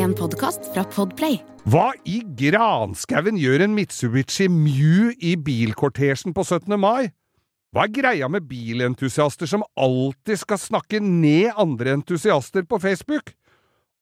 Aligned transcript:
En 0.00 0.14
podkast 0.16 0.64
fra 0.72 0.80
Podplay. 0.88 1.34
Hva 1.68 1.90
i 2.08 2.22
granskauen 2.38 3.36
gjør 3.36 3.66
en 3.66 3.74
Mitsubishi 3.76 4.46
Mew 4.48 5.10
i 5.20 5.34
bilkortesjen 5.36 6.32
på 6.32 6.44
17. 6.46 6.72
mai? 6.80 7.10
Hva 7.74 7.84
er 7.84 7.92
greia 7.92 8.30
med 8.32 8.46
bilentusiaster 8.48 9.50
som 9.50 9.66
alltid 9.76 10.40
skal 10.40 10.62
snakke 10.62 11.02
ned 11.04 11.52
andre 11.60 11.98
entusiaster 11.98 12.64
på 12.64 12.80
Facebook? 12.80 13.34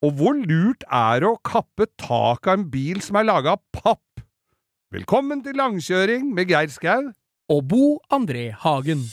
Og 0.04 0.14
hvor 0.20 0.38
lurt 0.38 0.86
er 0.86 1.24
det 1.24 1.32
å 1.32 1.40
kappe 1.42 1.88
tak 1.98 2.46
av 2.46 2.60
en 2.60 2.68
bil 2.70 3.02
som 3.02 3.18
er 3.18 3.26
laga 3.26 3.56
av 3.56 3.64
papp? 3.74 4.22
Velkommen 4.94 5.42
til 5.42 5.58
langkjøring 5.58 6.30
med 6.30 6.54
Geir 6.54 6.70
Skau. 6.70 7.10
og 7.48 7.64
Bo 7.66 7.98
André 8.12 8.52
Hagen. 8.52 9.08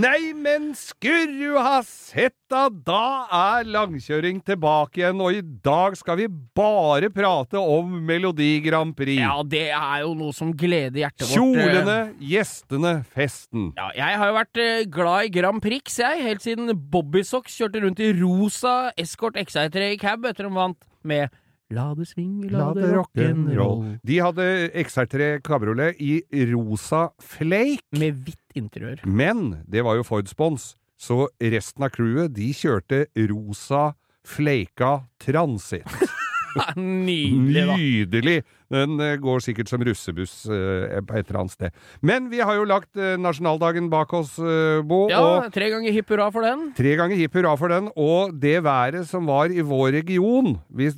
Nei, 0.00 0.30
men 0.32 0.70
skurru 0.78 1.58
ha 1.60 1.80
sett 1.84 2.36
da, 2.48 2.68
da 2.70 3.26
er 3.36 3.66
langkjøring 3.68 4.38
tilbake 4.46 5.02
igjen, 5.02 5.20
og 5.20 5.36
i 5.36 5.42
dag 5.42 5.96
skal 5.98 6.16
vi 6.22 6.28
bare 6.56 7.10
prate 7.12 7.60
om 7.60 7.98
Melodi 8.08 8.48
Grand 8.64 8.94
Prix. 8.96 9.20
Ja, 9.20 9.34
det 9.44 9.66
er 9.76 10.06
jo 10.06 10.14
noe 10.16 10.32
som 10.36 10.54
gleder 10.56 11.02
hjertet 11.02 11.26
vårt. 11.26 11.34
Kjolene, 11.34 11.98
gjestene, 12.32 12.94
festen. 13.12 13.68
Ja, 13.76 13.90
jeg 13.98 14.22
har 14.22 14.32
jo 14.32 14.38
vært 14.38 14.62
eh, 14.62 14.86
glad 14.88 15.28
i 15.28 15.34
Grand 15.36 15.60
Prix, 15.64 16.00
jeg, 16.00 16.24
helt 16.30 16.46
siden 16.46 16.72
Bobby 16.94 17.26
Socks 17.26 17.58
kjørte 17.60 17.84
rundt 17.84 18.00
i 18.00 18.14
rosa 18.22 18.78
Escort 19.00 19.36
XI3 19.42 19.92
i 19.98 20.00
cab 20.00 20.24
etter 20.30 20.48
de 20.48 20.54
vant 20.56 20.90
med 21.04 21.28
La 21.70 21.92
det 21.94 22.08
swinge, 22.10 22.48
la, 22.50 22.72
det 22.74 22.88
rock'n'roll. 22.90 23.84
De 24.02 24.16
hadde 24.18 24.44
XR3 24.82 25.36
kabriolet 25.46 26.00
i 26.02 26.16
rosa 26.50 27.12
flake, 27.22 27.84
Med 27.94 28.24
hvitt 28.26 28.39
interiør. 28.58 29.02
men 29.04 29.62
det 29.68 29.84
var 29.86 29.96
jo 29.98 30.06
Ford 30.06 30.28
Spons, 30.30 30.74
så 31.00 31.28
resten 31.40 31.84
av 31.86 31.92
crewet 31.94 32.34
de 32.36 32.50
kjørte 32.52 33.06
rosa 33.30 33.94
fleika 34.26 35.06
transit. 35.22 35.86
Nydelig, 36.76 37.66
da. 37.66 37.76
Nydelig! 37.76 38.38
Den 38.70 39.00
eh, 39.02 39.16
går 39.20 39.42
sikkert 39.42 39.70
som 39.70 39.82
russebuss 39.82 40.34
eh, 40.46 41.00
på 41.02 41.16
et 41.18 41.26
eller 41.30 41.40
annet 41.42 41.54
sted. 41.56 41.80
Men 42.06 42.28
vi 42.30 42.38
har 42.38 42.54
jo 42.58 42.68
lagt 42.70 42.94
eh, 43.00 43.16
nasjonaldagen 43.20 43.90
bak 43.90 44.14
oss, 44.14 44.36
eh, 44.38 44.78
Bo. 44.86 45.02
Ja, 45.10 45.20
og 45.20 45.50
tre 45.54 45.72
ganger 45.72 45.94
hipp 45.94 46.12
hurra 46.14 46.30
for 46.34 46.46
den. 46.46 46.70
Tre 46.78 46.94
ganger 47.00 47.18
hipp 47.18 47.34
hurra 47.38 47.56
for 47.58 47.72
den, 47.74 47.90
og 47.98 48.36
det 48.40 48.60
været 48.66 49.08
som 49.10 49.26
var 49.26 49.50
i 49.50 49.64
vår 49.66 49.90
region 50.00 50.54
vi, 50.70 50.90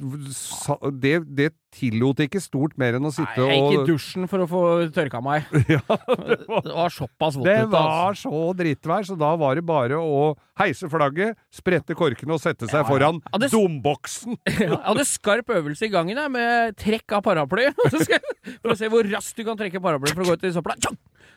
det, 1.01 1.17
det 1.33 1.53
tillot 1.73 2.21
ikke 2.21 2.41
stort 2.43 2.77
mer 2.81 2.99
enn 2.99 3.09
å 3.09 3.13
sitte 3.13 3.33
Nei, 3.41 3.49
sitte 3.49 3.49
jeg 3.49 3.63
gikk 3.63 3.75
i 3.75 3.93
dusjen 3.95 4.29
for 4.29 4.45
å 4.45 4.49
få 4.51 4.63
tørka 4.93 5.23
meg. 5.25 5.49
ja, 5.73 5.81
Det 5.89 6.75
var 6.75 6.93
såpass 6.93 7.39
vått 7.39 7.49
Det 7.49 7.57
ute, 7.63 7.65
altså. 7.65 7.81
var 7.81 8.19
så 8.21 8.43
drittvær, 8.59 9.07
så 9.09 9.17
da 9.19 9.33
var 9.41 9.57
det 9.59 9.65
bare 9.69 10.01
å 10.01 10.35
heise 10.61 10.91
flagget, 10.93 11.39
sprette 11.55 11.97
korkene 11.97 12.37
og 12.37 12.43
sette 12.43 12.69
seg 12.69 12.83
Ja, 12.83 12.85
ja. 12.85 12.89
foran 12.91 13.23
domboksen. 13.53 14.37
Jeg 14.63 14.69
hadde 14.85 15.07
skarp 15.09 15.53
øvelse 15.57 15.89
i 15.89 15.93
gangen 15.93 16.19
jeg, 16.19 16.33
med 16.33 16.77
trekk 16.81 17.17
av 17.17 17.25
paraply. 17.25 17.62
Jeg- 18.13 18.59
For 18.63 18.73
å 18.75 18.77
se 18.79 18.89
hvor 18.93 19.07
raskt 19.11 19.39
du 19.39 19.45
kan 19.47 19.59
trekke 19.59 19.81
paraply 19.83 20.13
for 20.15 20.25
å 20.25 20.31
gå 20.31 20.37
ut 20.39 20.45
i 20.49 20.53
søpla. 20.55 20.77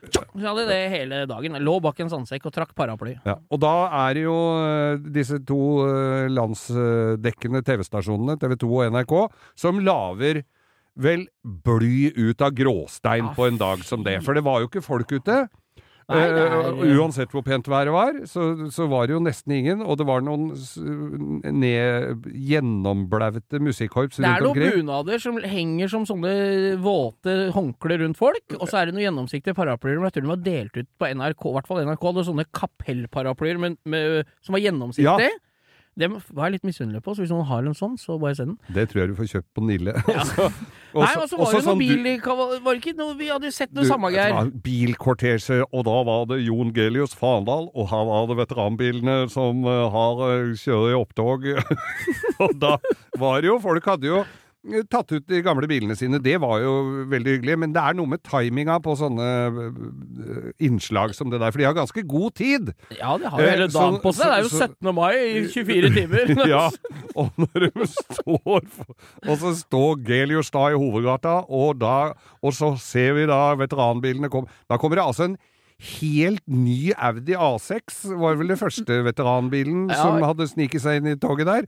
Så 0.06 0.22
jeg 0.38 0.46
hadde 0.46 0.66
det 0.70 0.80
hele 0.94 1.20
dagen. 1.30 1.56
Jeg 1.58 1.64
lå 1.66 1.76
bak 1.82 2.00
en 2.04 2.12
sandsekk 2.12 2.46
og 2.50 2.54
trakk 2.54 2.74
paraply. 2.78 3.16
Ja, 3.26 3.38
og 3.50 3.62
da 3.64 3.72
er 4.06 4.20
jo 4.22 4.36
eh, 4.62 5.00
disse 5.16 5.40
to 5.48 5.58
eh, 5.88 6.28
landsdekkende 6.34 7.64
TV-stasjonene, 7.66 8.36
TV 8.42 8.58
2 8.62 8.70
og 8.76 8.92
NRK, 8.94 9.16
som 9.58 9.82
lager 9.82 10.44
vel 10.96 11.26
bly 11.44 12.12
ut 12.16 12.42
av 12.46 12.54
gråstein 12.56 13.32
på 13.36 13.48
en 13.50 13.58
dag 13.60 13.82
som 13.84 14.04
det. 14.06 14.20
For 14.24 14.38
det 14.38 14.46
var 14.46 14.62
jo 14.64 14.70
ikke 14.70 14.84
folk 14.86 15.10
ute. 15.18 15.42
Nei, 16.08 16.20
er- 16.22 16.56
Eh, 16.86 16.98
uansett 17.00 17.32
hvor 17.34 17.42
pent 17.42 17.66
været 17.66 17.90
var, 17.92 18.14
så, 18.30 18.70
så 18.70 18.86
var 18.88 19.08
det 19.08 19.16
jo 19.16 19.20
nesten 19.26 19.52
ingen. 19.58 19.82
Og 19.82 19.98
det 19.98 20.06
var 20.06 20.22
noen 20.22 20.52
ned, 21.60 22.26
gjennomblaute 22.30 23.60
musikkorps 23.64 24.20
Det 24.22 24.28
er 24.30 24.46
noen 24.46 24.60
bunader 24.78 25.20
som 25.24 25.40
henger 25.42 25.90
som 25.90 26.06
sånne 26.06 26.78
våte 26.84 27.36
håndklær 27.56 28.04
rundt 28.04 28.20
folk, 28.20 28.46
og 28.60 28.68
så 28.70 28.82
er 28.84 28.86
det 28.92 28.96
noen 28.98 29.08
gjennomsiktige 29.08 29.56
paraplyer. 29.58 29.98
Jeg 30.06 30.14
tror 30.18 30.28
de 30.28 30.34
var 30.36 30.44
delt 30.46 30.78
ut 30.78 30.90
på 31.02 31.10
NRK, 31.16 31.50
i 31.50 31.56
hvert 31.58 31.68
fall 31.72 31.82
NRK 31.86 32.06
hadde 32.12 32.28
sånne 32.30 32.46
kapellparaplyer 32.62 33.60
som 34.46 34.54
var 34.58 34.62
gjennomsiktige. 34.64 35.34
Det 35.96 36.10
var 36.12 36.50
jeg 36.50 36.58
litt 36.58 36.66
misunnelig 36.68 37.00
på, 37.06 37.14
så 37.16 37.24
hvis 37.24 37.32
noen 37.32 37.46
har 37.48 37.64
en 37.64 37.76
sånn, 37.78 37.94
så 37.96 38.18
bare 38.20 38.36
send 38.36 38.52
den. 38.52 38.76
Det 38.76 38.84
tror 38.92 39.02
jeg 39.02 39.12
du 39.14 39.16
får 39.16 39.30
kjøpt 39.32 39.48
på 39.56 39.64
Nille. 39.64 39.94
Også- 40.04 40.50
Nei, 40.96 41.12
og 41.20 41.30
så 41.32 41.38
var 41.40 41.52
det 41.52 41.60
noe 41.60 41.64
sånn 41.64 41.80
du- 41.80 41.84
bil 41.86 42.08
i 42.08 42.16
Var 42.20 42.68
det 42.68 42.82
ikke 42.82 42.96
noe 43.00 43.16
Vi 43.20 43.28
hadde 43.32 43.52
sett 43.56 43.72
noe 43.76 43.88
samme, 43.88 44.12
du 44.12 44.16
Geir. 44.18 44.52
Bilkortesje, 44.66 45.62
og 45.72 45.86
da 45.88 45.98
var 46.08 46.26
det 46.32 46.42
Jon 46.44 46.72
Gelius 46.76 47.16
Fandal, 47.16 47.70
og 47.74 47.90
her 47.92 48.06
var 48.12 48.28
det 48.32 48.38
veteranbilene 48.44 49.18
som 49.32 49.64
eh, 49.64 49.84
har 49.96 50.24
uh, 50.24 50.54
kjører 50.60 50.92
i 50.92 51.00
opptog. 51.00 51.48
og 52.44 52.58
da 52.60 52.76
var 53.20 53.40
det 53.42 53.54
jo 53.54 53.60
Folk 53.64 53.88
hadde 53.88 54.12
jo 54.12 54.20
eh, 54.24 54.45
tatt 54.90 55.12
ut 55.14 55.26
de 55.30 55.42
gamle 55.46 55.68
bilene 55.70 55.96
sine, 55.98 56.18
det 56.24 56.36
var 56.42 56.60
jo 56.64 56.72
veldig 57.12 57.36
hyggelig, 57.36 57.58
men 57.62 57.74
det 57.76 57.82
er 57.84 57.94
noe 57.98 58.10
med 58.10 58.24
timinga 58.26 58.80
på 58.84 58.96
sånne 58.98 59.28
eh, 59.52 60.50
innslag 60.68 61.14
som 61.18 61.30
det 61.30 61.40
der, 61.44 61.52
for 61.54 61.62
de 61.62 61.68
har 61.70 61.78
ganske 61.78 62.04
god 62.10 62.36
tid. 62.40 62.72
Ja, 62.98 63.16
de 63.22 63.30
har 63.30 63.42
jo 63.42 63.50
hele 63.50 63.68
Eh, 63.70 63.74
dagen 63.74 63.98
så- 64.00 64.02
på 64.02 64.14
seg. 64.14 64.26
Det 64.26 64.34
er 64.34 64.44
jo 64.44 64.50
17. 64.50 64.94
mai 64.96 65.14
i 65.16 65.48
24 65.54 65.94
timer. 65.96 66.36
ja, 66.56 66.70
og 67.16 67.32
når 67.38 67.68
de 67.70 67.88
står 67.88 68.70
Og 69.28 69.38
så 69.42 69.56
står 69.64 70.04
Gelius 70.06 70.50
da 70.52 70.68
i 70.72 70.78
hovedgata, 70.80 71.46
og, 71.50 71.80
da, 71.80 72.14
og 72.42 72.54
så 72.54 72.74
ser 72.80 73.14
vi 73.14 73.26
da 73.30 73.56
veteranbilene 73.56 74.30
komme. 74.30 74.48
Da 74.70 74.78
kommer 74.78 74.96
det 75.00 75.06
altså 75.06 75.30
en 75.32 75.38
helt 76.00 76.42
ny 76.48 76.94
Audi 76.96 77.34
A6, 77.36 78.06
var 78.18 78.38
vel 78.40 78.48
den 78.54 78.58
første 78.58 79.02
veteranbilen 79.04 79.90
Ja. 79.92 79.98
som 80.02 80.22
hadde 80.24 80.48
sniket 80.48 80.82
seg 80.82 81.02
inn 81.02 81.08
i 81.12 81.16
toget 81.20 81.46
der, 81.50 81.66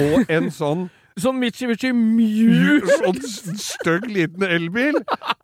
og 0.00 0.24
en 0.32 0.48
sånn 0.50 0.86
Sånn 1.18 1.38
Mitsubishi 1.42 1.90
Mew. 1.92 2.80
sånn 2.86 3.18
stygg 3.58 4.06
liten 4.10 4.44
elbil. 4.46 4.94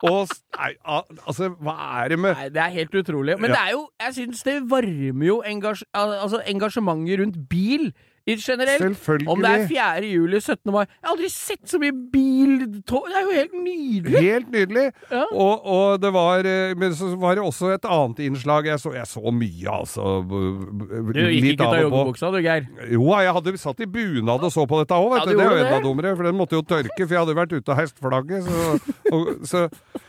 Og 0.07 0.29
Nei, 0.57 0.71
altså, 0.87 1.51
hva 1.61 1.75
er 2.03 2.09
det 2.09 2.19
med 2.19 2.33
Nei, 2.37 2.49
det 2.49 2.61
er 2.63 2.71
helt 2.79 2.95
utrolig. 2.97 3.35
Men 3.39 3.51
Ja. 3.51 3.55
det 3.55 3.63
er 3.67 3.71
jo, 3.75 3.81
jeg 4.01 4.13
syns 4.15 4.43
det 4.43 4.55
varmer 4.71 5.25
jo 5.27 5.41
engasj 5.45 5.83
altså 5.93 6.39
engasjementet 6.47 7.19
rundt 7.19 7.49
bil 7.49 7.91
generelt. 8.35 8.81
Selvfølgelig. 8.83 9.29
Om 9.31 9.41
det 9.41 9.51
er 9.51 9.67
4. 9.67 10.07
juli, 10.11 10.39
17. 10.41 10.71
mai 10.73 10.83
Jeg 10.83 11.03
har 11.03 11.13
aldri 11.13 11.29
sett 11.31 11.69
så 11.71 11.79
mye 11.79 11.95
biltog. 12.13 13.07
Det 13.07 13.15
er 13.15 13.23
jo 13.23 13.35
helt 13.37 13.55
nydelig! 13.63 14.23
Helt 14.27 14.51
nydelig. 14.51 14.85
Ja. 15.11 15.23
Og, 15.31 15.65
og 15.65 16.01
det 16.01 16.11
var 16.13 16.47
eh, 16.47 16.75
Men 16.77 16.95
så 16.95 17.13
var 17.15 17.37
det 17.39 17.43
også 17.43 17.71
et 17.75 17.87
annet 17.87 18.19
innslag. 18.27 18.67
Jeg 18.67 18.79
så, 18.83 18.93
jeg 18.97 19.07
så 19.07 19.31
mye, 19.31 19.69
altså. 19.71 20.07
Du 20.27 21.21
gikk 21.21 21.53
ikke 21.53 21.63
ut 21.63 21.65
av 21.67 21.79
joggebuksa 21.81 22.31
du, 22.33 22.41
Geir. 22.43 22.67
Jo, 22.91 23.07
jeg 23.15 23.37
hadde 23.39 23.57
satt 23.61 23.79
i 23.83 23.87
bunad 23.89 24.43
og 24.43 24.51
så 24.53 24.67
på 24.69 24.81
dette 24.81 24.97
òg, 24.97 25.09
vet 25.13 25.23
Ja, 25.23 25.25
du. 25.25 25.37
Det 25.37 25.45
er 25.45 25.53
jo 25.53 25.63
enda 25.65 25.79
dummere, 25.83 26.15
for 26.17 26.27
den 26.27 26.37
måtte 26.37 26.57
jo 26.57 26.65
tørke, 26.67 26.99
for 26.99 27.15
jeg 27.15 27.23
hadde 27.23 27.37
vært 27.37 27.55
ute 27.55 27.73
og 27.73 27.79
heist 27.79 27.97
flagget, 28.01 28.45
så, 28.47 28.93
og, 29.13 29.31
så, 29.47 29.63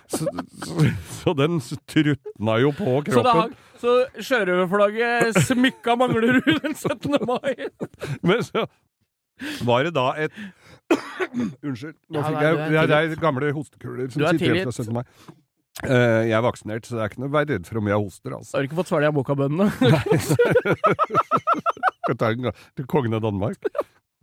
så, 0.08 0.24
så, 0.64 0.72
så 1.20 1.32
den 1.36 1.60
trutna 1.88 2.54
jo 2.62 2.70
på 2.76 3.02
Så, 3.06 3.22
kroppen. 3.22 3.54
så 3.80 3.90
sjørøverflagget 4.24 5.36
smykka 5.48 5.96
Manglerud 6.00 6.60
den 6.64 6.74
17. 6.74 7.10
mai. 7.28 7.54
Men 8.24 8.42
så 8.46 8.60
var 9.68 9.84
det 9.86 9.92
da 9.94 10.06
et 10.18 10.32
Unnskyld. 10.88 11.94
Nå 12.08 12.16
Ja, 12.18 12.22
fikk 12.24 12.34
nei, 12.38 12.44
jeg 12.48 12.80
er 12.80 12.86
Det 12.88 12.96
er 13.18 13.20
gamle 13.20 13.50
hostekuler 13.52 14.08
som 14.10 14.22
er 14.24 14.32
sitter 14.32 14.46
igjen 14.56 14.64
fra 14.64 14.72
tilgitt. 14.72 14.88
17. 14.88 14.96
mai. 14.96 15.04
Uh, 15.78 16.26
jeg 16.26 16.34
er 16.34 16.42
vaksinert, 16.42 16.82
så 16.88 16.96
det 16.96 17.02
er 17.04 17.08
ikke 17.12 17.20
noe 17.22 17.30
vær 17.36 17.44
redd 17.46 17.64
for 17.68 17.78
om 17.78 17.86
jeg 17.92 17.98
hoster, 18.02 18.30
altså. 18.34 18.50
Har 18.56 18.60
du 18.64 18.66
ikke 18.66 18.80
fått 18.80 18.90
svelge 18.90 19.12
ta 22.18 22.32
den 22.34 22.50
til 22.74 22.86
kongen 22.90 23.14
av 23.14 23.22
Danmark. 23.22 23.62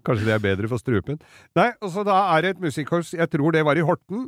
Kanskje 0.06 0.28
det 0.28 0.34
er 0.36 0.42
bedre 0.44 0.68
for 0.70 0.78
strupen. 0.82 1.16
Nei, 1.58 1.70
og 1.80 1.90
så 1.94 2.04
da 2.06 2.18
er 2.36 2.40
det 2.44 2.50
et 2.56 2.62
musikkorps, 2.66 3.14
jeg 3.16 3.28
tror 3.32 3.56
det 3.56 3.64
var 3.66 3.76
i 3.80 3.86
Horten, 3.88 4.28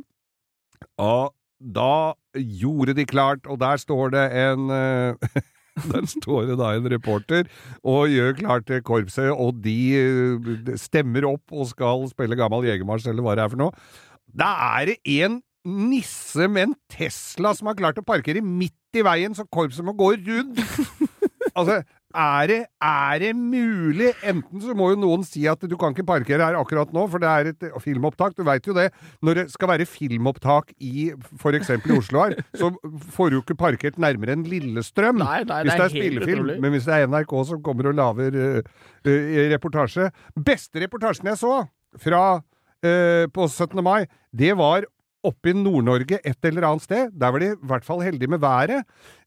og 1.04 1.34
da 1.58 2.14
gjorde 2.34 2.94
de 2.94 3.06
klart, 3.08 3.46
og 3.46 3.60
der 3.60 3.80
står 3.80 4.12
det 4.14 4.26
en 4.46 4.70
eh, 4.74 5.38
Der 5.92 6.06
står 6.10 6.48
det 6.48 6.56
da 6.58 6.72
en 6.74 6.88
reporter 6.90 7.46
og 7.86 8.10
gjør 8.10 8.32
klart 8.40 8.64
til 8.66 8.80
korpset, 8.82 9.30
og 9.30 9.60
de 9.62 9.78
eh, 9.94 10.72
stemmer 10.80 11.28
opp 11.28 11.54
og 11.54 11.68
skal 11.70 12.08
spille 12.10 12.38
gammel 12.38 12.66
jegermarsj, 12.66 13.12
eller 13.12 13.22
hva 13.26 13.36
det 13.38 13.44
er 13.44 13.52
for 13.52 13.62
noe. 13.62 13.84
Da 14.26 14.48
er 14.80 14.90
det 14.90 14.98
en 15.22 15.38
nisse 15.68 16.48
med 16.50 16.70
en 16.70 16.74
Tesla 16.90 17.52
som 17.54 17.70
har 17.70 17.78
klart 17.78 18.00
å 18.00 18.06
parkere 18.06 18.42
midt 18.42 18.98
i 18.98 19.04
veien, 19.06 19.36
så 19.36 19.46
korpset 19.46 19.86
må 19.86 19.96
gå 19.98 20.14
rundt. 20.18 20.62
Altså, 21.58 21.80
er 22.16 22.46
det, 22.48 22.58
er 22.80 23.18
det 23.20 23.30
mulig? 23.36 24.14
Enten 24.24 24.62
så 24.64 24.72
må 24.76 24.90
jo 24.94 25.00
noen 25.02 25.24
si 25.28 25.42
at 25.50 25.60
du 25.60 25.74
kan 25.76 25.92
ikke 25.92 26.06
parkere 26.08 26.40
her 26.40 26.56
akkurat 26.56 26.92
nå, 26.96 27.04
for 27.12 27.20
det 27.20 27.28
er 27.28 27.50
et 27.52 27.66
filmopptak. 27.84 28.36
Du 28.38 28.44
veit 28.48 28.64
jo 28.64 28.72
det. 28.76 28.88
Når 29.20 29.42
det 29.42 29.44
skal 29.52 29.68
være 29.74 29.86
filmopptak 29.88 30.72
i 30.80 31.10
f.eks. 31.12 31.70
i 31.76 31.96
Oslo 31.98 32.24
her, 32.24 32.38
så 32.56 32.72
får 33.12 33.34
du 33.34 33.40
ikke 33.42 33.58
parkert 33.60 34.00
nærmere 34.00 34.38
enn 34.38 34.46
Lillestrøm. 34.48 35.20
Nei, 35.20 35.42
nei, 35.44 35.62
hvis 35.66 35.74
det 35.74 35.78
det 35.78 35.84
er 35.84 35.88
er 35.88 35.96
spillefilm. 35.96 36.52
Men 36.64 36.74
hvis 36.74 36.88
det 36.88 36.96
er 36.96 37.10
NRK 37.12 37.34
som 37.52 37.64
kommer 37.64 37.90
og 37.92 37.98
lager 37.98 38.38
uh, 38.40 38.60
uh, 39.04 39.40
reportasje 39.52 40.08
Beste 40.48 40.80
reportasjen 40.80 41.28
jeg 41.28 41.40
så 41.40 41.58
fra 42.00 42.22
uh, 42.38 43.24
på 43.34 43.48
17. 43.48 43.84
mai, 43.84 44.06
det 44.32 44.56
var 44.56 44.88
oppe 45.26 45.50
i 45.50 45.56
Nord-Norge 45.56 46.20
et 46.26 46.46
eller 46.46 46.66
annet 46.68 46.84
sted. 46.84 47.10
Der 47.14 47.32
var 47.34 47.42
de 47.42 47.52
i 47.52 47.66
hvert 47.70 47.86
fall 47.86 48.02
heldige 48.04 48.30
med 48.30 48.42
været. 48.42 48.84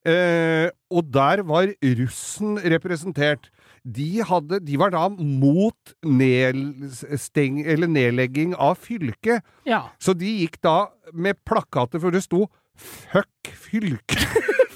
Eh, 0.07 0.69
og 0.91 1.07
der 1.13 1.43
var 1.47 1.71
russen 1.83 2.57
representert. 2.63 3.49
De, 3.83 4.23
hadde, 4.23 4.59
de 4.61 4.77
var 4.79 4.93
da 4.93 5.07
mot 5.09 5.93
nedsteng, 6.05 7.61
eller 7.65 7.89
nedlegging 7.89 8.53
av 8.57 8.77
fylket. 8.81 9.41
Ja. 9.65 9.88
Så 9.99 10.13
de 10.13 10.29
gikk 10.43 10.59
da 10.63 10.91
med 11.13 11.39
plakater 11.45 11.99
hvor 11.99 12.13
det 12.13 12.23
sto 12.23 12.47
'fuck 12.77 13.51
fylke'. 13.51 14.21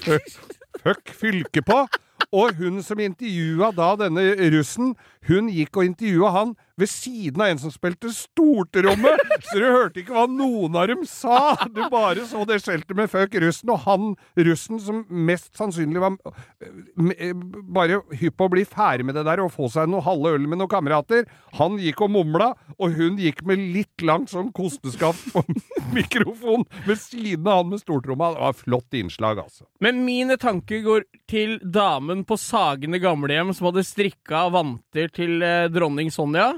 fuck 0.84 1.08
fylke 1.08 1.62
på. 1.62 1.86
Og 2.32 2.54
hun 2.58 2.82
som 2.82 2.98
intervjua 3.00 3.70
da 3.72 3.94
denne 4.04 4.34
russen, 4.52 4.94
hun 5.28 5.48
gikk 5.48 5.76
og 5.76 5.84
intervjua 5.84 6.30
han 6.34 6.56
ved 6.76 6.90
siden 6.90 7.40
av 7.40 7.48
en 7.48 7.60
som 7.60 7.72
spilte 7.72 8.10
stortrommet, 8.12 9.22
så 9.48 9.56
du 9.60 9.64
hørte 9.64 10.02
ikke 10.02 10.16
hva 10.16 10.26
noen 10.28 10.76
av 10.76 10.90
dem 10.90 11.04
sa! 11.08 11.56
Du 11.72 11.80
bare 11.92 12.26
så 12.28 12.44
det 12.48 12.60
skjeltet 12.64 12.96
med 12.98 13.10
fuck 13.12 13.36
russen, 13.40 13.72
og 13.72 13.80
han 13.86 14.12
russen 14.36 14.80
som 14.82 15.02
mest 15.08 15.56
sannsynlig 15.56 16.02
var 16.02 16.18
eh, 16.60 17.32
bare 17.76 18.02
hypp 18.20 18.36
på 18.36 18.48
å 18.48 18.52
bli 18.52 18.66
ferdig 18.68 19.06
med 19.08 19.16
det 19.16 19.24
der 19.28 19.40
og 19.44 19.54
få 19.54 19.70
seg 19.72 19.88
noe 19.90 20.04
halve 20.04 20.34
øl 20.36 20.44
med 20.44 20.60
noen 20.60 20.72
kamerater, 20.72 21.24
han 21.56 21.80
gikk 21.80 22.04
og 22.04 22.12
mumla, 22.18 22.50
og 22.76 22.98
hun 22.98 23.16
gikk 23.20 23.40
med 23.48 23.62
litt 23.72 24.04
langt 24.04 24.32
sånn 24.34 24.52
kosteskaft 24.56 25.32
på 25.32 25.44
mikrofon 25.96 26.66
ved 26.84 27.00
siden 27.00 27.48
av 27.48 27.62
han 27.62 27.72
med 27.72 27.80
stortromma. 27.82 28.34
Det 28.34 28.44
var 28.44 28.52
et 28.52 28.62
flott 28.66 29.00
innslag, 29.00 29.40
altså. 29.46 29.64
Men 29.80 30.04
mine 30.04 30.36
tanker 30.40 30.84
går 30.84 31.08
til 31.30 31.56
damen 31.62 32.26
på 32.28 32.36
Sagene 32.40 33.00
gamlehjem 33.02 33.54
som 33.56 33.70
hadde 33.70 33.86
strikka 33.86 34.46
vanter 34.52 35.08
til 35.14 35.40
eh, 35.44 35.70
dronning 35.72 36.12
Sonja, 36.12 36.52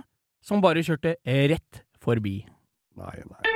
som 0.44 0.62
bare 0.64 0.84
kjørte 0.86 1.16
rett 1.24 1.84
forbi. 2.02 2.40
Nei, 2.98 3.16
nei. 3.28 3.47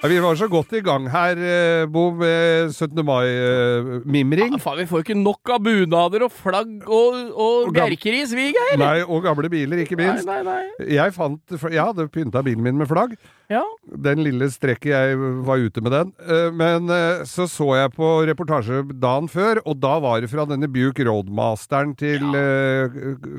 Ja, 0.00 0.08
vi 0.08 0.16
var 0.24 0.36
så 0.40 0.46
godt 0.48 0.70
i 0.72 0.80
gang 0.80 1.10
her, 1.12 1.36
eh, 1.36 1.86
Bo, 1.92 2.06
med 2.16 2.70
17. 2.72 3.02
mai-mimring. 3.04 4.54
Ja, 4.56 4.60
faen, 4.62 4.78
vi 4.80 4.86
får 4.88 5.02
ikke 5.04 5.16
nok 5.20 5.50
av 5.52 5.60
bunader 5.66 6.24
og 6.24 6.32
flagg 6.32 6.86
og, 6.88 7.18
og 7.34 7.66
Og 7.68 7.74
bjerkeris, 7.76 8.32
vi, 8.32 8.46
Geir. 8.56 8.78
Nei, 8.80 9.02
og 9.04 9.20
gamle 9.28 9.50
biler, 9.52 9.82
ikke 9.84 9.98
minst. 10.00 10.24
nei, 10.24 10.40
nei. 10.46 10.62
Jeg 10.88 11.12
fant 11.12 11.52
Jeg 11.68 11.84
hadde 11.84 12.08
pynta 12.08 12.40
bilen 12.46 12.64
min 12.64 12.80
med 12.80 12.88
flagg. 12.88 13.12
Ja. 13.50 13.60
Den 13.90 14.22
lille 14.22 14.46
strekket 14.48 14.92
jeg 14.94 15.18
var 15.44 15.58
ute 15.58 15.82
med 15.82 15.92
den. 15.92 16.12
Eh, 16.22 16.48
Men 16.54 16.88
eh, 16.88 17.24
så 17.28 17.44
så 17.50 17.68
jeg 17.76 17.92
på 17.92 18.08
reportasje 18.30 18.80
dagen 18.96 19.28
før, 19.28 19.60
og 19.66 19.80
da 19.82 19.98
var 20.00 20.22
det 20.22 20.30
fra 20.32 20.46
denne 20.48 20.70
Buick 20.70 21.02
Roadmasteren 21.04 21.92
til 21.98 22.24
ja. 22.24 22.88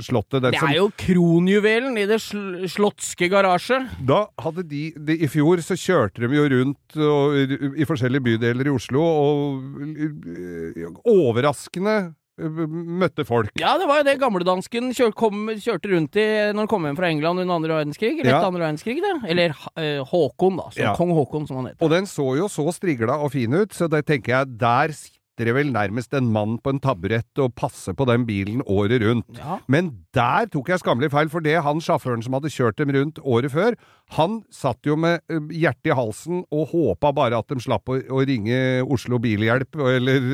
Slottet. 0.03 0.43
Det 0.45 0.59
er 0.61 0.77
jo 0.77 0.91
kronjuvelen 0.99 1.97
i 1.97 2.05
det 2.05 2.19
sl 2.21 2.67
slotske 2.69 3.31
garasje. 3.31 3.81
Da 4.05 4.27
hadde 4.43 4.67
de, 4.67 4.91
de 4.93 5.17
I 5.25 5.31
fjor 5.31 5.57
så 5.65 5.73
kjørte 5.79 6.21
de 6.27 6.35
jo 6.35 6.50
rundt 6.53 6.97
og, 6.97 7.35
i 7.81 7.87
forskjellige 7.89 8.25
bydeler 8.29 8.67
i 8.69 8.73
Oslo 8.75 9.01
og 9.03 9.61
eh, 9.95 10.89
overraskende 11.07 11.95
eh, 12.39 12.59
møtte 13.01 13.25
folk. 13.27 13.51
Ja, 13.59 13.75
det 13.81 13.87
var 13.89 14.01
jo 14.01 14.07
det 14.09 14.17
gamledansken 14.21 14.91
kjør, 14.97 15.13
kom, 15.17 15.47
kjørte 15.55 15.91
rundt 15.93 16.19
i 16.19 16.25
når 16.51 16.63
han 16.65 16.71
kom 16.71 16.87
hjem 16.89 16.99
fra 16.99 17.09
England 17.13 17.43
under 17.43 17.55
andre 17.59 17.79
verdenskrig. 17.81 18.13
Eller 18.19 18.33
Ja. 18.35 18.43
andre 18.47 18.65
verdenskrig, 18.65 18.99
det. 19.03 19.13
Eller 19.31 19.55
eh, 19.77 20.01
Håkon, 20.11 20.59
da. 20.61 20.69
Ja. 20.79 20.93
Kong 20.99 21.13
Håkon, 21.15 21.47
som 21.49 21.61
han 21.61 21.71
heter. 21.71 21.81
Og 21.85 21.93
den 21.93 22.09
så 22.09 22.27
jo 22.39 22.49
så 22.51 22.67
strigla 22.75 23.19
og 23.21 23.31
fin 23.35 23.53
ut, 23.53 23.73
så 23.77 23.89
det 23.91 24.05
tenker 24.09 24.37
jeg, 24.39 24.57
der 24.61 24.95
sitter 24.95 25.20
det 25.47 25.55
vel 25.55 25.71
nærmest 25.73 26.13
en 26.17 26.29
mann 26.33 26.57
på 26.61 26.73
en 26.73 26.81
taburett 26.83 27.41
og 27.41 27.53
passer 27.57 27.95
på 27.97 28.05
den 28.09 28.25
bilen 28.27 28.61
året 28.69 29.01
rundt. 29.03 29.29
Ja. 29.39 29.59
Men 29.71 29.91
der 30.15 30.49
tok 30.51 30.69
jeg 30.73 30.81
skammelig 30.83 31.11
feil, 31.13 31.29
for 31.31 31.43
det 31.45 31.57
han 31.65 31.81
sjåføren 31.83 32.23
som 32.25 32.35
hadde 32.37 32.51
kjørt 32.53 32.77
dem 32.81 32.91
rundt 32.95 33.21
året 33.23 33.51
før, 33.53 33.77
han 34.17 34.41
satt 34.51 34.83
jo 34.83 34.97
med 34.99 35.21
hjertet 35.55 35.91
i 35.93 35.95
halsen 35.95 36.41
og 36.51 36.73
håpa 36.73 37.13
bare 37.15 37.37
at 37.39 37.47
de 37.47 37.61
slapp 37.63 37.87
å, 37.87 37.95
å 38.11 38.23
ringe 38.27 38.57
Oslo 38.91 39.19
Bilhjelp 39.23 39.77
eller 39.79 40.25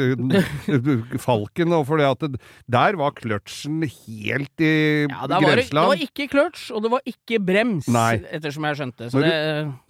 Falken, 1.22 1.74
og 1.78 1.86
fordi 1.90 2.08
at 2.08 2.24
det, 2.26 2.42
der 2.72 2.98
var 3.00 3.14
kløtsjen 3.18 3.84
helt 3.86 4.64
i 4.64 4.72
Ja, 5.06 5.28
det 5.30 5.38
var, 5.38 5.42
det 5.42 5.52
grenseland. 5.52 5.92
var 5.92 6.04
ikke 6.08 6.28
kløtsj, 6.32 6.66
og 6.74 6.84
det 6.86 6.92
var 6.96 7.06
ikke 7.14 7.40
brems, 7.44 7.90
Nei. 7.94 8.18
ettersom 8.34 8.66
jeg 8.70 8.80
skjønte. 8.82 9.10
Så 9.12 9.20
Når 9.22 9.28
det, 9.28 9.38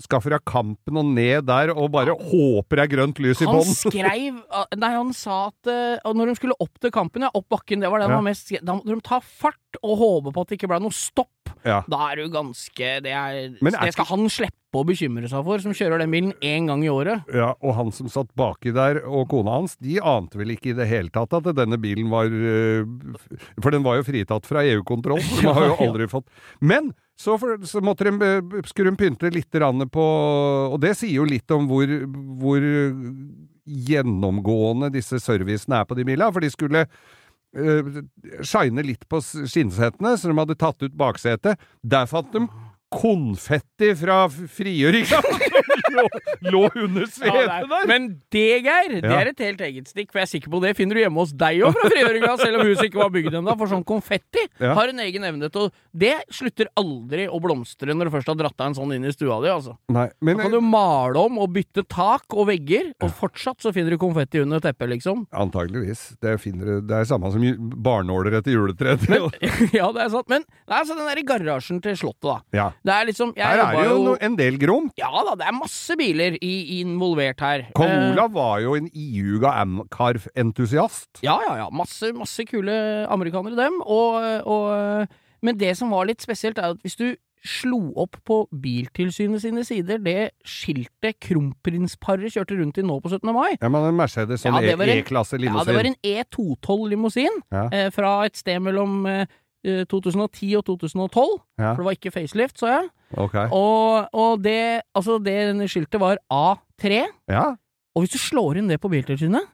Skal 0.08 0.24
fra 0.28 0.40
Kampen 0.52 1.00
og 1.00 1.10
ned 1.16 1.48
der 1.48 1.72
og 1.74 1.92
bare 1.96 2.16
håper 2.18 2.82
det 2.82 2.86
er 2.88 2.92
grønt 2.98 3.22
lys 3.24 3.42
i 3.42 3.48
han 3.48 3.56
bånn. 3.56 3.72
skreiv 3.86 4.42
Nei, 4.78 4.92
han 4.94 5.07
sa 5.16 5.48
at 5.52 5.70
eh, 5.72 5.98
og 6.08 6.18
når 6.18 6.32
de 6.32 6.38
skulle 6.40 6.58
opp 6.64 6.80
til 6.84 6.94
kampen, 6.94 7.26
ja, 7.28 7.32
opp 7.38 7.48
bakken, 7.54 7.84
det 7.84 7.92
var 7.92 8.02
det 8.02 8.08
Ja. 8.08 8.16
han 8.16 8.24
var 8.24 8.30
mest 8.32 8.52
Da 8.64 8.76
måtte 8.78 8.94
de 8.94 9.02
ta 9.06 9.20
fart 9.20 9.80
og 9.84 9.98
håpe 10.00 10.34
på 10.34 10.42
at 10.44 10.50
det 10.52 10.60
ikke 10.60 10.70
ble 10.72 10.80
noe 10.84 10.96
stopp. 10.96 11.52
Ja. 11.66 11.82
Da 11.90 12.12
er 12.12 12.22
du 12.22 12.30
ganske 12.32 12.90
Det, 13.04 13.12
er, 13.12 13.40
er 13.58 13.86
det 13.86 13.94
skal 13.96 14.08
han 14.12 14.28
slippe 14.32 14.78
å 14.78 14.86
bekymre 14.88 15.30
seg 15.32 15.46
for, 15.48 15.62
som 15.64 15.74
kjører 15.76 16.04
den 16.04 16.14
bilen 16.14 16.34
én 16.46 16.68
gang 16.70 16.84
i 16.86 16.92
året. 16.92 17.26
Ja, 17.34 17.54
og 17.64 17.76
han 17.78 17.92
som 17.96 18.10
satt 18.12 18.30
baki 18.38 18.74
der, 18.76 19.00
og 19.08 19.30
kona 19.32 19.58
hans, 19.58 19.78
de 19.82 19.98
ante 20.04 20.40
vel 20.40 20.54
ikke 20.54 20.74
i 20.74 20.78
det 20.78 20.90
hele 20.92 21.12
tatt 21.14 21.34
at 21.40 21.50
denne 21.58 21.80
bilen 21.82 22.12
var 22.14 22.30
øh, 22.30 22.86
For 23.64 23.74
den 23.74 23.86
var 23.88 24.00
jo 24.00 24.08
fritatt 24.08 24.48
fra 24.48 24.66
EU-kontroll, 24.68 25.24
så 25.24 25.44
man 25.48 25.60
har 25.60 25.70
jo 25.72 25.78
aldri 25.88 26.10
fått 26.12 26.28
Men 26.62 26.94
så, 27.18 27.38
for, 27.42 27.58
så 27.66 27.82
måtte 27.82 28.06
de, 28.06 28.14
øh, 28.22 28.58
skulle 28.70 28.94
de 28.94 29.00
pynte 29.00 29.34
litt 29.34 29.62
på 29.92 30.08
Og 30.74 30.80
det 30.84 30.94
sier 31.00 31.18
jo 31.18 31.28
litt 31.28 31.50
om 31.56 31.66
hvor, 31.70 31.90
hvor 32.38 32.68
gjennomgående 33.68 34.92
disse 34.94 35.20
servicene 35.22 35.82
er 35.82 35.88
på 35.90 35.98
de 35.98 36.06
bilene, 36.08 36.32
for 36.34 36.44
de 36.44 36.52
skulle 36.54 36.86
uh, 36.88 38.00
shine 38.46 38.86
litt 38.86 39.08
på 39.12 39.22
skinnsettene 39.24 40.16
så 40.18 40.32
de 40.32 40.40
hadde 40.40 40.60
tatt 40.60 40.88
ut 40.88 40.98
baksetet. 40.98 41.60
Der 41.84 42.10
fant 42.10 42.32
de 42.36 42.48
konfetti 42.94 43.94
fra 44.00 44.26
frigjøringa! 44.32 45.22
lå, 45.98 46.06
lå 46.52 46.62
under 46.84 47.02
Ja, 47.06 47.12
setet 47.12 47.50
er- 47.54 47.68
der! 47.72 47.88
Men 47.90 48.08
det, 48.34 48.46
Geir, 48.66 48.90
det 49.02 49.04
Ja. 49.08 49.20
er 49.22 49.32
et 49.32 49.40
helt 49.40 49.62
eget 49.62 49.88
stikk, 49.92 50.12
for 50.12 50.20
jeg 50.22 50.28
er 50.28 50.32
sikker 50.34 50.52
på 50.54 50.62
det 50.64 50.76
finner 50.78 50.96
du 50.98 51.02
hjemme 51.04 51.22
hos 51.22 51.32
deg 51.34 51.62
òg 51.68 51.74
fra 51.78 51.90
frigjøringa, 51.92 52.34
selv 52.42 52.60
om 52.62 52.68
huset 52.68 52.88
ikke 52.90 53.02
var 53.02 53.10
bygd 53.14 53.34
ennå. 53.40 53.56
For 53.58 53.68
sånn 53.72 53.86
konfetti 53.88 54.44
Ja. 54.60 54.74
har 54.78 54.90
en 54.90 55.00
egen 55.00 55.24
evne 55.24 55.50
til 55.52 55.68
å 55.68 55.72
Det 55.98 56.14
slutter 56.30 56.68
aldri 56.78 57.26
å 57.28 57.40
blomstre 57.42 57.94
når 57.96 58.06
du 58.10 58.12
først 58.18 58.28
har 58.28 58.36
dratt 58.36 58.58
deg 58.58 58.68
en 58.68 58.76
sånn 58.78 58.94
inn 58.96 59.06
i 59.06 59.12
stua 59.16 59.40
di, 59.42 59.50
altså. 59.50 59.78
Nei, 59.90 60.10
men 60.22 60.38
Da 60.38 60.44
kan 60.44 60.52
du 60.52 60.62
male 60.62 61.18
om 61.18 61.40
og 61.40 61.52
bytte 61.56 61.88
tak 61.88 62.24
og 62.34 62.48
vegger, 62.48 62.92
og 63.02 63.10
fortsatt 63.18 63.62
så 63.66 63.74
finner 63.74 63.90
du 63.96 63.98
konfetti 63.98 64.42
under 64.42 64.60
teppet, 64.60 64.90
liksom. 64.94 65.26
Antageligvis. 65.34 66.18
Det, 66.22 66.36
finner, 66.40 66.82
det 66.86 66.92
er 67.00 67.06
samme 67.10 67.32
som 67.34 67.42
barnåler 67.82 68.38
etter 68.40 68.54
juletreet. 68.54 69.08
ja, 69.74 69.88
det 69.92 70.02
er 70.06 70.10
sant. 70.14 70.30
Men 70.30 70.44
nei, 70.68 70.80
altså, 70.82 70.96
den 70.98 71.08
der 71.10 71.22
i 71.22 71.26
garasjen 71.28 71.82
til 71.82 71.98
Slottet, 71.98 72.22
da. 72.28 72.38
Ja. 72.54 72.68
Det 72.86 72.94
er 72.94 73.06
liksom 73.10 73.34
jeg 73.38 73.46
Her 73.46 73.64
er 73.64 73.76
det 73.78 73.86
jo 73.90 73.98
jo, 74.06 74.16
en 74.22 74.36
del 74.40 74.58
grom. 74.62 74.90
Ja 75.00 75.10
da, 75.26 75.34
det 75.40 75.48
er 75.48 75.56
masse 75.58 75.77
biler 76.00 76.38
i, 76.42 76.54
involvert 76.82 77.40
her. 77.44 77.66
Kong 77.78 77.90
Eh, 77.94 78.12
Olav 78.14 78.34
var 78.36 78.60
jo 78.64 78.76
en 78.80 78.90
iuga 78.94 79.54
Amcar-entusiast. 79.64 81.22
Ja, 81.24 81.38
ja, 81.48 81.56
ja. 81.64 81.70
Masse, 81.74 82.12
masse 82.18 82.46
kule 82.50 82.74
amerikanere, 83.12 83.56
dem. 83.60 83.80
Og, 83.86 84.18
og, 84.48 85.08
men 85.46 85.58
det 85.60 85.76
som 85.80 85.92
var 85.94 86.06
litt 86.10 86.22
spesielt, 86.26 86.58
er 86.60 86.74
at 86.76 86.84
hvis 86.84 86.98
du 87.00 87.08
slo 87.48 87.78
opp 88.02 88.18
på 88.28 88.42
Biltilsynet 88.52 89.40
sine 89.44 89.62
sider 89.64 90.00
det 90.04 90.32
skiltet 90.44 91.20
kronprinsparet 91.24 92.34
kjørte 92.34 92.58
rundt 92.60 92.80
i 92.82 92.84
nå 92.84 92.98
på 93.00 93.12
17. 93.14 93.30
mai 93.32 93.54
Ja, 93.62 93.70
men 93.72 93.86
en 93.88 93.96
Mercedes 93.96 94.42
sånn 94.44 94.58
Ja, 94.58 94.62
det 94.66 94.74
var 94.82 94.90
en- 94.90 94.98
E-klasse 95.04 95.38
Ja, 95.40 95.64
det 95.64 95.76
var 95.78 95.86
en 95.88 95.96
E212-limousin 96.04 97.38
Ja. 97.54 97.70
eh, 97.72 97.90
fra 97.94 98.26
et 98.26 98.36
sted 98.36 98.60
mellom 98.60 99.06
eh, 99.06 99.26
2010 99.66 100.56
og 100.60 100.66
2012. 100.66 101.32
Ja, 101.60 101.72
For 101.72 101.82
det 101.82 101.86
var 101.86 101.96
ikke 101.98 102.12
facelift, 102.12 102.60
så 102.60 102.68
jeg. 102.68 102.90
Okay. 103.18 103.48
Og, 103.52 104.08
og 104.14 104.44
det, 104.44 104.82
altså 104.96 105.18
det 105.24 105.70
skiltet 105.72 106.00
var 106.02 106.20
A3. 106.32 107.04
Ja, 107.32 107.56
Og 107.96 108.04
hvis 108.04 108.14
du 108.14 108.20
slår 108.22 108.60
inn 108.60 108.70
det 108.70 108.78
på 108.82 108.90
Biltilsynet, 108.94 109.48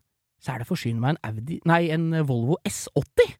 så 0.44 0.52
er 0.52 0.58
det 0.60 0.68
forsynet 0.68 1.00
med 1.00 1.14
en 1.14 1.22
Audi 1.24 1.60
Nei, 1.66 1.86
en 1.96 2.10
Volvo 2.28 2.58
S80. 2.68 3.38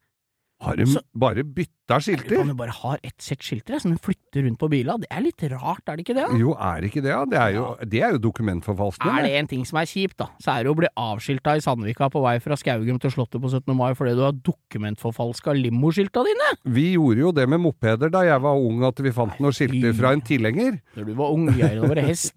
Har 0.64 0.78
de 0.80 0.86
Så- 0.88 1.02
bare 1.14 1.44
bytta 1.44 1.98
skilter? 2.00 2.38
Kan 2.40 2.48
du 2.48 2.54
bare 2.56 2.72
ha 2.72 2.96
ett 3.04 3.20
sett 3.22 3.42
skilter, 3.44 3.80
som 3.84 3.92
du 3.92 3.98
flytter 4.00 4.46
rundt 4.46 4.58
på 4.62 4.70
bila? 4.72 4.96
Det 4.98 5.08
er 5.12 5.22
litt 5.26 5.44
rart, 5.52 5.84
er 5.92 5.98
det 6.00 6.06
ikke 6.06 6.16
det? 6.16 6.24
da? 6.30 6.38
Jo, 6.40 6.54
er 6.56 6.80
det 6.82 6.90
ikke 6.92 7.02
det? 7.04 7.12
Ja? 7.12 7.26
Det 7.26 7.40
er 7.42 7.50
jo, 7.58 7.66
det 7.84 8.02
er 8.02 8.12
jo 8.16 8.22
dokumentforfalskning. 8.24 9.18
Er 9.20 9.24
det 9.28 9.34
en 9.42 9.48
ting 9.52 9.66
som 9.68 9.78
er 9.82 9.86
kjipt, 9.92 10.16
da, 10.24 10.30
så 10.42 10.54
er 10.56 10.64
det 10.64 10.72
å 10.72 10.78
bli 10.80 10.88
avskilta 10.96 11.58
i 11.58 11.64
Sandvika 11.66 12.08
på 12.14 12.22
vei 12.24 12.38
fra 12.40 12.56
Skaugum 12.56 13.00
til 13.04 13.12
Slottet 13.12 13.42
på 13.44 13.52
17. 13.52 13.76
mai 13.76 13.92
fordi 14.00 14.16
du 14.16 14.24
har 14.24 14.32
dokumentforfalska 14.32 15.54
limoskilta 15.60 16.24
dine! 16.24 16.50
Vi 16.66 16.94
gjorde 16.96 17.20
jo 17.26 17.32
det 17.36 17.48
med 17.50 17.60
mopeder 17.60 18.10
da 18.10 18.24
jeg 18.24 18.40
var 18.42 18.56
ung, 18.56 18.84
at 18.88 18.96
vi 19.04 19.12
fant 19.12 19.38
noen 19.44 19.52
skilter 19.54 19.94
fra 20.00 20.14
en 20.16 20.22
tilhenger. 20.24 20.80
Når 20.96 21.06
du 21.06 21.14
var 21.20 21.32
ung, 21.36 21.50
Geir, 21.58 21.76
da 21.82 21.88
var 21.92 21.96
det 22.00 22.08
hest. 22.08 22.34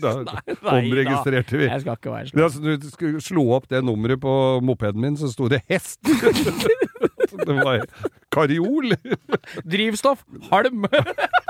Da 0.00 0.14
omregistrerte 0.70 1.58
vi. 1.58 1.66
Jeg 1.66 1.80
skal 1.82 1.96
ikke 1.98 2.14
være 2.14 2.30
slik. 2.30 2.40
Ja, 2.40 2.76
du 2.78 2.90
skulle 2.94 3.20
slå 3.24 3.44
opp 3.58 3.66
det 3.68 3.82
nummeret 3.84 4.20
på 4.22 4.32
mopeden 4.62 5.00
min, 5.02 5.16
så 5.18 5.28
sto 5.32 5.48
det 5.50 5.62
hest. 5.68 5.98
det 7.38 7.56
var 7.64 7.84
karjol. 8.32 8.94
Drivstoff! 9.64 10.24
Halm! 10.50 10.86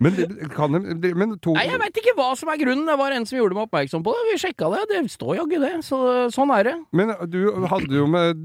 Men, 0.00 0.14
kan 0.54 0.72
de, 0.76 1.10
men 1.18 1.32
to 1.42 1.52
Nei, 1.56 1.64
jeg 1.66 1.80
veit 1.82 1.96
ikke 1.98 2.12
hva 2.18 2.28
som 2.38 2.48
er 2.52 2.58
grunnen. 2.60 2.86
Det 2.86 2.94
var 3.00 3.10
en 3.16 3.24
som 3.26 3.38
gjorde 3.38 3.56
meg 3.58 3.64
oppmerksom 3.66 4.04
på 4.06 4.12
det. 4.14 4.20
Vi 4.28 4.36
sjekka 4.44 4.68
det. 4.70 4.82
Det 4.92 5.00
står 5.10 5.32
jaggu 5.40 5.56
det. 5.58 5.72
Så 5.86 5.98
sånn 6.34 6.52
er 6.54 6.68
det. 6.68 6.74
Men 6.94 7.10
du 7.32 7.40
hadde 7.66 7.90
jo 7.96 8.06
med 8.10 8.44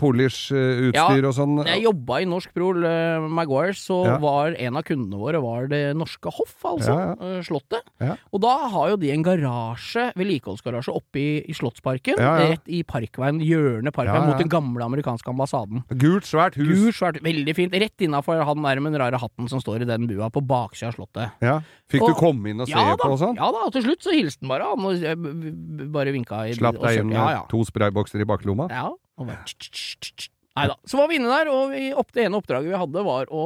polish-utstyr 0.00 1.26
og 1.28 1.34
sånn. 1.36 1.54
Jeg 1.68 1.84
jobba 1.86 2.20
i 2.22 2.28
Norsk 2.28 2.52
Prol 2.56 2.84
uh, 2.84 3.26
Maguires, 3.32 3.80
så 3.86 4.00
Ja. 4.06 4.18
var 4.22 4.54
en 4.58 4.76
av 4.76 4.84
kundene 4.86 5.18
våre 5.20 5.40
var 5.42 5.66
det 5.70 5.80
norske 5.96 6.30
hoff, 6.32 6.54
altså. 6.64 6.92
Ja, 6.92 7.14
eh, 7.20 7.40
Slottet. 7.46 7.82
Ja. 8.00 8.16
Og 8.32 8.40
da 8.44 8.52
har 8.72 8.90
jo 8.92 8.96
de 9.00 9.10
en 9.14 9.22
garasje, 9.24 10.10
vedlikeholdsgarasje, 10.18 10.92
oppe 10.94 11.20
i, 11.20 11.28
i 11.48 11.54
Slottsparken. 11.56 12.18
Ja, 12.20 12.34
ja. 12.40 12.50
Rett 12.54 12.68
i 12.68 12.82
Parkveien, 12.84 13.40
hjørnet 13.40 13.94
Parkveien, 13.96 14.20
Ja, 14.20 14.26
ja. 14.26 14.30
mot 14.34 14.38
den 14.42 14.52
gamle 14.52 14.84
amerikanske 14.84 15.28
ambassaden. 15.32 15.84
Gult, 15.96 16.24
svært 16.28 16.56
hus. 16.60 16.68
Gult, 16.76 16.96
svært, 16.98 17.20
veldig 17.24 17.54
fint. 17.56 17.72
Rett 17.80 18.04
innafor 18.04 18.42
han 18.44 18.62
der 18.62 18.80
med 18.80 18.92
den 18.92 19.00
rare 19.00 19.20
hatten 19.20 19.48
som 19.48 19.60
står 19.62 19.82
i 19.82 19.88
den 19.88 20.06
bua 20.10 20.28
på 20.30 20.42
baksida 20.44 20.89
av 20.90 20.96
Slottet. 20.98 21.36
Ja. 21.44 21.56
Fikk 21.90 22.04
du 22.10 22.14
komme 22.18 22.50
inn 22.52 22.60
og 22.60 22.68
se 22.68 22.74
Ja 22.76 22.96
på 23.00 23.12
og 23.14 23.18
sånn? 23.22 23.38
ja 23.38 23.48
da, 23.54 23.64
til 23.74 23.86
slutt 23.86 24.02
så 24.06 24.12
hilste 24.14 24.42
han 24.44 24.52
bare. 24.52 24.68
Han 24.74 25.22
b- 25.22 25.88
bare 25.94 26.12
vinka 26.14 26.42
i 26.50 26.58
Slapp 26.58 26.78
deg 26.82 27.00
inn 27.00 27.08
med 27.12 27.18
Ja, 27.18 27.30
ja. 27.38 27.46
to 27.50 27.62
spraybokser 27.64 28.20
i 28.22 28.28
baklomma? 28.28 28.68
Ja, 28.74 28.90
og 28.92 29.26
bare 29.30 29.46
Nei 30.58 30.64
da. 30.66 30.74
Så 30.84 30.98
var 30.98 31.06
vi 31.08 31.14
inne 31.20 31.30
der, 31.30 31.48
og 31.54 31.70
vi, 31.70 31.92
opp, 31.94 32.08
det 32.12 32.24
ene 32.26 32.36
oppdraget 32.40 32.72
vi 32.72 32.78
hadde 32.80 33.04
var 33.06 33.28
å, 33.30 33.42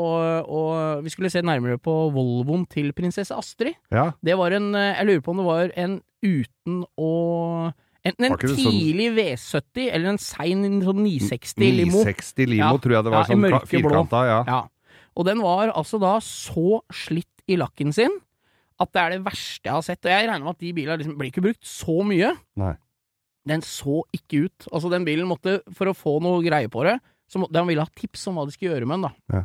å 0.49 0.61
Vi 1.05 1.13
skulle 1.13 1.29
se 1.31 1.43
nærmere 1.45 1.77
på 1.79 1.93
Volvoen 2.15 2.65
til 2.73 2.89
prinsesse 2.97 3.37
Astrid. 3.37 3.77
Ja. 3.93 4.07
Det 4.25 4.35
var 4.41 4.57
en 4.57 4.71
eh, 4.75 4.95
Jeg 4.97 5.07
lurer 5.11 5.21
på 5.27 5.35
om 5.35 5.43
det 5.43 5.47
var 5.47 5.75
en 5.77 5.99
uten 6.25 6.81
å 6.99 7.11
Enten 8.05 8.27
en 8.27 8.35
tidlig 8.37 8.57
sånn- 8.61 8.81
tidlig 8.81 9.07
V70 9.17 9.87
eller 9.97 10.09
en 10.11 10.19
sein 10.21 10.65
sånn 10.85 10.99
960 11.05 11.71
limo. 11.73 12.03
960 12.05 12.49
limo, 12.51 12.67
Ja. 12.67 12.73
tror 12.85 12.93
jeg 12.99 13.05
det 13.05 13.13
var. 13.15 13.23
Ja, 13.23 13.29
sånn 13.33 13.69
firkanta, 13.71 14.21
ja. 14.29 14.41
Ja. 14.49 14.59
Og 15.17 15.25
den 15.25 15.41
var 15.41 15.71
altså 15.73 16.01
da 16.03 16.19
så 16.21 16.81
slitt 16.93 17.34
i 17.51 17.59
lakken 17.61 17.93
sin 17.95 18.15
at 18.83 18.91
det 18.91 19.03
er 19.03 19.13
det 19.15 19.25
verste 19.27 19.69
jeg 19.69 19.75
har 19.77 19.85
sett. 19.87 20.03
Og 20.03 20.11
jeg 20.11 20.29
regner 20.29 20.43
med 20.43 20.57
at 20.57 20.63
de 20.65 20.73
bilene 20.75 20.99
liksom 20.99 21.19
blir 21.19 21.31
ikke 21.31 21.45
brukt 21.45 21.69
så 21.69 21.97
mye. 22.07 22.33
Nei. 22.59 22.73
Den 23.47 23.63
så 23.63 24.01
ikke 24.17 24.47
ut. 24.49 24.69
Altså, 24.73 24.91
den 24.93 25.07
bilen 25.07 25.29
måtte, 25.31 25.59
for 25.77 25.91
å 25.91 25.97
få 25.97 26.17
noe 26.25 26.41
greie 26.45 26.71
på 26.73 26.83
det, 26.87 26.97
så 27.31 27.41
må, 27.41 27.49
den 27.53 27.69
ville 27.69 27.85
ha 27.85 27.93
tips 28.01 28.27
om 28.31 28.41
hva 28.41 28.47
de 28.49 28.55
skulle 28.55 28.73
gjøre 28.73 28.89
med 28.89 28.99
den, 28.99 29.07
da. 29.07 29.37
Ja. 29.39 29.45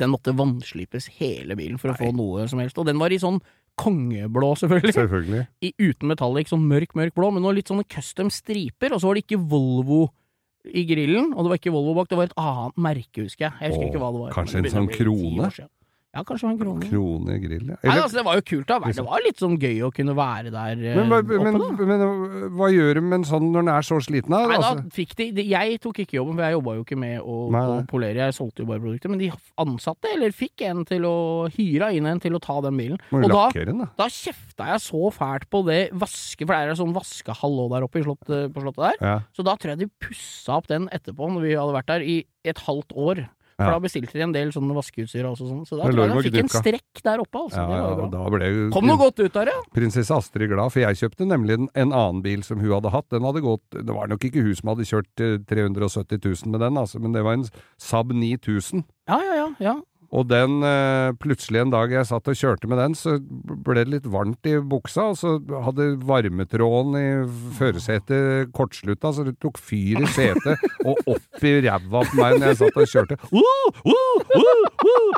Den 0.00 0.10
måtte 0.10 0.34
vannslipes 0.34 1.06
hele 1.20 1.54
bilen 1.58 1.78
for 1.78 1.92
å 1.92 1.98
få 1.98 2.08
noe 2.16 2.48
som 2.50 2.58
helst. 2.62 2.78
Og 2.80 2.88
den 2.88 2.98
var 2.98 3.14
i 3.14 3.20
sånn 3.20 3.38
kongeblå, 3.78 4.54
selvfølgelig. 4.58 4.94
Selvfølgelig. 4.96 5.44
I, 5.66 5.70
uten 5.84 6.10
metallic, 6.10 6.50
sånn 6.50 6.66
mørk, 6.70 6.96
mørk 6.98 7.14
blå, 7.14 7.30
men 7.34 7.44
noe 7.44 7.54
litt 7.58 7.70
sånne 7.70 7.86
custom 7.90 8.32
striper. 8.32 8.94
Og 8.96 9.02
så 9.02 9.10
var 9.10 9.18
det 9.18 9.26
ikke 9.26 9.42
Volvo 9.50 10.08
i 10.64 10.86
grillen, 10.88 11.30
og 11.34 11.44
det 11.44 11.52
var 11.52 11.60
ikke 11.60 11.74
Volvo 11.74 11.94
bak, 11.98 12.10
det 12.10 12.18
var 12.18 12.30
et 12.30 12.36
annet 12.40 12.78
merke, 12.86 13.26
husker 13.26 13.50
jeg. 13.50 13.54
Jeg 13.60 13.74
husker 13.74 13.84
Åh, 13.84 13.90
ikke 13.92 14.02
hva 14.02 14.12
det 14.14 14.22
var. 14.24 14.34
kanskje 14.34 14.62
en 14.62 14.70
sånn 14.72 14.90
krone? 14.94 15.50
Ja, 16.14 16.22
kanskje 16.22 16.46
det 16.46 16.48
var 16.48 16.54
en 16.54 16.60
krone. 16.60 16.88
Krone 16.92 17.36
grill, 17.42 17.70
ja. 17.72 17.76
Nei, 17.82 17.94
altså, 17.98 18.18
det 18.20 18.24
var 18.28 18.38
jo 18.38 18.44
kult, 18.46 18.68
da. 18.70 18.78
Det 18.94 19.04
var 19.06 19.22
litt 19.24 19.40
sånn 19.42 19.56
gøy 19.58 19.80
å 19.82 19.90
kunne 19.94 20.14
være 20.14 20.52
der 20.54 20.78
eh, 20.78 20.98
men, 21.00 21.10
hva, 21.10 21.18
oppe, 21.24 21.40
men, 21.42 21.58
da. 21.58 21.70
men 21.90 22.54
hva 22.54 22.68
gjør 22.70 23.00
du 23.00 23.02
med 23.02 23.16
en 23.18 23.26
sånn 23.26 23.48
når 23.50 23.66
den 23.66 23.70
er 23.74 23.88
så 23.88 23.98
sliten? 24.04 24.30
Da? 24.30 24.44
Nei, 24.46 24.58
da 24.60 24.70
Altså, 24.70 24.94
fikk 24.94 25.16
de, 25.18 25.26
de 25.34 25.46
Jeg 25.50 25.80
tok 25.82 25.98
ikke 26.04 26.18
jobben, 26.20 26.38
for 26.38 26.46
jeg 26.46 26.56
jobba 26.56 26.76
jo 26.78 26.84
ikke 26.86 26.98
med 27.02 27.18
å, 27.18 27.38
å 27.50 27.80
polere, 27.90 28.28
jeg 28.28 28.36
solgte 28.38 28.62
jo 28.62 28.70
bare 28.70 28.82
produkter. 28.84 29.10
Men 29.10 29.24
de 29.24 29.32
ansatte, 29.64 30.12
eller 30.14 30.36
fikk 30.36 30.64
en 30.68 30.86
til 30.88 31.08
å 31.08 31.16
hyra 31.56 31.90
inn 31.96 32.06
en 32.10 32.22
til 32.22 32.38
å 32.38 32.42
ta 32.42 32.60
den 32.64 32.78
bilen. 32.78 33.02
må 33.10 33.24
Og 33.24 33.34
da, 33.34 33.44
den, 33.58 33.82
da. 33.82 33.90
da 33.98 34.10
kjefta 34.12 34.70
jeg 34.70 34.84
så 34.86 35.10
fælt 35.14 35.48
på 35.50 35.64
det 35.66 35.82
vaske, 35.98 36.46
for 36.46 36.54
det 36.54 36.74
er 36.74 36.78
sånn 36.78 36.94
vaskehall 36.94 37.58
også 37.64 37.74
der 37.74 37.88
oppe 37.88 38.00
i 38.00 38.06
slottet, 38.06 38.54
på 38.54 38.62
slottet 38.62 38.84
der. 38.86 39.00
Ja. 39.02 39.16
Så 39.34 39.46
da 39.46 39.58
tror 39.58 39.74
jeg 39.74 39.84
de 39.84 39.90
pussa 40.06 40.60
opp 40.60 40.70
den 40.70 40.86
etterpå, 40.94 41.30
når 41.34 41.48
vi 41.48 41.56
hadde 41.58 41.76
vært 41.80 41.90
der 41.90 42.06
i 42.06 42.20
et 42.46 42.62
halvt 42.66 42.94
år. 42.94 43.26
For 43.56 43.64
Ja. 43.64 43.70
da 43.76 43.78
bestilte 43.84 44.12
de 44.12 44.20
en 44.24 44.32
del 44.34 44.48
sånne 44.50 44.74
vaskeutstyr 44.74 45.24
også, 45.30 45.46
sånn. 45.46 45.60
så 45.64 45.76
da 45.78 45.84
tror 45.86 46.00
jeg 46.00 46.10
de 46.10 46.16
og 46.18 46.24
fikk 46.26 46.38
en 46.40 46.48
strekk 46.50 47.02
der 47.04 47.18
oppe, 47.22 47.38
altså. 47.38 47.62
Ja, 47.62 47.76
ja, 47.76 47.84
og 48.02 48.10
da 48.10 48.24
ble 48.34 48.48
jo 48.50 48.70
Kom 48.74 48.86
noe 48.86 48.96
godt 48.98 49.20
ut 49.22 49.36
av 49.36 49.46
det? 49.46 49.54
prinsesse 49.72 50.10
Astrid 50.10 50.50
glad, 50.50 50.72
for 50.72 50.80
jeg 50.80 50.98
kjøpte 50.98 51.26
nemlig 51.28 51.54
en, 51.60 51.68
en 51.74 51.92
annen 51.92 52.22
bil 52.24 52.42
som 52.42 52.58
hun 52.58 52.72
hadde 52.72 52.90
hatt. 52.90 53.06
Den 53.14 53.22
hadde 53.22 53.40
gått 53.44 53.62
Det 53.70 53.94
var 53.94 54.08
nok 54.10 54.24
ikke 54.26 54.42
hun 54.42 54.54
som 54.58 54.72
hadde 54.74 54.88
kjørt 54.90 55.22
eh, 55.22 55.38
370 55.46 56.18
000 56.24 56.50
med 56.50 56.60
den, 56.66 56.74
altså, 56.76 56.98
men 56.98 57.12
det 57.14 57.22
var 57.22 57.34
en 57.38 57.46
Saab 57.78 58.10
9000. 58.10 58.84
Ja, 59.08 59.20
ja, 59.22 59.34
ja. 59.36 59.48
ja. 59.60 59.74
Og 60.14 60.28
den, 60.30 60.62
eh, 60.62 61.10
plutselig 61.18 61.60
en 61.60 61.72
dag 61.72 61.90
jeg 61.90 62.06
satt 62.06 62.28
og 62.30 62.38
kjørte 62.38 62.68
med 62.70 62.78
den, 62.78 62.94
så 62.94 63.16
ble 63.18 63.82
det 63.82 63.90
litt 63.90 64.06
varmt 64.06 64.46
i 64.46 64.54
buksa, 64.62 65.10
og 65.10 65.16
så 65.18 65.34
hadde 65.66 65.98
varmetråden 66.06 66.94
i 67.00 67.08
førersetet 67.58 68.52
kortslutta, 68.54 69.10
så 69.10 69.26
det 69.26 69.34
tok 69.42 69.58
fyr 69.58 70.04
i 70.04 70.10
setet 70.14 70.62
og 70.88 70.94
opp 71.16 71.44
i 71.44 71.56
ræva 71.66 72.04
på 72.06 72.20
meg 72.20 72.38
når 72.38 72.52
jeg 72.52 72.60
satt 72.62 72.78
og 72.78 72.92
kjørte. 72.94 73.18
Uh, 73.34 73.66
uh, 73.90 74.18
uh, 74.38 74.64
uh. 74.86 75.12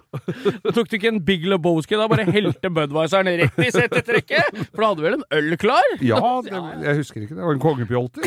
Tok 0.73 0.89
du 0.89 0.97
ikke 0.97 1.13
en 1.13 1.25
Big 1.25 1.45
Lebowski, 1.45 1.99
da 2.01 2.09
bare 2.11 2.25
helte 2.33 2.73
Budwiseren 2.73 3.35
rett 3.43 3.61
i 3.61 3.71
setetrekket? 3.75 4.65
For 4.73 4.81
da 4.81 4.91
hadde 4.91 5.01
du 5.03 5.09
vel 5.11 5.21
en 5.21 5.29
øl 5.37 5.61
klar? 5.61 5.97
Ja, 6.01 6.21
det, 6.47 6.57
jeg 6.89 7.03
husker 7.03 7.27
ikke, 7.27 7.37
det 7.37 7.45
var 7.45 7.53
en 7.59 7.65
kongepjolter. 7.69 8.23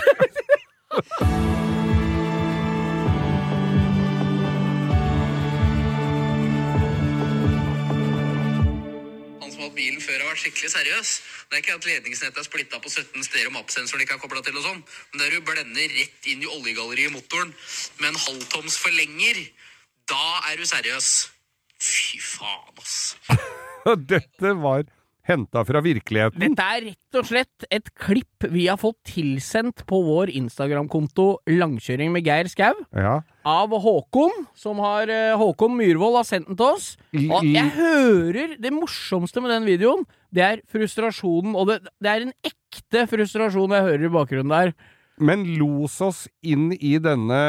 bilen 9.79 10.03
før, 10.03 10.19
har 10.19 10.33
vært 10.33 10.43
skikkelig 10.43 10.73
seriøs. 10.75 11.13
Det 11.47 11.57
er 11.57 11.63
ikke 11.63 11.77
at 11.79 11.87
ledningsnettet 11.87 12.41
er 12.43 12.47
splitta 12.47 12.81
på 12.83 12.91
17 12.91 13.25
steder 13.25 13.49
og 13.49 13.55
mappsensoren 13.55 14.03
ikke 14.03 14.19
er 14.19 14.21
kobla 14.21 14.43
til 14.45 14.59
og 14.59 14.67
sånn, 14.67 14.83
men 14.83 15.23
der 15.23 15.33
du 15.33 15.41
blender 15.47 15.97
rett 15.97 16.29
inn 16.29 16.43
i 16.43 16.51
oljegalleriet 16.51 17.09
i 17.09 17.15
motoren 17.15 17.55
med 18.01 18.11
en 18.11 18.21
halvtoms 18.27 18.79
forlenger, 18.83 19.41
da 20.11 20.23
er 20.51 20.59
du 20.59 20.67
seriøs. 20.67 21.09
Fy 21.79 22.19
faen, 22.19 22.79
ass. 22.83 22.97
Dette 24.11 24.55
var 24.59 24.83
henta 25.29 25.63
fra 25.67 25.81
virkeligheten. 25.85 26.41
Dette 26.41 26.65
er 26.75 26.85
rett 26.89 27.19
og 27.19 27.27
slett 27.29 27.65
et 27.71 27.89
klipp 27.97 28.47
vi 28.51 28.67
har 28.69 28.79
fått 28.81 28.97
tilsendt 29.11 29.85
på 29.89 30.01
vår 30.05 30.31
Instagram-konto 30.39 31.27
Langkjøring 31.49 32.13
med 32.13 32.27
Geir 32.27 32.49
Skau. 32.51 32.73
Ja. 32.95 33.19
Av 33.49 33.73
Håkon, 33.83 34.45
som 34.57 34.81
har 34.83 35.09
eh, 35.13 35.37
Håkon 35.39 35.75
Myhrvold 35.77 36.19
har 36.19 36.27
sendt 36.27 36.49
den 36.51 36.59
til 36.59 36.67
oss. 36.67 36.91
Og 37.15 37.47
jeg 37.47 37.73
hører 37.77 38.55
Det 38.61 38.71
morsomste 38.75 39.41
med 39.43 39.53
den 39.55 39.67
videoen, 39.69 40.05
det 40.35 40.45
er 40.45 40.63
frustrasjonen, 40.69 41.55
og 41.57 41.71
det, 41.71 41.79
det 42.01 42.11
er 42.11 42.27
en 42.27 42.35
ekte 42.45 43.05
frustrasjon 43.09 43.73
jeg 43.73 43.87
hører 43.87 44.05
i 44.05 44.13
bakgrunnen 44.13 44.53
der. 44.53 44.73
Men 45.19 45.43
los 45.59 45.97
oss 46.01 46.21
inn 46.47 46.69
i 46.73 46.93
denne 47.03 47.39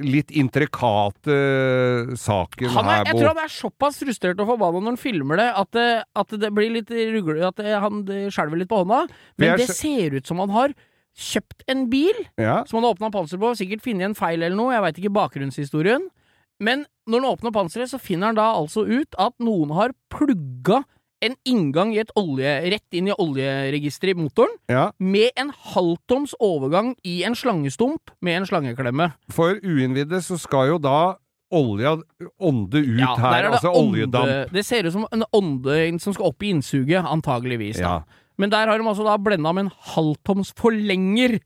litt 0.00 0.30
intrikate 0.32 1.36
saken 2.16 2.72
Han 2.72 2.88
er, 2.88 3.00
her, 3.02 3.08
jeg 3.10 3.18
tror 3.18 3.30
han 3.34 3.42
er 3.44 3.52
såpass 3.52 4.00
frustrert 4.02 4.40
og 4.40 4.48
forbanna 4.54 4.80
når 4.80 4.94
han 4.94 5.00
filmer 5.00 5.40
det, 5.40 5.48
at 5.62 5.72
det, 5.76 5.88
at 6.22 6.36
det 6.44 6.52
blir 6.56 6.72
litt 6.78 6.92
rugle... 7.14 7.40
At 7.48 7.60
han 7.60 8.04
det 8.08 8.28
skjelver 8.34 8.62
litt 8.62 8.70
på 8.70 8.82
hånda. 8.82 9.04
Men 9.40 9.54
er 9.54 9.60
det 9.60 9.68
ser 9.76 10.16
ut 10.16 10.28
som 10.28 10.40
han 10.42 10.54
har 10.54 10.76
kjøpt 11.18 11.64
en 11.68 11.88
bil 11.90 12.14
Ja. 12.38 12.62
som 12.68 12.78
han 12.78 12.86
har 12.88 12.94
åpna 12.96 13.10
panser 13.14 13.40
på, 13.42 13.50
sikkert 13.58 13.82
funnet 13.84 14.10
en 14.10 14.18
feil 14.18 14.40
eller 14.42 14.56
noe, 14.56 14.72
jeg 14.76 14.84
veit 14.84 15.00
ikke 15.02 15.16
bakgrunnshistorien. 15.16 16.08
Men 16.62 16.86
når 17.08 17.22
han 17.22 17.32
åpner 17.32 17.54
panseret, 17.54 17.90
så 17.90 18.00
finner 18.02 18.30
han 18.30 18.38
da 18.38 18.48
altså 18.56 18.84
ut 18.86 19.18
at 19.18 19.34
noen 19.42 19.74
har 19.76 19.94
plugga 20.12 20.82
en 21.24 21.34
inngang 21.48 21.94
i 21.94 22.00
et 22.02 22.10
olje, 22.18 22.50
rett 22.72 22.96
inn 22.98 23.10
i 23.10 23.16
oljeregisteret 23.18 24.14
i 24.14 24.20
motoren, 24.20 24.54
ja. 24.70 24.88
med 24.98 25.32
en 25.40 25.50
halvtoms 25.72 26.36
overgang 26.42 26.92
i 27.06 27.22
en 27.26 27.36
slangestump 27.38 28.12
med 28.24 28.40
en 28.40 28.48
slangeklemme. 28.48 29.10
For 29.34 29.58
uinnvidde 29.64 30.22
så 30.24 30.38
skal 30.40 30.74
jo 30.74 30.78
da 30.82 31.16
olja 31.48 31.96
ånde 32.44 32.82
ut 32.84 33.00
Ja, 33.00 33.14
her, 33.16 33.38
er 33.40 33.50
altså 33.54 33.72
oljedamp. 33.72 34.52
Det 34.52 34.64
ser 34.66 34.86
ut 34.86 34.94
som 34.94 35.06
en 35.10 35.24
ånde 35.32 35.78
som 36.02 36.14
skal 36.14 36.30
opp 36.30 36.44
i 36.44 36.52
innsuget, 36.52 37.00
antageligvis. 37.00 37.80
Da. 37.80 37.98
Ja. 37.98 38.24
Men 38.38 38.52
der 38.52 38.70
har 38.70 38.78
de 38.78 38.86
altså 38.86 39.06
da 39.06 39.16
blenda 39.18 39.52
med 39.56 39.66
en 39.66 39.72
halvtoms 39.94 40.52
forlenger. 40.58 41.38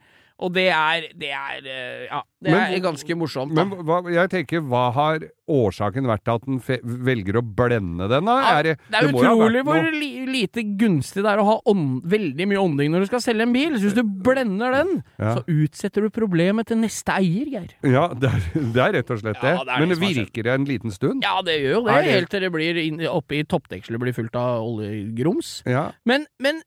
Og 0.42 0.52
det 0.56 0.66
er, 0.74 1.04
det 1.18 1.30
er 1.30 1.66
eh, 1.70 2.06
Ja, 2.10 2.20
det 2.42 2.50
Men- 2.50 2.72
er 2.74 2.80
ganske 2.82 3.14
morsomt. 3.18 3.54
Da. 3.54 3.64
Men 3.64 3.84
hva, 3.86 4.00
jeg 4.10 4.30
tenker, 4.32 4.60
hva 4.66 4.88
har 4.96 5.20
årsaken 5.52 6.06
vært 6.08 6.24
til 6.26 6.34
at 6.34 6.46
den 6.46 6.58
velger 7.06 7.38
å 7.38 7.42
blende 7.44 8.08
den, 8.10 8.24
da? 8.26 8.34
Ja, 8.42 8.52
Er 8.58 8.62
det, 8.62 8.74
det 8.90 8.98
er 8.98 9.06
det 9.06 9.14
utrolig 9.14 9.62
hvor 9.66 9.88
li 9.92 10.10
lite 10.32 10.64
gunstig 10.80 11.22
det 11.22 11.30
er 11.32 11.42
å 11.42 11.46
ha 11.46 11.56
ånd 11.70 12.02
veldig 12.08 12.46
mye 12.50 12.58
ånding 12.62 12.90
når 12.94 13.04
du 13.04 13.10
skal 13.12 13.20
selge 13.24 13.46
en 13.46 13.52
bil. 13.54 13.76
Så 13.78 13.86
hvis 13.90 13.96
du 13.98 14.02
blender 14.02 14.72
den, 14.78 14.92
Ja. 15.18 15.36
så 15.36 15.44
utsetter 15.46 16.02
du 16.02 16.10
problemet 16.10 16.66
til 16.66 16.78
neste 16.82 17.12
eier, 17.18 17.46
Geir. 17.52 17.70
Ja, 17.84 18.08
det 18.14 18.30
er, 18.32 18.40
det 18.74 18.82
er 18.86 18.92
rett 18.98 19.10
og 19.14 19.22
slett 19.22 19.40
det. 19.42 19.54
Ja, 19.60 19.78
Men 19.78 19.88
det 19.94 19.98
virker 20.02 20.42
det 20.48 20.52
en 20.56 20.64
liten 20.66 20.90
stund? 20.90 21.22
Ja, 21.22 21.40
det 21.42 21.60
gjør 21.60 21.74
jo 21.78 21.84
det, 21.86 21.94
det- 22.04 22.12
helt 22.16 22.30
til 22.30 22.40
det 22.40 22.52
blir 22.52 22.76
inn, 22.86 23.00
oppe 23.06 23.38
i 23.38 23.44
toppdekselet 23.44 24.00
blir 24.00 24.12
fullt 24.16 24.34
av 24.36 24.62
oljegrums. 24.66 25.62
Ja. 25.66 25.90
Men, 26.04 26.26
men 26.40 26.62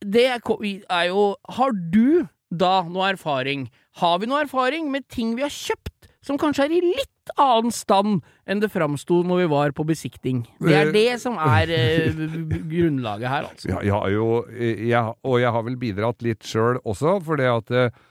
det 0.00 0.26
er 0.30 1.06
jo 1.08 1.34
Har 1.48 1.72
du 1.72 2.28
da 2.50 2.82
noe 2.88 3.12
erfaring? 3.12 3.68
Har 4.00 4.18
vi 4.22 4.28
noe 4.30 4.42
erfaring 4.44 4.90
med 4.92 5.08
ting 5.12 5.34
vi 5.36 5.44
har 5.44 5.52
kjøpt 5.52 6.08
som 6.24 6.38
kanskje 6.40 6.66
er 6.66 6.74
i 6.76 6.80
litt 6.82 7.32
annen 7.40 7.72
stand 7.72 8.24
enn 8.48 8.60
det 8.62 8.70
framsto 8.72 9.20
når 9.26 9.42
vi 9.42 9.48
var 9.52 9.74
på 9.76 9.86
besikting? 9.88 10.42
Det 10.60 10.74
er 10.74 10.88
Eh, 10.88 10.92
det 10.92 11.20
som 11.22 11.38
er 11.38 11.72
eh, 11.72 12.20
grunnlaget 12.72 13.28
her, 13.28 13.48
altså. 13.48 13.70
Ja, 13.70 13.80
jeg 13.84 14.16
jo 14.16 14.28
jeg, 14.52 15.14
Og 15.24 15.40
jeg 15.40 15.52
har 15.52 15.66
vel 15.66 15.78
bidratt 15.80 16.22
litt 16.22 16.44
sjøl 16.44 16.80
også, 16.84 17.18
for 17.24 17.40
det 17.40 17.48
at 17.52 17.70
eh, 17.70 17.90
eh, 17.90 18.04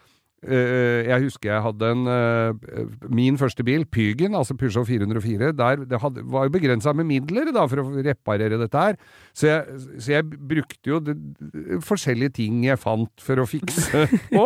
jeg 0.46 1.24
husker 1.24 1.50
jeg 1.50 1.64
hadde 1.66 1.88
en 1.96 2.04
eh, 2.14 2.84
Min 3.10 3.40
første 3.42 3.64
bil, 3.66 3.88
Pygen, 3.90 4.36
altså 4.38 4.54
Peugeot 4.54 4.86
404, 4.86 5.50
der 5.58 5.82
det 5.90 6.00
hadde, 6.04 6.22
var 6.30 6.46
jo 6.46 6.54
begrensa 6.54 6.94
med 6.94 7.08
midler 7.10 7.50
da, 7.56 7.64
for 7.68 7.82
å 7.82 8.04
reparere 8.06 8.60
dette 8.62 8.78
her. 8.84 9.00
Så 9.34 9.50
jeg, 9.50 9.80
så 9.98 10.12
jeg 10.14 10.28
brukte 10.30 10.92
jo 10.94 11.00
det, 11.02 11.16
forskjellige 11.88 12.36
ting 12.38 12.62
jeg 12.68 12.78
fant 12.82 13.10
for 13.26 13.42
å 13.42 13.48
fikse 13.50 14.06
på. 14.36 14.46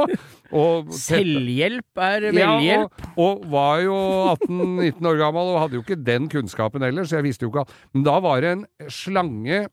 Selvhjelp 0.96 2.02
er 2.08 2.30
Ja, 2.32 2.56
velhjelp. 2.56 3.04
og, 3.16 3.44
og 3.44 3.46
var 3.52 3.84
jo 3.86 4.00
18-19 4.48 5.12
år 5.12 5.20
gammel 5.22 5.52
og 5.54 5.60
hadde 5.66 5.80
jo 5.80 5.84
ikke 5.86 6.00
den 6.08 6.28
kunnskapen 6.32 6.84
heller, 6.88 7.08
så 7.08 7.20
jeg 7.20 7.28
visste 7.30 7.48
jo 7.48 7.52
ikke. 7.54 7.68
Men 7.96 8.08
da 8.08 8.18
var 8.24 8.42
det 8.44 8.56
en 8.56 8.66
slange 8.92 9.66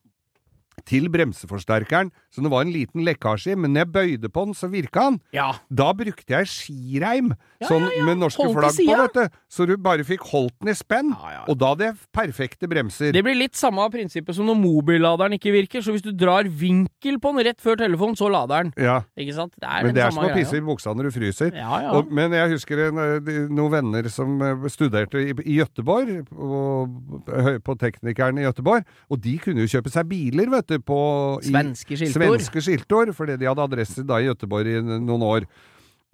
til 0.87 1.08
bremseforsterkeren, 1.12 2.12
så 2.30 2.44
det 2.44 2.52
var 2.52 2.64
en 2.64 2.73
liten 2.75 3.04
lekkasje 3.06 3.54
i, 3.54 3.58
men 3.58 3.75
når 3.75 3.85
jeg 3.85 3.92
bøyde 3.94 4.30
på 4.32 4.44
den, 4.49 4.54
så 4.54 4.70
virka 4.73 5.08
den. 5.11 5.20
Ja. 5.35 5.50
Da 5.70 5.90
brukte 5.97 6.35
jeg 6.35 6.50
skireim, 6.50 7.32
sånn 7.67 7.87
med 8.07 8.21
norske 8.21 8.45
Holdt 8.45 8.55
flagg 8.59 8.77
på, 8.87 8.97
vet 9.03 9.15
du. 9.19 9.38
Så 9.50 9.67
du 9.67 9.73
bare 9.83 10.05
fikk 10.07 10.23
holdt 10.31 10.55
den 10.61 10.71
i 10.71 10.75
spenn. 10.79 11.11
Og 11.49 11.57
da 11.59 11.73
hadde 11.73 11.88
jeg 11.88 11.97
perfekte 12.15 12.69
bremser. 12.71 13.11
Det 13.17 13.23
blir 13.27 13.35
litt 13.35 13.57
samme 13.59 13.83
prinsippet 13.91 14.37
som 14.37 14.47
når 14.47 14.59
mobilladeren 14.61 15.35
ikke 15.38 15.50
virker. 15.57 15.83
Så 15.83 15.91
hvis 15.97 16.05
du 16.05 16.12
drar 16.12 16.47
vinkel 16.47 17.19
på 17.19 17.33
den 17.35 17.47
rett 17.49 17.59
før 17.65 17.81
telefonen, 17.81 18.15
så 18.21 18.29
lader 18.31 18.69
den. 18.69 18.73
Ja, 18.79 19.00
Ikke 19.19 19.35
sant? 19.35 19.55
Det 19.59 19.67
er 19.67 19.83
men 19.88 19.95
det 19.97 20.05
er 20.05 20.15
som 20.15 20.23
å 20.25 20.31
pisse 20.37 20.61
i 20.61 20.62
buksa 20.69 20.95
når 20.95 21.09
du 21.11 21.17
fryser. 21.19 21.50
Ja, 21.59 21.81
ja. 21.88 21.91
Og, 21.99 22.12
men 22.15 22.33
jeg 22.37 22.53
husker 22.55 22.85
en, 22.88 22.99
eh, 22.99 23.33
noen 23.50 23.73
venner 23.75 24.09
som 24.12 24.37
eh, 24.43 24.69
studerte 24.71 25.19
i, 25.25 25.33
i 25.43 25.59
Gøteborg, 25.59 26.29
på, 26.31 27.59
på 27.65 27.79
Teknikeren 27.81 28.38
i 28.38 28.47
Gøteborg, 28.47 28.87
og 29.11 29.21
de 29.25 29.35
kunne 29.43 29.65
jo 29.65 29.73
kjøpe 29.79 29.91
seg 29.93 30.07
biler, 30.11 30.50
vet 30.53 30.69
du, 30.71 30.79
på 30.85 30.99
i- 31.43 31.50
Svenske 31.50 31.97
skiltord. 31.99 32.23
Svenske 32.38 32.62
skiltord, 32.65 33.15
fordi 33.17 33.37
de 33.41 33.49
hadde 33.50 33.65
adresse 33.67 34.05
da 34.07 34.21
i 34.23 34.29
Gøteborg 34.29 34.67
i 34.77 34.81
noen 34.85 35.23
år. 35.27 35.49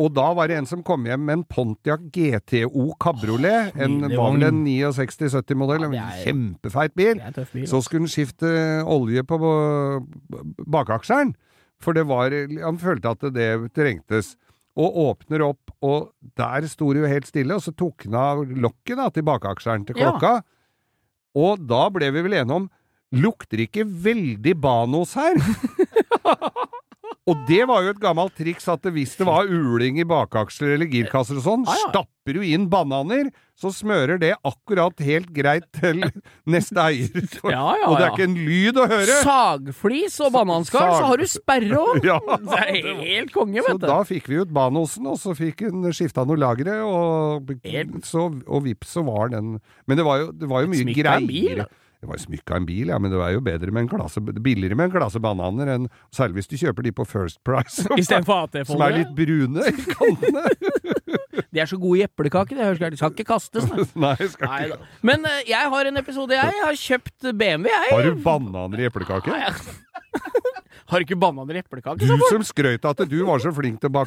Og 0.02 0.08
da 0.10 0.24
var 0.34 0.48
det 0.50 0.56
en 0.58 0.66
som 0.66 0.80
kom 0.82 1.04
hjem 1.06 1.22
med 1.22 1.36
en 1.36 1.44
Pontiac 1.46 2.00
GTO 2.10 2.88
Cabriolet, 2.98 3.76
en, 3.78 4.00
var 4.10 4.32
vel 4.34 4.42
en 4.48 4.64
69-70-modell, 4.66 5.84
Ja, 5.94 6.08
en 6.08 6.24
kjempefeit 6.24 6.94
bil. 6.98 7.20
Bil. 7.52 7.66
Så 7.70 7.78
skulle 7.86 8.02
han 8.08 8.10
skifte 8.10 8.50
olje 8.90 9.22
på 9.22 9.38
bakaksjeren, 10.66 11.34
for 11.82 11.94
det 11.94 12.06
var 12.08 12.34
Han 12.64 12.78
følte 12.82 13.12
at 13.14 13.22
det 13.34 13.48
trengtes. 13.76 14.34
Og 14.74 14.96
åpner 15.04 15.44
opp, 15.46 15.70
og 15.86 16.10
der 16.34 16.66
sto 16.66 16.88
det 16.92 17.04
jo 17.04 17.10
helt 17.12 17.28
stille, 17.30 17.54
og 17.54 17.62
så 17.62 17.70
tok 17.78 18.08
han 18.08 18.16
av 18.18 18.40
lokket 18.50 18.98
da, 18.98 19.06
til 19.14 19.22
bakaksjeren 19.22 19.86
til 19.86 19.94
Ja. 20.00 20.10
klokka. 20.10 20.42
Og 21.38 21.62
da 21.68 21.88
ble 21.94 22.10
vi 22.10 22.22
vel 22.26 22.32
enige 22.40 22.54
om 22.64 22.70
Lukter 23.14 23.60
ikke 23.62 23.84
veldig 23.86 24.56
Banos 24.58 25.14
her? 25.14 25.38
Og 27.24 27.38
det 27.48 27.62
var 27.64 27.80
jo 27.86 27.92
et 27.94 28.00
gammelt 28.02 28.34
triks 28.36 28.66
at 28.68 28.84
hvis 28.92 29.14
det 29.16 29.24
var 29.24 29.48
uling 29.48 29.96
i 29.96 30.04
bakaksler 30.04 30.74
eller 30.74 30.90
girkasser 30.92 31.38
og 31.40 31.44
sånn, 31.46 31.62
stapper 31.86 32.36
du 32.36 32.42
inn 32.44 32.66
bananer, 32.68 33.30
så 33.56 33.70
smører 33.72 34.18
det 34.20 34.34
akkurat 34.44 34.98
helt 35.00 35.30
greit 35.32 35.64
til 35.78 36.02
neste 36.52 36.76
eier. 36.82 37.08
Ja, 37.54 37.62
ja, 37.80 37.86
og 37.88 37.96
det 37.96 38.04
er 38.04 38.12
ikke 38.12 38.26
en 38.28 38.36
lyd 38.44 38.76
å 38.76 38.84
høre! 38.90 39.16
Sagflis 39.24 40.18
og 40.26 40.34
bananskall, 40.36 40.84
Sag- 40.90 40.98
så 41.00 41.08
har 41.14 41.22
du 41.22 41.26
sperre 41.32 41.80
òg! 41.80 42.04
Ja, 42.10 42.18
det 42.44 42.60
er 42.60 43.00
helt 43.00 43.32
konge, 43.32 43.56
vet 43.64 43.72
du. 43.72 43.86
Så 43.86 43.92
da 43.94 43.96
fikk 44.10 44.28
vi 44.28 44.42
ut 44.42 44.52
Banosen, 44.60 45.08
og 45.08 45.16
så 45.22 45.32
fikk 45.38 45.64
hun 45.70 45.88
skifta 45.96 46.26
noe 46.28 46.36
lagre, 46.44 46.76
og, 46.84 47.54
så, 48.04 48.26
og 48.44 48.66
vips, 48.68 48.92
så 48.98 49.04
var 49.08 49.32
den 49.32 49.54
Men 49.88 49.96
det 50.00 50.04
var 50.04 50.20
jo, 50.26 50.28
det 50.36 50.50
var 50.52 50.66
jo 50.66 50.72
mye 50.74 50.92
greier. 50.92 51.24
bil. 51.30 51.64
Det 52.04 52.10
var 52.10 52.18
smykk 52.20 52.50
av 52.52 52.58
en 52.60 52.66
bil, 52.68 52.90
ja, 52.92 52.98
men 53.00 53.08
det 53.08 53.16
er 53.24 53.30
jo 53.32 53.40
bedre 53.40 53.72
med 53.72 53.86
en 53.86 53.88
klasse, 53.88 54.20
billigere 54.20 54.76
med 54.76 54.90
en 54.90 54.92
klasse 54.92 55.20
bananer 55.24 55.70
enn 55.72 55.86
Særlig 56.12 56.42
hvis 56.42 56.50
du 56.50 56.56
kjøper 56.60 56.84
de 56.84 56.92
på 56.92 57.06
First 57.08 57.38
Price, 57.48 57.80
som, 57.86 57.96
Istedenfor 57.96 58.50
som 58.68 58.82
er 58.84 58.98
litt 58.98 59.14
brune 59.16 59.64
i 59.70 59.86
kantene. 59.88 60.44
De 61.54 61.62
er 61.62 61.70
så 61.70 61.78
gode 61.80 62.02
i 62.02 62.04
eplekake, 62.04 62.54
ut. 62.58 62.98
Skal 62.98 63.14
ikke 63.14 63.26
kastes, 63.28 63.64
nei. 64.04 64.14
Skal 64.28 64.50
Nei 64.50 64.60
ikke. 64.68 64.78
Men 65.06 65.24
eh, 65.30 65.40
jeg 65.48 65.70
har 65.72 65.90
en 65.90 66.00
episode, 66.02 66.34
jeg. 66.36 66.52
Jeg 66.58 66.66
har 66.66 66.78
kjøpt 66.82 67.28
BMW, 67.40 67.70
jeg. 67.72 67.90
Har 67.94 68.08
du 68.10 68.20
bananer 68.26 68.82
i 68.84 68.88
eplekake? 68.90 69.32
Nei, 69.32 69.46
jeg- 69.46 70.03
Har 70.90 71.00
du 71.00 71.06
ikke 71.06 71.18
bananer 71.18 71.56
i 71.56 71.62
eplekake? 71.62 72.04
Du 72.04 72.26
som 72.28 72.44
skrøt 72.44 72.84
at 72.86 73.00
du 73.08 73.16
var 73.24 73.40
så 73.42 73.52
flink 73.56 73.80
til 73.80 73.94
å 73.94 74.04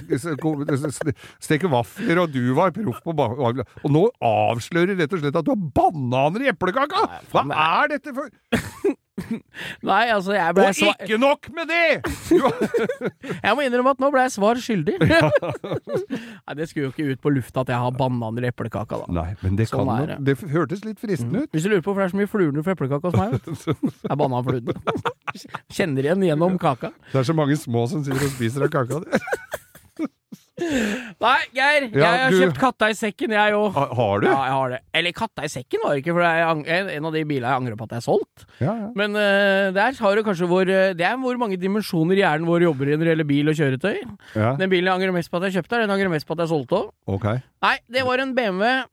steke 1.42 1.72
vafler, 1.72 2.22
og 2.22 2.36
du 2.36 2.54
var 2.58 2.76
proff 2.76 3.00
på 3.06 3.16
vafler. 3.18 3.66
Og 3.82 3.94
nå 3.96 4.04
avslører 4.24 5.00
rett 5.00 5.16
og 5.18 5.24
slett 5.24 5.40
at 5.42 5.48
du 5.48 5.54
har 5.56 5.66
bananer 5.80 6.46
i 6.46 6.52
eplekaka! 6.54 7.08
Hva 7.34 7.46
er 7.50 7.96
dette 7.96 8.14
for 8.14 8.30
Nei, 9.88 10.04
altså, 10.14 10.34
jeg 10.36 10.54
ble 10.58 10.66
Og 10.70 10.76
svar... 10.78 10.96
ikke 11.02 11.18
nok 11.22 11.48
med 11.56 11.72
det! 11.72 11.86
Jeg 13.48 13.56
må 13.58 13.64
innrømme 13.66 13.94
at 13.96 14.02
nå 14.02 14.10
ble 14.14 14.24
jeg 14.26 14.34
svar 14.36 14.60
skyldig. 14.62 14.96
Nei, 16.48 16.56
det 16.58 16.68
skulle 16.70 16.88
jo 16.88 16.92
ikke 16.94 17.08
ut 17.16 17.22
på 17.24 17.32
lufta 17.34 17.64
at 17.64 17.72
jeg 17.74 17.80
har 17.82 17.94
bananer 17.98 18.48
i 18.48 18.52
eplekaka, 18.52 19.00
da. 19.04 19.08
nei, 19.18 19.28
men 19.42 19.58
det, 19.60 19.68
Sånn 19.72 19.88
kan, 19.90 20.14
det. 20.26 20.36
hørtes 20.54 20.84
litt 20.86 21.00
fristende 21.02 21.46
ut. 21.46 21.52
Hvis 21.56 21.66
du 21.66 21.72
lurer 21.72 21.84
på 21.86 21.92
hvorfor 21.94 22.04
det 22.06 22.10
er 22.10 22.14
så 22.16 22.20
mye 22.22 22.32
fluer 22.32 22.62
for 22.64 22.74
eplekaka 22.76 23.12
hos 23.12 23.18
meg, 23.18 23.38
vet. 23.38 23.46
Det 24.04 24.12
er 24.12 24.20
bananfluene. 24.22 24.78
Kjenner 25.74 26.10
igjen 26.10 26.28
gjennom 26.30 26.60
kaka. 26.62 26.94
Det 27.12 27.22
er 27.24 27.28
så 27.32 27.36
mange 27.38 27.58
små 27.60 27.86
som 27.92 28.04
sitter 28.06 28.28
og 28.28 28.36
spiser 28.38 28.68
av 28.68 28.74
kaka 28.74 29.02
di. 29.06 29.22
Nei, 30.58 31.38
Geir. 31.54 31.84
Ja, 31.94 32.00
jeg 32.02 32.22
har 32.24 32.32
du- 32.32 32.38
kjøpt 32.42 32.58
katta 32.62 32.88
i 32.90 32.96
sekken, 32.98 33.30
jeg 33.36 33.54
òg. 33.54 33.74
Ha- 33.76 33.94
Har 33.94 34.20
du? 34.22 34.28
Ja, 34.28 34.38
jeg 34.48 34.54
har 34.58 34.70
det. 34.74 34.80
Eller 34.94 35.12
katta 35.14 35.44
i 35.46 35.52
sekken 35.54 35.84
var 35.84 35.94
det 35.94 36.02
ikke, 36.04 36.14
for 36.16 36.22
det 36.26 36.32
er 36.34 36.96
en 36.98 37.06
av 37.06 37.14
de 37.14 37.24
bilene 37.30 37.48
jeg 37.52 37.62
angrer 37.62 37.78
på 37.78 37.84
at 37.86 37.90
jeg 37.94 38.02
har 38.02 38.08
solgt. 38.08 38.46
Ja, 38.60 38.74
ja. 38.74 38.90
Men 38.96 39.16
uh, 39.16 39.70
der 39.78 39.94
har 40.02 40.16
du 40.16 40.24
kanskje 40.24 40.48
hvor 40.50 40.62
eh, 40.68 40.94
Det 40.98 41.06
er 41.06 41.16
hvor 41.22 41.38
mange 41.38 41.58
dimensjoner 41.62 42.18
hjernen 42.18 42.48
vår 42.50 42.66
jobber 42.66 42.90
i 42.90 42.96
når 42.98 43.06
det 43.06 43.14
gjelder 43.14 43.28
bil 43.30 43.50
og 43.50 43.56
kjøretøy. 43.56 44.18
ja. 44.36 44.56
Den 44.58 44.70
bilen 44.74 44.86
jeg 44.90 44.94
angrer 44.98 45.14
mest 45.14 45.30
på 45.32 45.38
at 45.38 45.52
jeg 45.52 45.62
kjøpte, 45.62 45.82
den 45.86 45.90
angrer 45.94 46.10
mest 46.10 46.26
på 46.28 46.34
at 46.34 46.40
jeg 46.46 46.50
solgte 46.56 46.80
òg. 46.82 46.90
Okay. 47.08 47.42
Nei, 47.62 47.78
det 47.90 48.04
var 48.06 48.18
en 48.26 48.34
BMW 48.34 48.84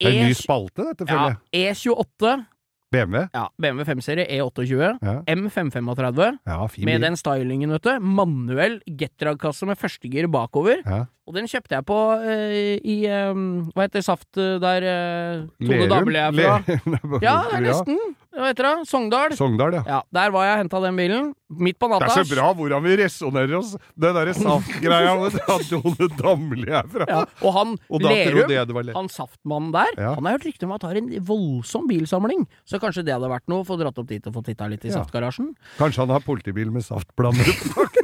Det 0.00 0.08
er 0.08 0.10
en 0.20 0.26
ny 0.28 0.30
E- 0.30 0.34
spalte, 0.34 0.84
dette, 0.92 1.06
ja, 1.08 1.14
føler 1.14 1.36
jeg. 1.54 1.74
E28. 1.76 2.46
BMW. 2.94 3.24
Ja, 3.34 3.48
BMW 3.60 3.86
5-serie 3.88 4.26
E28. 4.38 4.92
Ja. 5.02 5.16
M535. 5.34 6.38
ja, 6.46 6.58
fin 6.72 6.86
Med 6.88 7.00
bil. 7.00 7.08
den 7.08 7.18
stylingen, 7.20 7.74
vet 7.76 7.88
du. 7.88 7.92
Manuell 8.00 8.80
Getrag-kasse 8.86 9.68
med 9.68 9.80
førstegir 9.80 10.30
bakover. 10.32 10.80
Ja. 10.84 11.04
Og 11.24 11.32
den 11.38 11.48
kjøpte 11.48 11.78
jeg 11.78 11.86
på 11.88 11.98
uh, 12.20 12.74
i 12.84 12.96
um, 13.32 13.44
Hva 13.72 13.86
heter 13.86 14.04
saft 14.04 14.36
eh, 14.36 14.58
der 14.60 14.84
uh, 14.84 15.46
Tone? 15.56 15.86
Damli 15.88 16.20
er 16.20 16.34
fra? 16.36 16.58
Ja, 17.24 17.38
det 17.48 17.60
er 17.60 17.64
nesten. 17.64 18.00
Hva 18.34 18.48
heter 18.50 18.66
det? 18.66 18.72
Sogndal. 18.90 19.34
Sogndal, 19.38 19.76
ja. 19.78 19.82
Ja, 19.86 19.98
Der 20.12 20.32
var 20.34 20.44
jeg 20.48 20.56
og 20.56 20.62
henta 20.64 20.80
den 20.82 20.96
bilen. 20.98 21.32
Midt 21.54 21.78
på 21.78 21.86
Det 21.86 22.08
er 22.08 22.24
så 22.24 22.24
bra 22.34 22.48
hvordan 22.56 22.82
vi 22.82 22.96
resonnerer 22.98 23.52
oss. 23.60 23.74
Det 23.94 24.10
derre 24.16 24.34
saftgreia 24.38 25.12
med 25.20 25.36
Jone 25.70 26.08
Damli 26.18 26.66
herfra. 26.72 27.06
Ja, 27.08 27.20
og 27.46 27.54
han 27.54 27.76
Og 27.88 28.02
Lerum, 28.02 28.48
det 28.50 28.94
han 28.96 29.08
saftmannen 29.12 29.70
der, 29.76 29.94
Ja. 30.02 30.14
han 30.16 30.24
har 30.26 30.36
hørt 30.38 30.48
rykte 30.48 30.66
om 30.66 30.72
at 30.74 30.82
har 30.82 30.98
en 30.98 31.10
voldsom 31.22 31.86
bilsamling. 31.86 32.46
Så 32.66 32.80
kanskje 32.82 33.04
det 33.06 33.14
hadde 33.14 33.30
vært 33.30 33.46
noe 33.48 33.62
få 33.64 33.78
dratt 33.78 33.98
opp 34.02 34.08
dit 34.10 34.26
og 34.26 34.34
få 34.34 34.44
titta 34.44 34.66
litt 34.68 34.84
i 34.84 34.90
saftgarasjen. 34.90 35.54
Kanskje 35.78 36.02
han 36.02 36.10
har 36.16 36.20
politibil 36.26 36.70
med 36.74 36.82
saftblandere 36.82 37.54
bak. 37.76 38.03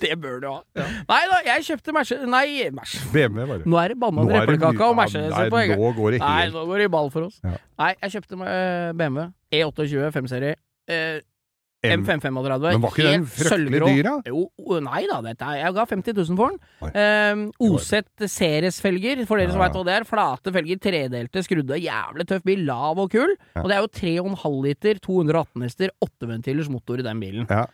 Det 0.04 0.16
bør 0.20 0.36
du 0.42 0.48
ha. 0.50 0.58
Ja. 0.78 0.86
Nei 1.10 1.20
da, 1.30 1.40
jeg 1.50 1.66
kjøpte 1.70 1.94
merse... 1.96 2.18
Nei, 2.26 2.44
merse... 2.76 3.02
BMW, 3.12 3.46
bare. 3.52 3.64
Nå 3.66 3.80
er 3.82 3.94
det 3.94 3.98
banan 4.02 4.34
eplekaka 4.42 4.90
og 4.90 4.98
merse. 4.98 5.24
Nei, 5.30 5.46
nå 5.74 5.92
går 5.98 6.16
det 6.16 6.22
Nei, 6.24 6.44
nå 6.54 6.66
går 6.68 6.84
det 6.84 6.90
i 6.90 6.94
ball 6.98 7.10
for 7.14 7.28
oss. 7.30 7.40
Ja. 7.44 7.56
Nei, 7.82 7.92
jeg 8.04 8.16
kjøpte 8.18 8.40
eh, 8.44 8.92
BMW 8.98 9.28
E28 9.50 10.14
5-serie. 10.16 10.56
Eh, 10.90 11.20
M. 11.80 12.02
M535. 12.04 12.60
Men 12.60 12.82
var 12.82 12.90
ikke 12.92 13.04
den 13.06 13.22
helt 13.22 13.30
fryktelig 13.32 13.80
dyr, 13.80 14.02
da? 14.04 14.14
Jo, 14.28 14.42
nei 14.84 15.00
da, 15.08 15.20
dette 15.24 15.46
er, 15.48 15.62
jeg 15.62 15.76
ga 15.78 15.84
50 15.88 16.18
000 16.18 16.36
for 16.36 16.52
den. 16.52 16.90
Um, 16.92 17.44
Oset 17.70 18.26
Ceres-felger, 18.28 19.22
for 19.28 19.40
dere 19.40 19.54
som 19.54 19.62
Ja. 19.62 19.68
veit 19.68 19.78
hva 19.78 19.84
det 19.88 19.94
er. 19.96 20.04
Flate 20.04 20.52
felger, 20.52 20.80
tredelte, 20.84 21.44
skrudde, 21.46 21.78
jævlig 21.80 22.26
tøff 22.28 22.44
bil. 22.44 22.66
Lav 22.68 23.00
og 23.00 23.08
kul. 23.14 23.32
Ja. 23.54 23.62
Og 23.62 23.70
det 23.72 23.78
er 23.78 23.80
jo 23.80 23.92
3,5 24.36 24.60
liter, 24.66 25.00
218 25.00 25.64
hester, 25.64 25.94
åtteventilers 26.04 26.68
motor 26.68 27.00
i 27.00 27.06
den 27.06 27.22
bilen. 27.24 27.48
Ja. 27.48 27.64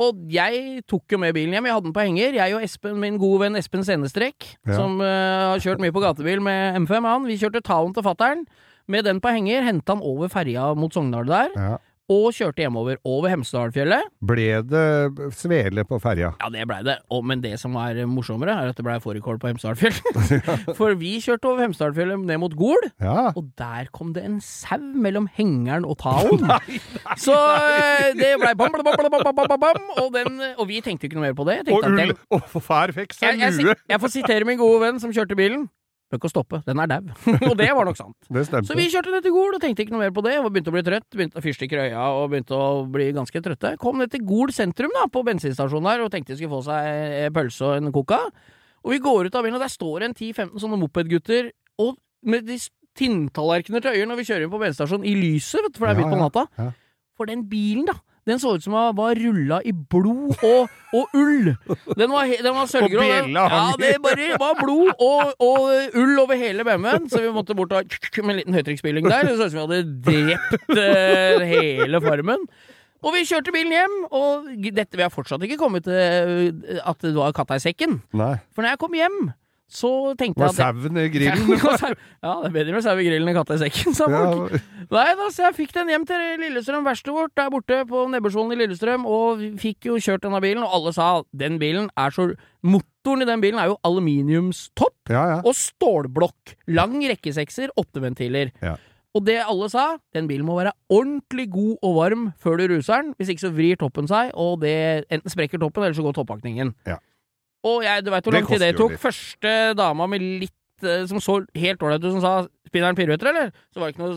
Og 0.00 0.16
jeg 0.32 0.82
tok 0.88 1.12
jo 1.12 1.18
med 1.20 1.34
bilen 1.36 1.52
hjem. 1.52 1.66
Jeg 1.68 1.74
hadde 1.76 1.84
den 1.90 1.92
på 1.96 2.00
henger. 2.06 2.32
Jeg 2.38 2.54
og 2.56 2.62
Espen, 2.64 2.96
min 3.02 3.18
gode 3.20 3.42
venn 3.44 3.58
Espen 3.60 3.84
Senestrekk, 3.84 4.46
Ja. 4.66 4.76
som 4.78 4.96
uh, 5.00 5.52
har 5.52 5.60
kjørt 5.60 5.82
mye 5.84 5.92
på 5.92 6.00
gatebil 6.00 6.40
med 6.40 6.78
M5, 6.86 7.04
han. 7.04 7.26
Vi 7.28 7.36
kjørte 7.36 7.60
Talen 7.62 7.92
til 7.94 8.02
fattern. 8.06 8.46
Med 8.88 9.04
den 9.04 9.20
på 9.22 9.30
henger 9.30 9.62
henta 9.62 9.92
han 9.94 10.02
over 10.02 10.28
ferja 10.32 10.72
mot 10.74 10.92
Sogndal 10.92 11.28
der, 11.28 11.52
Ja 11.56 11.76
og 12.10 12.32
kjørte 12.34 12.64
hjemover 12.64 12.98
over 13.08 13.30
Hemsedalfjellet. 13.32 14.08
Ble 14.26 14.48
det 14.66 15.30
svele 15.38 15.84
på 15.88 15.98
ferja? 16.02 16.32
Ja, 16.40 16.50
det 16.52 16.66
blei 16.70 16.80
det. 16.86 16.98
Og, 17.12 17.24
men 17.28 17.42
det 17.44 17.54
som 17.60 17.76
er 17.80 18.02
morsommere, 18.10 18.54
er 18.54 18.72
at 18.72 18.78
det 18.78 18.86
blei 18.86 18.98
fårikål 19.02 19.38
på 19.42 19.52
Hemsedalfjell. 19.52 19.94
For 20.78 20.96
vi 20.98 21.14
kjørte 21.22 21.50
over 21.50 21.66
Hemsedalfjellet 21.66 22.24
ned 22.28 22.40
mot 22.42 22.56
Gol, 22.58 22.88
ja. 23.02 23.30
og 23.30 23.52
der 23.58 23.90
kom 23.94 24.12
det 24.16 24.24
en 24.26 24.40
sau 24.42 24.80
mellom 24.82 25.28
hengeren 25.36 25.86
og 25.88 25.98
taoen. 26.02 26.42
Så 27.24 27.36
eh, 27.36 28.10
det 28.18 28.34
blei 28.42 28.54
bam, 28.58 28.72
bam, 28.74 28.84
bam, 28.86 28.96
bam, 28.98 29.22
bam, 29.22 29.36
bam, 29.36 29.60
bam 29.60 29.92
og, 30.02 30.08
den, 30.14 30.40
og, 30.56 30.66
vi 30.68 30.80
tenkte 30.84 31.08
ikke 31.08 31.20
noe 31.20 31.28
mer 31.28 31.38
på 31.38 31.46
det. 31.48 31.62
Og 31.72 31.86
ull! 31.86 32.16
Og 32.32 32.58
fær 32.64 32.94
fikk 32.96 33.14
seg 33.16 33.40
lue! 33.60 33.76
Jeg 33.88 34.02
får 34.02 34.16
sitere 34.16 34.48
min 34.48 34.60
gode 34.60 34.82
venn 34.84 35.00
som 35.02 35.14
kjørte 35.14 35.38
bilen. 35.38 35.68
Bør 36.12 36.20
ikke 36.20 36.28
å 36.28 36.32
stoppe, 36.34 36.58
den 36.66 36.80
er 36.82 36.90
dau. 36.90 37.06
og 37.48 37.54
det 37.56 37.70
var 37.72 37.86
nok 37.88 37.96
sant. 37.96 38.16
Så 38.68 38.74
vi 38.76 38.84
kjørte 38.92 39.14
ned 39.14 39.24
til 39.24 39.32
Gol 39.32 39.54
og 39.56 39.62
tenkte 39.62 39.86
ikke 39.86 39.94
noe 39.94 40.02
mer 40.02 40.10
på 40.12 40.20
det. 40.26 40.34
Og 40.42 40.50
begynte 40.52 40.68
å 40.68 40.74
bli 40.74 40.82
trøtt, 40.84 41.06
begynte 41.16 41.40
å 41.40 41.44
fyrstikke 41.44 41.78
i 41.78 41.86
øya 41.88 42.02
og 42.18 42.26
begynte 42.34 42.58
å 42.58 42.82
bli 42.92 43.06
ganske 43.16 43.40
trøtte. 43.46 43.70
Kom 43.80 43.96
ned 44.02 44.12
til 44.12 44.20
Gol 44.28 44.52
sentrum, 44.52 44.92
da, 44.92 45.06
på 45.08 45.22
bensinstasjonen 45.24 45.88
der, 45.88 46.04
og 46.04 46.12
tenkte 46.12 46.34
de 46.34 46.42
skulle 46.42 46.52
få 46.52 46.66
seg 46.68 47.32
pølse 47.32 47.64
og 47.64 47.78
en 47.78 47.94
coca. 47.96 48.20
Og 48.84 48.92
vi 48.92 49.00
går 49.00 49.30
ut 49.30 49.40
av 49.40 49.46
bilen, 49.46 49.56
og 49.56 49.64
der 49.64 49.72
står 49.72 50.04
en 50.04 50.12
10-15 50.18 50.60
sånne 50.60 50.80
mopedgutter 50.82 51.48
og 51.80 51.96
med 52.28 52.44
de 52.44 52.60
tinntallerkener 52.98 53.80
til 53.80 53.96
øyer 53.96 54.08
når 54.10 54.20
vi 54.20 54.28
kjører 54.28 54.44
inn 54.44 54.52
på 54.52 54.60
bensinstasjonen, 54.60 55.08
i 55.08 55.16
lyset, 55.16 55.62
vet 55.64 55.72
du, 55.72 55.80
for 55.80 55.88
det 55.88 55.94
er 55.96 56.02
midt 56.02 56.12
på 56.12 56.20
natta. 56.20 56.72
For 57.16 57.32
den 57.32 57.46
bilen, 57.48 57.88
da. 57.88 57.96
Den 58.28 58.38
så 58.38 58.52
ut 58.54 58.62
som 58.62 58.74
den 58.76 58.96
var 58.96 59.18
rulla 59.18 59.58
i 59.66 59.72
blod 59.72 60.36
og, 60.46 60.68
og 60.94 61.16
ull. 61.18 61.48
Den 61.98 62.12
var, 62.12 62.28
den 62.30 62.54
var 62.54 62.68
sølvgrå. 62.70 63.02
Ja, 63.02 63.72
det 63.80 63.96
bare 64.04 64.28
var 64.38 64.60
blod 64.60 64.92
og, 64.94 65.32
og 65.42 65.96
ull 65.98 66.20
over 66.22 66.38
hele 66.38 66.66
BMW-en, 66.66 67.08
så 67.10 67.22
vi 67.24 67.32
måtte 67.34 67.56
bort 67.58 67.74
og 67.74 67.96
med 68.22 68.36
en 68.36 68.38
liten 68.38 68.54
høytrykksspyling 68.54 69.10
der. 69.10 69.26
Det 69.26 69.34
så 69.40 69.48
ut 69.48 69.56
som 69.56 69.58
vi 69.58 69.66
hadde 69.66 69.82
drept 70.06 70.70
uh, 70.78 71.48
hele 71.50 72.02
farmen. 72.04 72.46
Og 73.02 73.16
vi 73.16 73.24
kjørte 73.26 73.50
bilen 73.50 73.74
hjem, 73.74 73.94
og 74.14 74.50
dette, 74.70 74.94
vi 74.94 75.02
har 75.02 75.10
fortsatt 75.10 75.42
ikke 75.42 75.58
kommet 75.58 75.82
til 75.88 75.96
eh, 75.98 76.78
at 76.78 77.00
det 77.02 77.16
var 77.16 77.34
katta 77.34 77.58
i 77.58 77.62
sekken. 77.64 77.98
Nei. 78.14 78.36
For 78.54 78.62
når 78.62 78.76
jeg 78.76 78.80
kom 78.84 78.94
hjem, 78.94 79.16
så 79.72 79.90
tenkte 80.20 80.44
jeg 80.44 80.52
at 80.52 80.58
sauen 80.58 80.98
i 81.00 81.06
grillen? 81.12 81.48
ja, 82.26 82.34
det 82.42 82.50
er 82.50 82.54
bedre 82.54 82.76
med 82.76 82.84
sau 82.84 82.94
i 83.00 83.06
grillen 83.06 83.30
enn 83.30 83.38
katta 83.38 83.56
i 83.56 83.62
sekken, 83.64 83.96
sa 83.96 84.08
folk. 84.10 84.52
Ja, 84.52 84.82
Nei 84.92 85.06
da, 85.16 85.28
så 85.32 85.46
jeg 85.46 85.56
fikk 85.56 85.72
den 85.72 85.88
hjem 85.88 86.04
til 86.08 86.22
Lillestrøm, 86.42 86.84
verkstedet 86.84 87.16
vårt 87.16 87.34
der 87.38 87.50
borte 87.54 87.78
på 87.88 88.04
Nebbersvolen 88.12 88.52
i 88.52 88.60
Lillestrøm, 88.60 89.06
og 89.08 89.40
fikk 89.62 89.88
jo 89.88 89.96
kjørt 89.96 90.26
denne 90.26 90.42
bilen, 90.44 90.64
og 90.66 90.76
alle 90.76 90.92
sa 90.96 91.08
den 91.44 91.56
bilen 91.62 91.88
er 91.96 92.12
så 92.12 92.32
Motoren 92.62 93.24
i 93.24 93.26
den 93.26 93.40
bilen 93.42 93.58
er 93.58 93.72
jo 93.72 93.80
aluminiumstopp 93.88 95.10
ja. 95.10 95.22
ja. 95.32 95.38
og 95.42 95.56
stålblokk. 95.58 96.52
Lang 96.70 96.94
rekkesekser, 97.10 97.72
åtte 97.80 98.04
ventiler. 98.04 98.52
Ja. 98.62 98.76
Og 99.16 99.24
det 99.26 99.40
alle 99.42 99.66
sa, 99.72 99.96
den 100.16 100.28
bilen 100.28 100.46
må 100.48 100.56
være 100.60 100.72
ordentlig 100.92 101.48
god 101.52 101.72
og 101.84 101.96
varm 101.98 102.28
før 102.40 102.60
du 102.60 102.68
ruser 102.70 103.02
den, 103.02 103.10
hvis 103.18 103.32
ikke 103.32 103.44
så 103.44 103.50
vrir 103.56 103.80
toppen 103.80 104.08
seg, 104.08 104.30
og 104.38 104.62
det 104.62 104.76
enten 105.12 105.32
sprekker 105.32 105.60
toppen, 105.60 105.84
eller 105.84 105.96
så 105.96 106.04
går 106.06 106.16
toppakningen. 106.20 106.72
Ja. 106.88 107.00
Og 107.68 107.84
jeg, 107.86 108.02
du 108.04 108.10
veit 108.10 108.26
hvor 108.26 108.34
lang 108.36 108.48
tid 108.48 108.62
det 108.62 108.72
tok. 108.78 108.96
Første 109.02 109.54
dama 109.78 110.08
med 110.10 110.24
litt 110.42 110.86
eh, 110.86 111.04
som 111.10 111.22
så 111.22 111.38
helt 111.58 111.84
ålreit 111.84 112.02
ut, 112.02 112.10
som 112.16 112.24
sa 112.24 112.32
'spinner 112.66 112.90
den 112.90 112.98
piruetter', 112.98 113.28
eller? 113.30 113.52
Så 113.74 113.82
var 113.82 113.92
noe, 114.00 114.16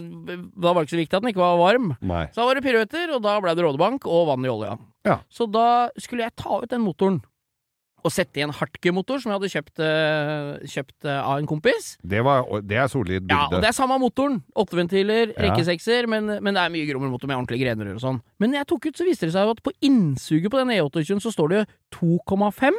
da 0.55 0.71
var 0.73 0.81
det 0.81 0.87
ikke 0.87 0.95
så 0.95 1.03
viktig 1.03 1.17
at 1.19 1.21
den 1.21 1.33
ikke 1.33 1.43
var 1.43 1.59
varm. 1.59 1.93
Nei. 2.01 2.25
Så 2.31 2.41
da 2.41 2.47
var 2.49 2.55
det 2.57 2.65
piruetter, 2.65 3.13
og 3.13 3.21
da 3.21 3.37
ble 3.43 3.53
det 3.55 3.65
rådebank 3.65 4.07
og 4.07 4.27
vann 4.31 4.45
i 4.47 4.51
olja. 4.51 4.77
Ja. 5.05 5.19
Så 5.29 5.45
da 5.51 5.89
skulle 5.99 6.25
jeg 6.25 6.35
ta 6.39 6.61
ut 6.63 6.69
den 6.71 6.81
motoren. 6.85 7.21
Og 8.05 8.13
sette 8.13 8.37
i 8.37 8.43
en 8.45 8.53
Hartke-motor 8.53 9.17
som 9.17 9.31
jeg 9.31 9.39
hadde 9.39 9.49
kjøpt, 9.49 9.79
eh, 9.81 10.67
kjøpt 10.69 11.07
eh, 11.09 11.21
av 11.25 11.39
en 11.41 11.47
kompis. 11.49 11.95
Det, 12.05 12.21
var, 12.21 12.45
det 12.61 12.77
er 12.77 12.87
solid 12.87 13.25
Ja, 13.31 13.47
og 13.49 13.63
det 13.63 13.71
er 13.71 13.73
samme 13.73 13.97
motoren. 13.97 14.43
Åtteventiler, 14.53 15.31
ventiler, 15.33 15.33
Ja. 15.33 15.47
rekkesekser, 15.49 16.05
men, 16.07 16.27
men 16.37 16.53
det 16.53 16.61
er 16.61 16.69
mye 16.69 16.85
grommere 16.85 17.09
motor 17.09 17.27
med 17.27 17.39
ordentlige 17.39 17.65
grener 17.65 17.95
og 17.95 18.03
sånn. 18.03 18.21
Men 18.37 18.53
når 18.53 18.61
jeg 18.61 18.67
tok 18.69 18.85
ut, 18.85 18.97
så 18.99 19.07
viste 19.09 19.25
det 19.25 19.33
seg 19.33 19.49
at 19.49 19.63
på 19.65 19.73
innsuget 19.81 20.53
på 20.53 20.61
den 20.61 20.75
E28-en 20.77 21.23
så 21.25 21.33
står 21.33 21.49
det 21.55 21.63
2,5 21.97 22.77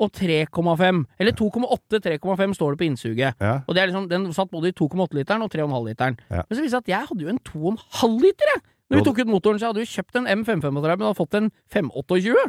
og 0.00 0.10
3,5. 0.16 1.02
Eller 1.20 1.36
2,8, 1.36 2.00
3,5 2.06 2.54
står 2.56 2.74
det 2.74 2.80
på 2.80 2.86
innsuget. 2.88 3.34
Ja. 3.40 3.54
Og 3.66 3.76
det 3.76 3.82
er 3.84 3.90
liksom, 3.92 4.08
den 4.10 4.28
satt 4.36 4.50
både 4.50 4.72
i 4.72 4.76
2,8-literen 4.80 5.44
og 5.44 5.52
3,5-literen. 5.52 6.16
Ja. 6.30 6.42
Men 6.48 6.56
så 6.56 6.64
viste 6.64 6.80
det 6.80 6.84
at 6.88 6.94
jeg 6.96 7.10
hadde 7.12 7.26
jo 7.26 7.34
en 7.34 7.42
2,5-liter, 7.52 8.54
jeg! 8.54 8.62
Når 8.90 8.98
vi 8.98 9.04
tok 9.06 9.20
ut 9.22 9.28
motoren, 9.30 9.60
så 9.60 9.68
jeg 9.68 9.70
hadde 9.70 9.84
jo 9.84 9.92
kjøpt 9.92 10.16
en 10.18 10.26
M535, 10.40 10.72
men 10.74 10.90
hadde 10.90 11.14
fått 11.14 11.36
en 11.38 11.52
528. 11.70 12.48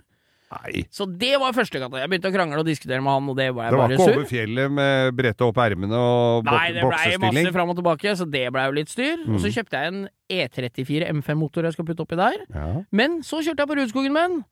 Nei. 0.51 0.81
Så 0.91 1.05
det 1.07 1.35
var 1.39 1.53
første 1.55 1.79
gata. 1.79 1.99
Jeg 2.01 2.09
begynte 2.11 2.27
å 2.27 2.33
krangle 2.33 2.57
og 2.59 2.65
diskutere 2.67 2.97
med 2.99 3.13
han, 3.13 3.27
og 3.31 3.37
det 3.37 3.45
var 3.55 3.69
jeg 3.69 3.71
Det 3.71 3.77
var 3.79 3.85
bare 3.87 3.95
ikke 3.95 4.15
over 4.17 4.25
fjellet 4.27 4.73
med 4.75 5.13
brette 5.15 5.45
opp 5.45 5.59
ermene 5.63 5.95
og 5.95 6.41
boksestilling? 6.43 6.81
Nei, 6.81 7.05
det 7.13 7.19
blei 7.21 7.43
masse 7.45 7.53
fram 7.55 7.71
og 7.71 7.77
tilbake, 7.79 8.15
så 8.19 8.27
det 8.33 8.41
blei 8.51 8.65
jo 8.67 8.73
litt 8.75 8.91
styr. 8.91 9.21
Og 9.29 9.37
så 9.39 9.47
Mm. 9.47 9.53
kjøpte 9.55 9.79
jeg 9.79 9.93
en 9.93 10.01
E34 10.27 11.07
M5-motor 11.21 11.63
jeg 11.69 11.73
skal 11.77 11.85
putte 11.87 12.03
oppi 12.03 12.17
der. 12.19 12.43
Ja. 12.51 12.65
Men 12.91 13.21
så 13.23 13.39
kjørte 13.39 13.63
jeg 13.63 13.69
på 13.71 13.77
Rudskogen 13.79 14.11
med 14.11 14.27
den. 14.27 14.43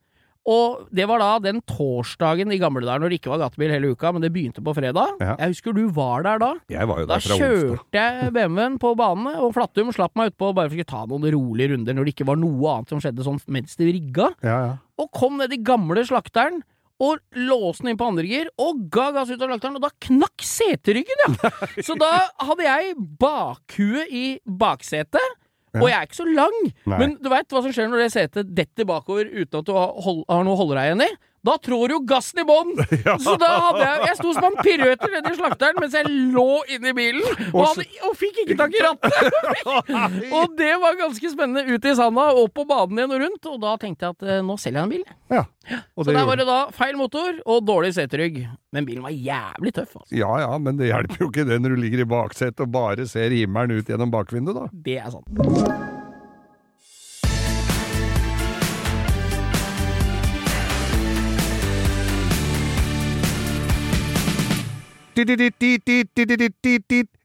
Og 0.48 0.86
det 0.96 1.04
var 1.06 1.20
da 1.20 1.34
den 1.44 1.58
torsdagen 1.68 2.50
i 2.50 2.58
gamle 2.58 2.80
dager 2.86 3.02
når 3.02 3.12
det 3.12 3.18
ikke 3.20 3.30
var 3.34 3.42
gatebil 3.42 3.70
hele 3.74 3.90
uka, 3.92 4.10
men 4.16 4.24
det 4.24 4.30
begynte 4.32 4.62
på 4.64 4.72
fredag. 4.74 5.18
Ja. 5.20 5.34
Jeg 5.42 5.52
husker 5.52 5.76
du 5.76 5.82
var 5.92 6.24
der 6.24 6.40
da. 6.40 6.48
Jeg 6.72 6.88
var 6.88 7.02
jo 7.02 7.06
Da 7.10 7.18
fra 7.20 7.36
onsdag. 7.36 7.60
kjørte 7.60 8.00
jeg 8.00 8.32
BMW-en 8.38 8.78
på 8.80 8.94
banene, 8.96 9.34
og 9.44 9.52
Flattum 9.54 9.92
slapp 9.92 10.16
meg 10.16 10.32
utpå 10.32 10.54
bare 10.56 10.72
for 10.72 10.80
å 10.80 10.88
ta 10.88 11.04
noen 11.10 11.28
rolige 11.36 11.74
runder 11.74 11.94
når 11.94 12.08
det 12.08 12.14
ikke 12.16 12.28
var 12.32 12.40
noe 12.40 12.72
annet 12.72 12.88
som 12.94 13.02
skjedde 13.04 13.26
sånn 13.28 13.40
mens 13.52 13.76
de 13.76 13.90
rigga. 13.92 14.30
Ja, 14.42 14.58
ja. 14.64 14.76
Og 15.00 15.12
kom 15.12 15.36
ned 15.40 15.52
i 15.52 15.60
gamle 15.64 16.02
slakteren. 16.08 16.62
Og 17.00 17.16
låste 17.32 17.80
den 17.86 17.94
inn 17.94 17.96
på 17.96 18.04
andre 18.10 18.26
gir, 18.28 18.50
og 18.60 18.82
ga 18.92 19.06
gass 19.16 19.30
ut 19.32 19.40
av 19.40 19.48
slakteren, 19.48 19.78
og 19.78 19.84
da 19.86 19.88
knakk 20.04 20.42
seteryggen, 20.44 21.22
ja! 21.24 21.48
Så 21.86 21.94
da 21.96 22.10
hadde 22.44 22.66
jeg 22.66 22.90
bakhuet 23.16 24.10
i 24.12 24.24
baksetet, 24.44 25.38
og 25.78 25.86
jeg 25.86 25.96
er 25.96 26.08
ikke 26.08 26.18
så 26.18 26.26
lang, 26.26 26.56
Nei. 26.90 26.98
men 26.98 27.16
du 27.22 27.28
veit 27.30 27.52
hva 27.52 27.62
som 27.62 27.74
skjer 27.74 27.90
når 27.90 28.04
det 28.04 28.12
setet 28.14 28.54
detter 28.56 28.88
bakover 28.88 29.28
uten 29.30 29.60
at 29.60 29.68
du 29.68 29.74
har, 29.76 29.92
noe 29.94 30.54
å 30.54 30.58
holde 30.58 30.78
deg 30.78 30.90
igjen 30.90 31.04
i? 31.06 31.10
Da 31.46 31.54
trår 31.56 31.94
jo 31.94 31.98
gassen 32.04 32.42
i 32.42 32.44
bånn! 32.44 32.74
Så 33.24 33.36
da 33.40 33.48
hadde 33.66 33.84
jeg 33.84 34.08
Jeg 34.10 34.16
sto 34.18 34.32
som 34.36 34.46
en 34.50 34.58
piruetter 34.60 35.12
nedi 35.14 35.32
slakteren 35.38 35.78
mens 35.80 35.96
jeg 35.96 36.10
lå 36.34 36.48
inni 36.68 36.92
bilen, 36.96 37.24
og, 37.50 37.62
hadde, 37.64 37.86
og 38.08 38.16
fikk 38.20 38.42
ikke 38.44 38.56
tak 38.60 38.76
i 38.76 38.82
rattet! 38.84 39.38
og 40.36 40.56
det 40.58 40.74
var 40.82 40.98
ganske 41.00 41.32
spennende. 41.32 41.64
Ut 41.70 41.86
i 41.86 41.94
sanda, 41.96 42.26
opp 42.42 42.54
på 42.56 42.66
banen 42.68 43.00
igjen 43.00 43.14
og 43.16 43.24
rundt, 43.24 43.48
og 43.52 43.60
da 43.62 43.74
tenkte 43.80 44.08
jeg 44.08 44.18
at 44.18 44.26
eh, 44.28 44.42
nå 44.44 44.56
selger 44.60 44.82
jeg 44.82 44.88
en 44.88 44.94
bil. 44.96 45.06
ja. 45.38 45.46
Så 45.70 46.08
der 46.08 46.24
var 46.26 46.40
det 46.40 46.46
da 46.48 46.58
feil 46.74 46.96
motor 46.98 47.36
og 47.44 47.62
dårlig 47.68 47.92
seterygg. 47.94 48.40
Men 48.74 48.88
bilen 48.88 49.04
var 49.04 49.14
jævlig 49.14 49.74
tøff, 49.76 49.94
altså. 50.00 50.16
Ja 50.16 50.32
ja, 50.42 50.50
men 50.58 50.80
det 50.80 50.90
hjelper 50.90 51.22
jo 51.24 51.30
ikke 51.30 51.46
det 51.46 51.60
når 51.62 51.76
du 51.76 51.84
ligger 51.84 52.02
i 52.02 52.08
baksetet 52.10 52.64
og 52.64 52.74
bare 52.74 53.06
ser 53.10 53.36
himmelen 53.36 53.78
ut 53.78 53.92
gjennom 53.92 54.10
bakvinduet, 54.12 54.64
da. 54.64 54.82
Det 54.90 54.98
er 54.98 55.14
sant. 55.14 55.89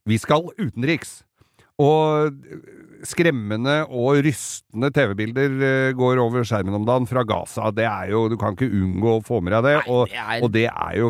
Vi 0.06 0.18
skal 0.22 0.48
utenriks. 0.58 1.22
Og 1.82 2.32
skremmende 3.06 3.82
og 3.92 4.22
rystende 4.26 4.90
TV-bilder 4.96 5.94
går 5.98 6.22
over 6.24 6.46
skjermen 6.48 6.78
om 6.78 6.86
dagen 6.88 7.08
fra 7.10 7.24
Gaza. 7.28 7.72
Det 7.76 7.84
er 7.86 8.14
jo 8.14 8.28
Du 8.32 8.38
kan 8.40 8.56
ikke 8.56 8.70
unngå 8.72 9.18
å 9.20 9.24
få 9.26 9.42
med 9.44 9.54
deg 9.58 9.64
det. 9.68 9.76
Og, 9.92 10.14
og 10.42 10.52
det 10.56 10.68
er 10.72 10.96
jo 11.02 11.10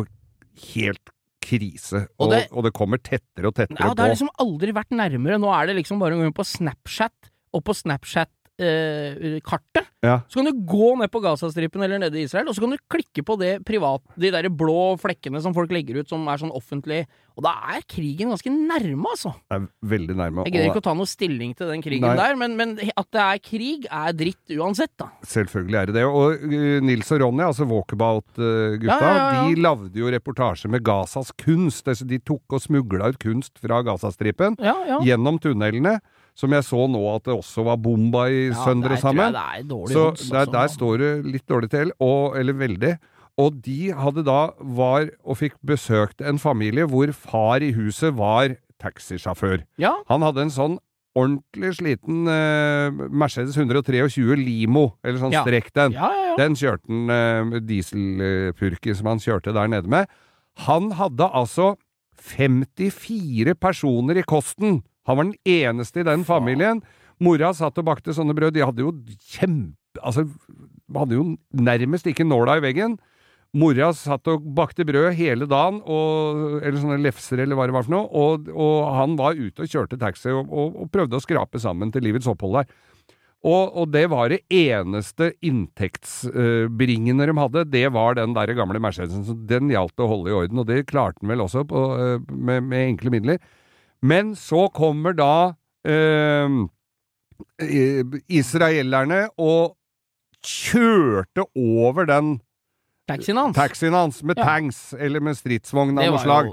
helt 0.74 1.12
krise. 1.46 2.06
Og 2.18 2.26
Og, 2.26 2.30
det- 2.34 2.48
og 2.50 2.64
det 2.66 2.72
kommer 2.74 2.98
tettere 2.98 3.46
og 3.46 3.54
tettere 3.54 3.76
på. 3.78 3.84
Ja, 3.86 3.94
det 3.94 4.02
har 4.02 4.10
liksom 4.16 4.32
aldri 4.42 4.72
vært 4.74 4.90
nærmere. 4.90 5.38
Nå 5.38 5.52
er 5.54 5.66
det 5.70 5.76
liksom 5.78 6.00
bare 6.02 6.16
å 6.16 6.18
gå 6.18 6.26
inn 6.26 6.34
på 6.34 6.44
Snapchat, 6.44 7.30
og 7.54 7.62
på 7.64 7.72
Snapchat-kartet 8.56 9.86
Ja. 10.02 10.20
så 10.28 10.38
kan 10.38 10.44
du 10.44 10.52
gå 10.66 10.94
ned 10.98 11.10
på 11.10 11.20
Gazastripen 11.20 11.82
eller 11.82 11.98
nede 11.98 12.18
i 12.20 12.22
Israel, 12.24 12.46
og 12.48 12.54
så 12.54 12.60
kan 12.62 12.70
du 12.70 12.78
klikke 12.88 13.24
på 13.26 13.36
det 13.40 13.64
privat, 13.66 14.02
de 14.16 14.30
der 14.30 14.48
blå 14.48 14.96
flekkene 15.00 15.40
som 15.42 15.54
folk 15.54 15.70
legger 15.72 15.98
ut 16.00 16.08
som 16.08 16.26
er 16.28 16.38
sånn 16.38 16.52
offentlig. 16.54 17.06
Og 17.36 17.42
da 17.44 17.50
er 17.74 17.82
krigen 17.84 18.30
ganske 18.30 18.48
nærme, 18.48 19.04
altså. 19.10 19.34
Det 19.50 19.56
er 19.58 19.66
veldig 19.84 20.16
nærme. 20.16 20.44
Jeg 20.46 20.54
gidder 20.54 20.70
ikke 20.70 20.80
å 20.80 20.86
ta 20.86 20.94
noe 20.96 21.06
stilling 21.10 21.54
til 21.58 21.68
den 21.68 21.82
krigen 21.84 22.06
Nei. 22.06 22.16
der, 22.16 22.36
men, 22.36 22.54
men 22.56 22.76
at 22.96 23.08
det 23.12 23.20
er 23.24 23.38
krig, 23.44 23.86
er 23.90 24.12
dritt 24.16 24.54
uansett, 24.56 24.92
da. 24.96 25.10
Selvfølgelig 25.26 25.80
er 25.80 25.86
det 25.90 25.96
det. 25.98 26.04
Og 26.06 26.46
uh, 26.46 26.80
Nils 26.86 27.10
og 27.12 27.20
Ronny, 27.20 27.44
altså 27.44 27.66
Walkabout-gutta, 27.68 28.86
Ja, 28.86 29.00
ja, 29.00 29.32
ja, 29.42 29.42
de 29.50 29.60
lagde 29.60 30.00
jo 30.00 30.08
reportasje 30.12 30.70
med 30.72 30.84
Gazas 30.86 31.32
kunst. 31.36 31.88
Altså, 31.88 32.06
de 32.08 32.18
tok 32.24 32.56
og 32.56 32.62
smugla 32.62 33.10
ut 33.12 33.18
kunst 33.20 33.58
fra 33.60 33.82
Gazastripen 33.84 34.56
Ja, 34.62 34.76
ja. 34.88 35.00
gjennom 35.04 35.38
tunnelene. 35.42 35.98
Som 36.36 36.52
jeg 36.52 36.66
så 36.68 36.82
nå 36.92 37.00
at 37.14 37.24
det 37.24 37.32
også 37.32 37.64
var 37.64 37.78
bomba 37.80 38.26
i 38.28 38.50
Ja, 38.50 38.58
søndre 38.66 38.98
sammen. 39.00 39.32
Så 39.88 40.08
odds, 40.10 40.26
der, 40.28 40.44
der 40.52 40.68
står 40.68 40.98
det 41.00 41.12
litt 41.24 41.46
dårlig 41.48 41.70
til, 41.72 41.92
og, 41.98 42.36
eller 42.36 42.52
veldig. 42.60 42.96
Og 43.40 43.56
de 43.64 43.90
hadde 43.96 44.24
da 44.24 44.50
var 44.60 45.08
og 45.24 45.38
fikk 45.40 45.56
besøkt 45.64 46.20
en 46.24 46.38
familie 46.40 46.84
hvor 46.88 47.08
far 47.12 47.64
i 47.64 47.72
huset 47.76 48.14
var 48.16 48.54
taxisjåfør. 48.80 49.64
Ja, 49.80 49.94
Han 50.08 50.24
hadde 50.24 50.44
en 50.44 50.52
sånn 50.52 50.76
ordentlig 51.16 51.70
sliten 51.78 52.26
eh, 52.28 52.92
Mercedes 53.08 53.56
123 53.56 54.36
Limo, 54.36 54.90
eller 55.02 55.16
sånn 55.22 55.32
Ja. 55.32 55.42
strekk 55.46 55.72
den. 55.72 55.92
Ja, 55.96 56.10
ja. 56.12 56.34
Den 56.36 56.52
kjørte 56.60 56.84
han 56.92 57.08
eh, 57.56 57.60
dieselpurke 57.64 58.94
som 58.96 59.06
han 59.08 59.18
kjørte 59.24 59.54
der 59.56 59.68
nede 59.72 59.88
med. 59.88 60.12
Han 60.68 60.92
hadde 61.00 61.28
altså 61.32 61.76
54 62.20 63.54
personer 63.60 64.20
i 64.20 64.24
kosten. 64.26 64.82
Han 65.06 65.18
var 65.18 65.28
den 65.28 65.36
eneste 65.48 66.02
i 66.02 66.06
den 66.06 66.24
familien. 66.28 66.82
Mora 67.22 67.52
satt 67.56 67.78
og 67.80 67.88
bakte 67.88 68.14
sånne 68.16 68.36
brød. 68.36 68.56
De 68.56 68.64
hadde 68.66 68.84
jo 68.84 68.94
kjempe... 69.32 69.78
Altså, 70.04 70.26
hadde 70.92 71.16
jo 71.16 71.22
nærmest 71.56 72.08
ikke 72.10 72.26
nåla 72.28 72.58
i 72.58 72.64
veggen. 72.66 72.98
Mora 73.56 73.88
satt 73.96 74.28
og 74.28 74.44
bakte 74.56 74.84
brød 74.84 75.14
hele 75.16 75.46
dagen, 75.48 75.78
og, 75.88 76.58
eller 76.60 76.80
sånne 76.82 76.98
lefser 77.00 77.40
eller 77.40 77.56
hva 77.56 77.68
det 77.68 77.76
var 77.76 77.86
for 77.86 77.94
noe, 77.94 78.10
og, 78.10 78.50
og 78.52 78.90
han 78.98 79.14
var 79.16 79.38
ute 79.38 79.64
og 79.64 79.70
kjørte 79.72 79.96
taxi 80.00 80.28
og, 80.34 80.50
og, 80.50 80.76
og 80.82 80.90
prøvde 80.92 81.16
å 81.16 81.24
skrape 81.24 81.62
sammen 81.62 81.94
til 81.94 82.04
livets 82.04 82.28
opphold 82.28 82.58
der. 82.60 82.74
Og, 83.46 83.84
det 83.94 84.08
var 84.10 84.32
det 84.32 84.40
eneste 84.50 85.30
inntektsbringende 85.44 87.28
de 87.28 87.34
hadde, 87.38 87.62
det 87.70 87.84
var 87.94 88.16
den 88.18 88.34
der 88.34 88.50
gamle 88.58 88.80
Mercedesen. 88.82 89.22
Så 89.28 89.36
den 89.46 89.70
gjaldt 89.70 90.02
å 90.02 90.08
holde 90.10 90.32
i 90.32 90.34
orden, 90.34 90.62
og 90.62 90.66
det 90.66 90.88
klarte 90.90 91.22
han 91.22 91.30
vel 91.30 91.44
også 91.44 91.62
på, 91.70 91.82
eh, 91.94 92.32
med, 92.32 92.66
med 92.66 92.88
enkle 92.90 93.12
midler. 93.14 93.38
Men 94.02 94.34
så 94.36 94.66
kommer 94.74 95.12
da 95.16 95.54
eh, 95.86 96.48
eh, 97.62 98.02
israelerne 98.28 99.28
og 99.38 99.76
kjørte 100.46 101.46
over 101.56 102.06
den 102.08 102.36
Taxien 103.06 103.36
hans. 103.38 103.54
taxien 103.54 103.94
hans 103.94 104.16
med 104.26 104.36
Ja. 104.36 104.44
tanks, 104.44 104.92
eller 104.98 105.20
med 105.20 105.36
stridsvogn 105.38 105.96
av 105.96 106.10
noe 106.10 106.18
slag. 106.18 106.48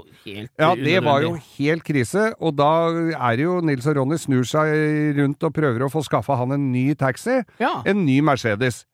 Ja, 0.56 0.74
det 0.76 1.02
var 1.02 1.20
jo 1.22 1.32
helt 1.58 1.82
krise, 1.82 2.32
og 2.40 2.54
da 2.56 2.90
er 3.10 3.36
det 3.36 3.42
jo 3.42 3.60
Nils 3.60 3.86
og 3.90 3.96
Ronny 3.96 4.14
snur 4.16 4.44
seg 4.46 5.16
rundt 5.18 5.42
og 5.42 5.52
prøver 5.52 5.82
å 5.82 5.90
få 5.90 6.04
skaffa 6.06 6.36
han 6.38 6.52
en 6.52 6.70
ny 6.70 6.94
taxi, 6.94 7.42
Ja. 7.58 7.82
en 7.84 8.04
ny 8.06 8.20
Mercedes. 8.22 8.84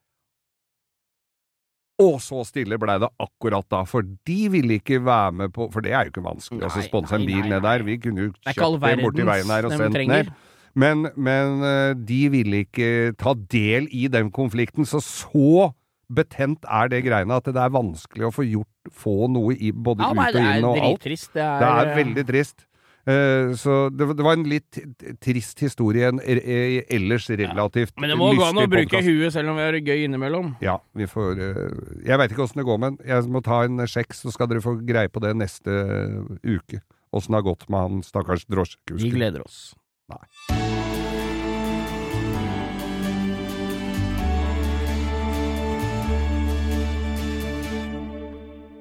Og 2.01 2.21
så 2.25 2.45
stille 2.49 2.79
blei 2.81 2.97
det 3.03 3.11
akkurat 3.21 3.67
da, 3.73 3.83
for 3.89 4.07
de 4.27 4.39
ville 4.53 4.79
ikke 4.81 5.01
være 5.05 5.35
med 5.43 5.53
på 5.57 5.67
For 5.73 5.85
det 5.85 5.93
er 5.93 6.07
jo 6.07 6.15
ikke 6.15 6.25
vanskelig 6.25 6.65
å 6.65 6.71
Nei, 6.73 6.87
sponse 6.87 7.19
en 7.19 7.27
bil 7.29 7.43
nei, 7.43 7.51
ned 7.55 7.67
der, 7.67 7.85
vi 7.87 7.99
kunne 8.01 8.29
jo 8.29 8.31
kjøpt 8.47 8.87
det 8.87 8.95
borti 9.03 9.27
veien 9.29 9.53
her 9.53 9.69
og 9.69 9.77
sendt 9.77 10.01
ned. 10.09 10.33
Men, 10.81 11.09
men 11.19 11.65
eh, 11.67 11.93
de 12.07 12.21
ville 12.31 12.63
ikke 12.65 13.13
ta 13.19 13.35
del 13.51 13.89
i 13.91 14.07
den 14.13 14.31
konflikten, 14.33 14.87
så 14.87 15.03
så 15.03 15.73
betent 16.11 16.67
er 16.67 16.91
det 16.91 17.05
greiene 17.07 17.37
at 17.39 17.47
det 17.51 17.59
er 17.59 17.73
vanskelig 17.75 18.29
å 18.29 18.35
få 18.35 18.47
gjort 18.47 18.69
få 18.91 19.29
noe 19.31 19.55
i 19.55 19.71
både 19.75 20.07
Ja, 20.07 20.11
ut 20.15 20.39
og 20.39 20.41
inn 20.41 20.67
og 20.67 20.79
alt. 20.81 21.05
Det 21.05 21.43
er, 21.43 21.59
Det 21.61 21.69
er 21.69 21.91
eh, 21.91 21.97
veldig 21.99 22.25
trist. 22.31 22.67
Eh, 23.11 23.53
så 23.59 23.77
det, 23.95 24.07
var- 24.07 24.15
en 24.37 24.45
litt 24.51 24.79
trist 25.25 25.63
historie, 25.65 26.09
en 26.09 26.21
ellers 26.23 26.85
relativt 26.85 26.85
ellers 26.95 27.29
relativt 27.31 27.95
Men 28.01 28.13
det 28.13 28.19
må 28.21 28.31
gå 28.39 28.45
an 28.47 28.61
å 28.63 28.67
bruke 28.71 29.03
huet 29.03 29.33
selv 29.35 29.51
om 29.53 29.59
vi 29.59 29.67
har 29.67 29.73
det 29.77 29.83
gøy 29.89 30.05
innimellom. 30.07 30.53
Ja, 30.63 30.79
vi 30.95 31.09
får 31.11 31.41
eh, 31.41 31.81
Jeg 32.07 32.21
veit 32.21 32.31
ikke 32.35 32.47
åssen 32.47 32.63
det 32.63 32.69
går, 32.69 32.79
men 32.87 32.99
jeg 33.07 33.29
må 33.33 33.43
ta 33.47 33.63
en 33.67 33.83
sjekk, 33.91 34.15
så 34.17 34.33
skal 34.35 34.51
dere 34.53 34.63
få 34.65 34.77
greie 34.87 35.11
på 35.11 35.23
det 35.25 35.35
neste 35.41 35.81
uke. 36.45 36.83
Åssen 37.13 37.35
det 37.35 37.41
har 37.43 37.49
gått 37.51 37.67
med 37.69 37.81
han 37.81 38.03
stakkars 38.07 38.47
Vi 39.03 39.11
gleder 39.11 39.43
oss. 39.43 39.73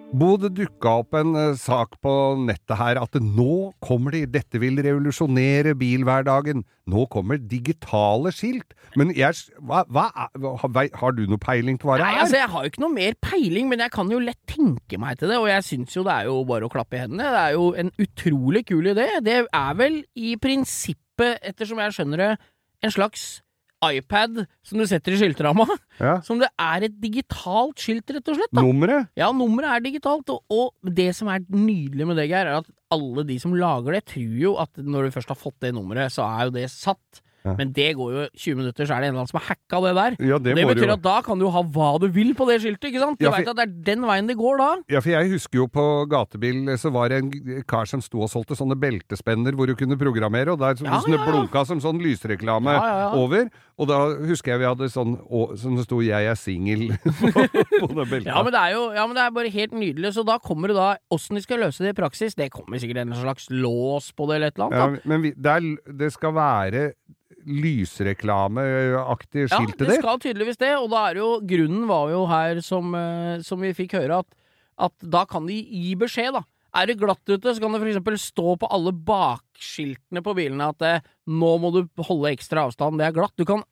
Bo, 0.10 0.32
det 0.42 0.56
dukka 0.58 0.92
opp 1.04 1.14
en 1.20 1.36
eh, 1.38 1.58
sak 1.60 1.92
på 2.02 2.12
nettet 2.42 2.80
her 2.80 2.98
at 2.98 3.14
nå 3.22 3.76
kommer 3.86 4.16
de, 4.16 4.24
dette 4.26 4.58
vil 4.58 4.80
revolusjonere 4.82 5.76
bilhverdagen. 5.78 6.64
Nå 6.90 7.04
kommer 7.14 7.38
digitale 7.38 8.32
skilt. 8.34 8.74
Men 8.98 9.14
jeg, 9.14 9.38
hva, 9.62 9.84
hva 9.86 10.08
har 10.10 11.14
du 11.14 11.22
noe 11.30 11.42
peiling 11.44 11.78
på 11.78 11.92
hva 11.92 12.00
det 12.00 12.08
er? 12.08 12.16
Nei, 12.16 12.24
altså 12.24 12.40
Jeg 12.40 12.52
har 12.56 12.66
jo 12.66 12.72
ikke 12.74 12.84
noe 12.88 12.96
mer 12.96 13.20
peiling, 13.22 13.70
men 13.70 13.84
jeg 13.86 13.94
kan 13.94 14.10
jo 14.10 14.22
lett 14.24 14.42
tenke 14.50 14.98
meg 14.98 15.20
til 15.22 15.30
det. 15.30 15.38
Og 15.38 15.46
jeg 15.52 15.68
syns 15.68 16.00
jo 16.00 16.06
det 16.08 16.16
er 16.16 16.32
jo 16.32 16.40
bare 16.50 16.66
å 16.66 16.74
klappe 16.74 16.98
i 16.98 17.04
hendene. 17.04 17.30
Det 17.36 17.44
er 17.44 17.60
jo 17.60 17.68
en 17.84 17.94
utrolig 18.02 18.64
kul 18.72 18.90
idé. 18.96 19.06
Det 19.22 19.38
er 19.46 19.78
vel 19.78 20.02
i 20.18 20.34
prinsippet, 20.42 21.38
ettersom 21.54 21.84
jeg 21.86 22.00
skjønner 22.00 22.26
det, 22.26 22.32
en 22.82 22.98
slags 22.98 23.30
iPad 23.86 24.42
som 24.66 24.80
du 24.82 24.86
setter 24.90 25.16
i 25.16 25.20
skiltramma. 25.22 25.68
Ja. 26.00 26.14
Som 26.24 26.40
det 26.40 26.48
er 26.64 26.86
et 26.88 26.94
digitalt 27.04 27.82
skilt, 27.84 28.08
rett 28.16 28.30
og 28.32 28.38
slett. 28.38 28.52
da. 28.56 28.62
Nummeret? 28.64 29.10
Ja, 29.20 29.28
nummeret 29.36 29.74
er 29.74 29.82
digitalt, 29.84 30.30
og, 30.32 30.46
og 30.48 30.94
det 30.96 31.10
som 31.18 31.28
er 31.28 31.42
nydelig 31.52 32.08
med 32.08 32.16
det, 32.16 32.30
Geir, 32.32 32.48
er 32.48 32.62
at 32.62 32.70
alle 32.96 33.26
de 33.28 33.36
som 33.44 33.52
lager 33.52 33.98
det, 33.98 34.06
tror 34.14 34.38
jo 34.46 34.54
at 34.64 34.80
når 34.80 35.10
du 35.10 35.16
først 35.18 35.34
har 35.34 35.40
fått 35.42 35.58
det 35.66 35.74
nummeret, 35.76 36.14
så 36.16 36.24
er 36.24 36.48
jo 36.48 36.54
det 36.56 36.70
satt. 36.72 37.20
Ja. 37.50 37.56
Men 37.60 37.74
det 37.76 37.90
går 37.98 38.10
jo 38.16 38.24
20 38.38 38.56
minutter, 38.62 38.86
så 38.86 38.96
er 38.96 39.02
det 39.04 39.10
en 39.10 39.16
eller 39.16 39.24
annen 39.24 39.32
som 39.32 39.40
har 39.42 39.48
hacka 39.50 39.82
det 39.86 39.94
der. 39.98 40.18
Ja, 40.30 40.38
Det, 40.40 40.56
det, 40.56 40.66
betyr 40.70 40.94
at 40.96 41.02
da 41.04 41.18
kan 41.26 41.40
du 41.42 41.48
ha 41.50 41.64
hva 41.64 41.90
du 42.02 42.08
vil 42.14 42.34
på 42.38 42.46
det 42.50 42.60
skiltet, 42.64 42.90
ikke 42.92 43.02
sant? 43.04 43.20
Du 43.20 43.26
Ja, 43.26 43.32
veit 43.36 43.50
at 43.50 43.58
det 43.60 43.66
er 43.68 43.74
den 43.94 44.06
veien 44.08 44.28
det 44.30 44.38
går 44.40 44.58
da. 44.62 44.70
Ja, 44.92 45.02
for 45.02 45.10
jeg 45.14 45.32
husker 45.34 45.64
jo 45.64 45.68
på 45.68 45.86
gatebil 46.12 46.70
så 46.80 46.92
var 46.94 47.10
det 47.10 47.20
en 47.24 47.64
kar 47.68 47.90
som 47.90 48.02
sto 48.06 48.22
og 48.26 48.30
solgte 48.32 48.56
sånne 48.58 48.78
beltespenner 48.80 49.58
hvor 49.58 49.68
du 49.68 49.76
kunne 49.76 49.98
programmere, 50.00 50.54
og 50.54 50.60
der 50.62 50.78
Ja, 50.86 51.02
ja, 51.02 51.16
ja. 51.18 51.26
blunka 51.26 51.66
som 51.66 51.82
sånn 51.84 52.00
lysreklame 52.04 52.72
Ja, 52.78 52.86
ja, 52.86 53.00
ja. 53.10 53.10
over. 53.18 53.50
Og 53.80 53.88
da 53.88 53.98
husker 54.28 54.52
jeg 54.54 54.60
vi 54.60 54.68
hadde 54.68 54.90
sånn 54.92 55.16
å, 55.24 55.56
som 55.58 55.76
det 55.78 55.86
sto 55.88 56.02
'Jeg 56.04 56.26
er 56.28 56.36
singel' 56.36 56.92
på 57.80 57.88
det 57.96 58.06
beltet. 58.10 58.28
Ja 58.28 58.44
men, 58.44 58.52
det 58.52 58.60
er 58.60 58.74
jo 58.76 58.84
ja, 58.94 59.06
men 59.08 59.16
det 59.16 59.24
er 59.24 59.32
bare 59.32 59.50
helt 59.54 59.72
nydelig. 59.72 60.14
Så 60.14 60.26
da 60.28 60.38
kommer 60.38 60.68
det 60.68 60.76
da 60.76 60.90
Åssen 61.12 61.36
de 61.40 61.42
skal 61.42 61.60
løse 61.64 61.84
det 61.84 61.94
i 61.96 62.02
praksis, 62.02 62.36
det 62.36 62.52
kommer 62.52 62.78
sikkert 62.78 62.98
en 63.06 63.14
slags 63.16 63.48
lås 63.50 64.12
på 64.14 64.28
det 64.30 64.36
eller 64.36 64.48
et 64.52 64.58
eller 64.60 64.68
annet. 64.68 65.00
da. 65.04 65.10
men 65.10 65.22
vi, 65.24 65.32
det, 65.32 65.52
er, 65.52 65.94
det 66.00 66.12
skal 66.14 66.34
være 66.36 66.92
lysreklameaktig 67.48 69.46
Ja, 69.48 69.58
skilt 69.60 69.78
til 69.78 69.88
det 69.88 69.96
det? 69.96 70.00
skal 70.04 70.20
tydeligvis 70.24 70.60
det, 70.62 70.72
og 70.78 70.90
da 70.92 71.06
er 71.10 71.20
jo 71.22 71.30
Grunnen 71.50 71.88
var 71.90 72.10
jo 72.14 72.26
her, 72.30 72.62
som, 72.66 72.94
eh, 72.96 73.42
som 73.46 73.62
vi 73.62 73.74
fikk 73.78 73.94
høre, 74.00 74.20
at, 74.24 74.28
at 74.90 74.94
da 75.04 75.26
kan 75.30 75.48
de 75.50 75.58
gi 75.64 75.96
beskjed, 76.00 76.34
da. 76.34 76.44
Er 76.76 76.86
det 76.86 77.00
glatt 77.02 77.24
ute, 77.26 77.50
så 77.50 77.60
kan 77.64 77.74
det 77.74 77.80
for 77.82 77.90
eksempel 77.90 78.18
stå 78.22 78.56
på 78.62 78.68
alle 78.70 78.92
bakskiltene 78.94 80.22
på 80.22 80.36
bilene 80.38 80.68
at 80.70 80.82
eh, 80.86 81.00
nå 81.28 81.54
må 81.62 81.72
du 81.74 81.82
holde 82.06 82.30
ekstra 82.36 82.68
avstand, 82.68 83.00
det 83.02 83.08
er 83.08 83.16
glatt. 83.18 83.34
Du 83.40 83.46
kan 83.50 83.64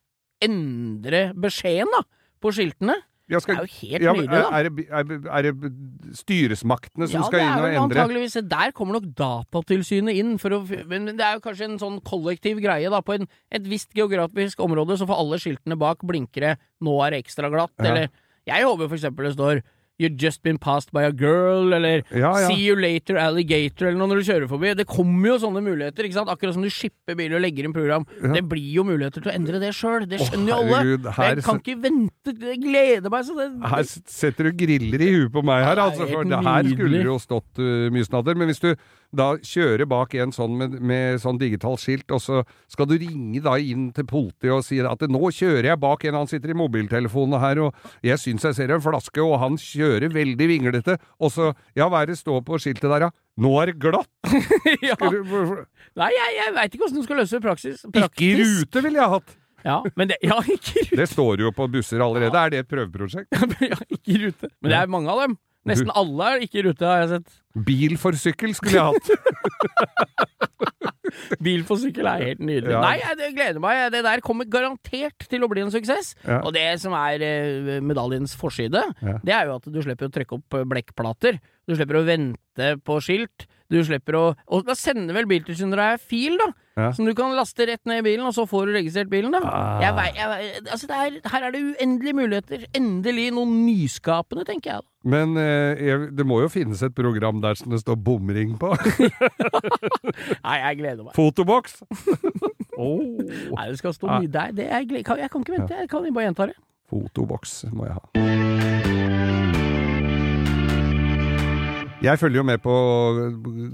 endre 0.42 1.28
beskjeden, 1.38 1.90
da, 1.94 2.02
på 2.42 2.52
skiltene. 2.54 2.96
Ja, 3.28 3.38
Det 3.44 3.52
er 3.52 3.60
jo 3.60 3.72
helt 3.82 4.02
ja, 4.02 4.12
nydelig, 4.16 4.28
da. 4.30 4.38
er, 4.48 4.64
er, 4.64 4.68
det, 4.70 4.86
er, 4.88 5.02
det- 5.04 5.26
er 5.28 5.42
det 5.42 6.16
styresmaktene 6.16 7.08
som 7.10 7.20
ja, 7.20 7.26
skal 7.28 7.38
det 7.42 7.46
inn 7.46 7.52
er 7.52 7.60
og 7.60 7.68
endre? 7.82 8.00
antageligvis 8.04 8.36
Der 8.48 8.72
kommer 8.76 8.96
nok 8.98 9.08
Datatilsynet 9.18 10.16
inn, 10.16 10.36
å, 10.38 10.60
men 10.88 11.10
det 11.12 11.20
er 11.26 11.34
jo 11.36 11.42
kanskje 11.44 11.68
en 11.68 11.78
sånn 11.82 11.98
kollektiv 12.08 12.60
greie. 12.64 12.88
da 12.90 13.00
På 13.04 13.14
en, 13.18 13.28
et 13.52 13.62
visst 13.68 13.92
geografisk 13.96 14.60
område 14.64 14.96
så 14.96 15.06
får 15.08 15.20
alle 15.20 15.38
skiltene 15.42 15.76
bak 15.78 16.00
blinkere 16.08 16.56
'nå 16.80 16.94
er 17.06 17.10
det 17.10 17.24
ekstra 17.26 17.50
glatt', 17.52 17.76
Ja. 17.78 17.84
eller 17.92 18.08
Jeg 18.48 18.64
håper 18.64 18.88
for 18.88 18.96
eksempel 18.96 19.24
det 19.28 19.34
står 19.36 19.62
'You 19.98 20.08
just 20.14 20.42
been 20.42 20.58
passed 20.58 20.92
by 20.94 21.02
a 21.04 21.10
girl', 21.10 21.72
eller 21.74 22.02
Ja, 22.14 22.30
ja. 22.38 22.46
'See 22.46 22.68
you 22.68 22.76
later, 22.78 23.16
alligator', 23.18 23.88
eller 23.88 23.98
noe 23.98 24.08
når 24.12 24.22
du 24.22 24.26
kjører 24.30 24.48
forbi. 24.48 24.74
Det 24.78 24.86
kommer 24.86 25.32
jo 25.32 25.38
sånne 25.42 25.62
muligheter, 25.64 26.06
ikke 26.06 26.14
sant? 26.20 26.30
Akkurat 26.30 26.54
som 26.54 26.62
du 26.62 26.70
shipper 26.70 27.16
biler 27.18 27.34
og 27.36 27.42
legger 27.42 27.66
inn 27.66 27.74
program. 27.74 28.06
Ja. 28.22 28.32
Det 28.38 28.44
blir 28.48 28.70
jo 28.78 28.84
muligheter 28.86 29.24
til 29.24 29.32
å 29.32 29.34
endre 29.34 29.58
det 29.58 29.72
sjøl, 29.74 30.06
det 30.06 30.20
skjønner 30.22 30.52
jo 30.52 30.54
alle. 30.54 30.78
herregud, 30.78 31.08
Jeg 31.18 31.44
kan 31.44 31.58
ikke 31.58 31.82
vente, 31.82 32.36
jeg 32.38 32.62
gleder 32.62 33.10
meg 33.10 33.24
så 33.26 33.34
det 33.34 33.48
Her 33.74 33.82
setter 34.06 34.44
du 34.44 34.52
griller 34.52 35.02
i 35.02 35.10
huet 35.16 35.32
på 35.32 35.42
meg 35.42 35.64
her, 35.64 35.82
altså, 35.82 36.06
for 36.06 36.22
det 36.24 36.42
her 36.46 36.70
skulle 36.70 37.02
det 37.02 37.10
jo 37.10 37.18
stått 37.18 37.58
uh, 37.58 37.90
mye 37.90 38.06
snadder. 38.06 38.38
Men 38.38 38.52
hvis 38.52 38.62
du 38.62 38.70
da 39.16 39.30
kjører 39.40 39.86
bak 39.88 40.12
en 40.20 40.32
sånn 40.36 40.56
med, 40.60 40.74
med 40.84 41.20
sånn 41.22 41.38
digitalt 41.40 41.80
skilt, 41.80 42.10
og 42.12 42.20
så 42.20 42.42
skal 42.68 42.88
du 42.90 42.96
ringe 43.00 43.40
da 43.44 43.54
inn 43.56 43.86
til 43.96 44.04
politiet 44.08 44.52
og 44.52 44.64
si 44.66 44.80
at 44.84 45.04
nå 45.08 45.30
kjører 45.32 45.70
jeg 45.70 45.80
bak 45.80 46.04
en, 46.04 46.18
han 46.20 46.28
sitter 46.28 46.52
i 46.52 46.58
mobiltelefonen 46.58 47.40
her, 47.40 47.62
og 47.68 47.88
jeg 48.04 48.20
syns 48.20 48.44
jeg 48.44 48.58
ser 48.58 48.74
en 48.76 48.84
flaske, 48.84 49.22
og 49.24 49.38
han 49.40 49.56
kjører 49.60 50.12
veldig 50.12 50.50
vinglete, 50.52 50.98
og 51.18 51.32
så, 51.32 51.50
ja, 51.78 51.88
hva 51.88 52.04
er 52.04 52.12
det 52.12 52.18
står 52.20 52.44
på 52.44 52.60
skiltet 52.60 52.88
der, 52.92 53.08
ja? 53.08 53.10
Nå 53.38 53.52
er 53.62 53.70
det 53.72 53.78
glatt! 53.80 54.10
ja. 54.88 54.96
Du- 54.98 55.64
Nei, 55.98 56.12
jeg, 56.14 56.32
jeg 56.38 56.54
veit 56.56 56.74
ikke 56.74 56.88
åssen 56.88 57.00
du 57.00 57.06
skal 57.06 57.22
løse 57.22 57.38
det 57.38 57.44
praksis. 57.48 57.84
Ikke 57.88 58.24
i 58.28 58.32
rute 58.42 58.82
ville 58.84 59.00
jeg 59.00 59.14
hatt! 59.16 59.36
Ja, 59.66 59.80
men 59.98 60.10
det, 60.12 60.20
ja, 60.22 60.36
ikke 60.54 60.76
i 60.76 60.84
rute. 60.86 60.98
Det 61.00 61.08
står 61.10 61.42
jo 61.42 61.50
på 61.56 61.66
busser 61.72 62.02
allerede. 62.04 62.38
Er 62.38 62.52
det 62.54 62.60
et 62.62 62.68
prøveprosjekt? 62.70 63.32
ja, 63.72 63.78
ikke 63.90 64.14
i 64.14 64.18
rute. 64.26 64.50
Men 64.62 64.70
det 64.74 64.78
er 64.84 64.90
mange 64.92 65.10
av 65.14 65.24
dem. 65.24 65.38
Nesten 65.68 65.90
alle 65.96 66.24
er 66.34 66.38
ikke 66.46 66.60
i 66.60 66.64
rute, 66.68 66.84
har 66.88 66.98
jeg 67.04 67.10
sett. 67.16 67.28
Bil 67.68 67.94
for 68.00 68.12
sykkel 68.18 68.50
skulle 68.56 68.76
jeg 68.76 68.86
hatt. 68.92 69.06
Bil 71.44 71.62
for 71.66 71.76
sykkel 71.80 72.06
er 72.08 72.22
helt 72.30 72.42
nydelig. 72.44 72.72
Ja. 72.74 72.80
Nei, 72.84 72.96
jeg 73.00 73.34
gleder 73.36 73.60
meg. 73.62 73.80
Det 73.94 74.02
der 74.06 74.20
kommer 74.24 74.48
garantert 74.50 75.26
til 75.30 75.44
å 75.44 75.48
bli 75.50 75.60
en 75.64 75.72
suksess. 75.74 76.06
Ja. 76.26 76.40
Og 76.46 76.52
det 76.56 76.66
som 76.82 76.92
er 76.98 77.16
eh, 77.24 77.78
medaljens 77.84 78.32
forside, 78.38 78.82
Ja. 79.02 79.16
det 79.24 79.34
er 79.34 79.48
jo 79.48 79.56
at 79.58 79.68
du 79.72 79.78
slipper 79.84 80.06
å 80.10 80.14
trykke 80.14 80.34
opp 80.38 80.48
eh, 80.60 80.66
blekkplater. 80.68 81.34
Du 81.68 81.76
slipper 81.76 82.00
å 82.00 82.06
vente 82.08 82.74
på 82.80 82.98
skilt. 83.04 83.44
Du 83.68 83.76
slipper 83.84 84.16
å 84.16 84.22
Og 84.48 84.64
da 84.64 84.72
sender 84.78 85.12
vel 85.12 85.26
Biltilsynet 85.28 85.76
deg 85.76 86.00
fil, 86.00 86.38
da. 86.40 86.48
Ja. 86.78 86.88
Som 86.94 87.08
du 87.08 87.12
kan 87.16 87.34
laste 87.36 87.66
rett 87.68 87.82
ned 87.90 88.00
i 88.00 88.04
bilen, 88.06 88.24
og 88.24 88.32
så 88.36 88.46
får 88.48 88.70
du 88.70 88.76
registrert 88.78 89.10
bilen, 89.12 89.34
da. 89.34 89.42
Ah. 89.44 89.80
Jeg 89.82 89.96
vei, 89.98 90.06
jeg 90.16 90.62
altså 90.62 90.88
er, 90.94 91.18
her 91.34 91.46
er 91.48 91.52
det 91.52 91.60
uendelige 91.66 92.16
muligheter. 92.16 92.64
Endelig 92.78 93.26
noe 93.36 93.50
nyskapende, 93.50 94.46
tenker 94.48 94.76
jeg. 94.78 94.86
Men 95.08 95.36
eh, 95.40 95.82
jeg, 95.84 96.08
det 96.16 96.26
må 96.28 96.40
jo 96.44 96.48
finnes 96.52 96.80
et 96.86 96.96
program 96.96 97.42
der 97.44 97.58
som 97.60 97.74
det 97.74 97.82
står 97.82 97.98
bomring 98.08 98.56
på. 98.60 98.72
Nei, 100.46 100.56
jeg 100.62 100.80
gleder 100.80 101.04
meg. 101.04 101.12
Fotoboks! 101.18 101.82
Åh, 102.78 103.04
Nei, 103.58 103.68
det 103.68 103.82
skal 103.82 103.96
stå 103.98 104.14
mye 104.14 104.32
der. 104.32 104.56
Er, 104.64 104.88
jeg 104.88 105.04
kan 105.04 105.44
ikke 105.44 105.58
vente. 105.58 105.76
Jeg 105.84 105.92
kan 105.92 106.08
bare 106.08 106.30
gjenta 106.30 106.50
det. 106.52 106.58
fotoboks 106.88 107.64
må 107.74 107.90
jeg 107.90 107.98
ha. 107.98 109.57
Jeg 112.02 112.18
følger 112.20 112.38
jo 112.40 112.46
med 112.46 112.58
på 112.62 112.74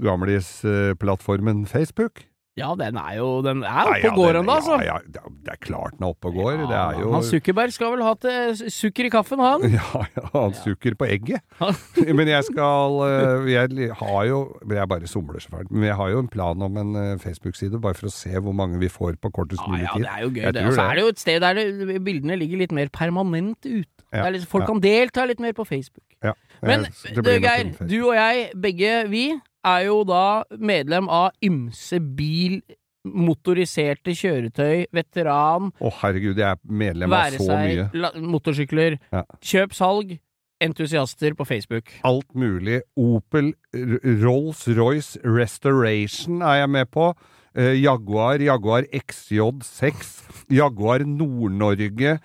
gamlis-plattformen 0.05 1.65
Facebook. 1.69 2.23
Ja, 2.55 2.69
den 2.79 2.95
er 2.95 3.17
jo 3.17 3.41
Den 3.43 3.65
er 3.67 3.89
oppe 3.89 4.07
og 4.13 4.15
går 4.15 4.37
ennå, 4.39 4.53
altså. 4.55 4.77
Ja, 4.79 4.93
ja, 4.95 5.19
det 5.43 5.51
er- 5.51 5.57
klart 5.65 5.91
den 5.97 6.05
er 6.05 6.13
oppe 6.13 6.29
og 6.29 6.33
går. 6.39 6.51
det 6.69 6.77
er 6.77 6.99
jo 7.01 7.11
Han 7.11 7.23
Zuckerberg 7.23 7.73
skal 7.75 7.91
vel 7.91 8.03
ha 8.03 8.13
til 8.15 8.71
sukker 8.71 9.05
i 9.05 9.09
kaffen, 9.09 9.39
han. 9.43 9.61
Ja, 9.75 10.05
ja, 10.15 10.23
han 10.33 10.53
sukker 10.53 10.95
på 10.95 11.05
egget. 11.05 11.41
Men 12.17 12.27
jeg 12.31 12.43
skal 12.47 12.95
øh, 13.03 13.51
Jeg 13.51 13.91
har 13.99 14.23
jo 14.25 14.39
Jeg 14.71 14.87
bare 14.87 15.07
somler 15.07 15.39
så 15.43 15.49
fælt. 15.51 15.69
Men 15.71 15.83
jeg 15.83 15.95
har 15.95 16.07
jo 16.09 16.19
en 16.19 16.27
plan 16.31 16.61
om 16.61 16.77
en 16.77 16.95
øh, 16.95 17.19
Facebook-side, 17.19 17.81
bare 17.81 17.93
for 17.93 18.07
å 18.07 18.13
se 18.15 18.39
hvor 18.39 18.53
mange 18.55 18.79
vi 18.79 18.87
får 18.87 19.19
på 19.21 19.29
kortest 19.35 19.61
mulig 19.67 19.85
tid. 19.93 20.05
ja, 20.05 20.15
ja, 20.15 20.15
det 20.15 20.15
er 20.15 20.23
jo 20.23 20.29
gøy. 20.29 20.51
Det. 20.55 20.65
Og 20.65 20.73
så 20.73 20.81
er 20.89 20.95
det 20.95 21.01
jo 21.03 21.07
et 21.11 21.19
sted 21.19 21.41
der 21.43 21.53
det, 21.59 22.03
bildene 22.05 22.39
ligger 22.39 22.57
litt 22.63 22.71
mer 22.71 22.87
permanent 22.89 23.59
ute. 23.67 23.91
Ja, 24.13 24.29
litt, 24.29 24.45
folk 24.47 24.65
kan 24.67 24.79
delta 24.81 25.25
litt 25.25 25.39
mer 25.39 25.53
på 25.53 25.65
Facebook. 25.67 26.03
Ja, 26.23 26.33
Men 26.61 26.85
Geir, 27.13 27.73
du 27.87 27.97
og 28.07 28.15
jeg, 28.15 28.51
begge 28.55 29.07
vi, 29.09 29.25
er 29.65 29.85
jo 29.87 30.03
da 30.07 30.43
medlem 30.59 31.09
av 31.09 31.31
ymse 31.43 31.99
bil, 32.15 32.61
motoriserte 33.05 34.13
kjøretøy, 34.17 34.85
veteran, 34.93 35.71
Å 35.81 35.91
herregud, 36.01 36.37
jeg 36.41 36.47
er 36.55 36.57
medlem 36.65 37.11
av 37.13 37.19
være 37.19 37.41
så 37.41 37.57
mye. 37.59 37.89
seg 37.91 37.99
la, 38.01 38.11
motorsykler, 38.17 38.99
Ja. 39.13 39.23
kjøp, 39.41 39.73
salg, 39.77 40.15
entusiaster 40.61 41.35
på 41.35 41.45
Facebook. 41.45 41.91
Alt 42.03 42.33
mulig. 42.33 42.81
Opel, 42.97 43.53
Rolls-Royce 43.75 45.17
Restoration 45.23 46.41
er 46.41 46.61
jeg 46.63 46.69
med 46.69 46.89
på. 46.91 47.09
Eh, 47.55 47.75
Jaguar, 47.81 48.39
Jaguar 48.43 48.83
XJ6, 48.91 50.23
Jaguar 50.51 50.99
Nord-Norge, 51.05 52.19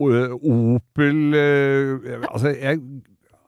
Opel 0.00 1.34
eh, 1.36 2.22
Altså, 2.30 2.54
jeg 2.56 2.78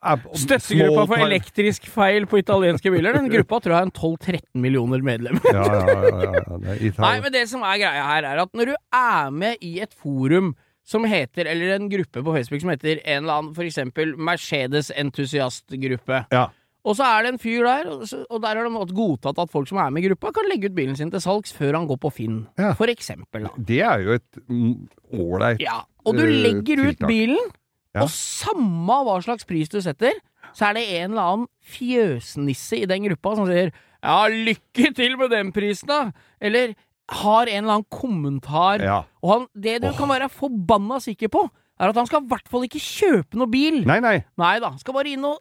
er 0.02 0.18
Støttegruppa 0.34 1.04
for 1.06 1.22
elektrisk 1.22 1.84
feil 1.92 2.24
på 2.26 2.40
italienske 2.42 2.90
biler. 2.90 3.14
Den 3.14 3.28
gruppa 3.30 3.60
tror 3.62 3.76
jeg 3.76 3.78
har 3.78 3.86
en 3.86 3.94
12-13 3.94 4.58
millioner 4.64 4.98
medlemmer. 5.06 5.46
Ja, 5.54 5.62
ja, 5.62 6.26
ja. 6.26 6.58
er. 6.74 6.90
Nei, 6.98 7.12
men 7.22 7.30
det 7.34 7.44
som 7.52 7.62
er 7.62 7.78
greia 7.84 8.02
her, 8.08 8.26
er 8.32 8.42
at 8.42 8.50
når 8.58 8.72
du 8.72 8.74
er 8.98 9.30
med 9.30 9.62
i 9.62 9.76
et 9.84 9.94
forum 9.94 10.56
som 10.82 11.04
heter, 11.06 11.46
eller 11.46 11.76
en 11.76 11.86
gruppe 11.90 12.24
på 12.26 12.32
Facebook 12.34 12.64
som 12.64 12.72
heter 12.72 12.98
en 13.04 13.22
eller 13.22 13.36
annen, 13.38 13.52
for 13.54 13.62
eksempel 13.62 14.16
Mercedes-entusiastgruppe, 14.18 16.24
Ja. 16.34 16.48
og 16.84 16.96
så 16.98 17.04
er 17.06 17.22
det 17.22 17.30
en 17.34 17.38
fyr 17.38 17.62
der, 17.62 17.86
og, 18.28 18.42
der 18.42 18.56
har 18.58 18.64
de 18.66 18.94
godtatt 18.94 19.38
at 19.38 19.50
folk 19.50 19.68
som 19.68 19.78
er 19.78 19.90
med 19.90 20.02
i 20.02 20.08
gruppa, 20.08 20.32
kan 20.34 20.48
legge 20.50 20.66
ut 20.66 20.74
bilen 20.74 20.96
sin 20.98 21.10
til 21.14 21.20
salgs 21.22 21.52
før 21.54 21.78
han 21.78 21.86
går 21.86 21.96
på 22.02 22.10
Finn, 22.10 22.48
Ja. 22.58 22.72
for 22.72 22.86
eksempel. 22.90 23.44
Da. 23.46 23.50
Det 23.56 23.78
er 23.80 23.98
jo 24.02 24.12
et 24.18 24.38
mm, 24.48 24.88
ålreit 25.14 25.60
Ja, 25.62 25.84
og 26.04 26.18
du 26.18 26.22
Eh, 26.24 26.36
legger 26.44 26.82
ut 26.88 26.98
bilen, 27.06 27.50
Ja. 27.94 28.02
og 28.02 28.08
samme 28.08 28.98
hva 29.04 29.20
slags 29.22 29.44
pris 29.44 29.68
du 29.68 29.80
setter, 29.80 30.12
så 30.52 30.70
er 30.70 30.74
det 30.74 30.88
en 31.00 31.12
eller 31.12 31.22
annen 31.22 31.48
fjøsnisse 31.62 32.82
i 32.82 32.86
den 32.86 33.04
gruppa 33.08 33.36
som 33.36 33.46
sier 33.46 33.72
ja, 34.02 34.26
lykke 34.26 34.94
til 34.94 35.16
med 35.16 35.30
den 35.30 35.52
prisen, 35.54 35.88
da! 35.88 36.10
Eller 36.40 36.74
har 37.12 37.46
en 37.46 37.64
eller 37.64 37.76
annen 37.78 37.90
kommentar. 37.92 38.82
Ja. 38.82 39.02
Og 39.22 39.32
han, 39.32 39.46
det 39.54 39.80
du 39.82 39.88
oh. 39.90 39.96
kan 39.96 40.10
være 40.10 40.30
forbanna 40.32 40.98
sikker 41.02 41.30
på, 41.32 41.44
er 41.78 41.90
at 41.90 41.98
han 41.98 42.08
skal 42.08 42.24
i 42.24 42.30
hvert 42.30 42.48
fall 42.50 42.66
ikke 42.66 42.82
kjøpe 42.82 43.38
noe 43.38 43.50
bil. 43.50 43.82
Nei, 43.88 44.00
nei. 44.02 44.16
Nei 44.38 44.56
da. 44.62 44.72
Skal 44.80 44.96
bare 44.96 45.12
inn 45.14 45.24
og 45.26 45.38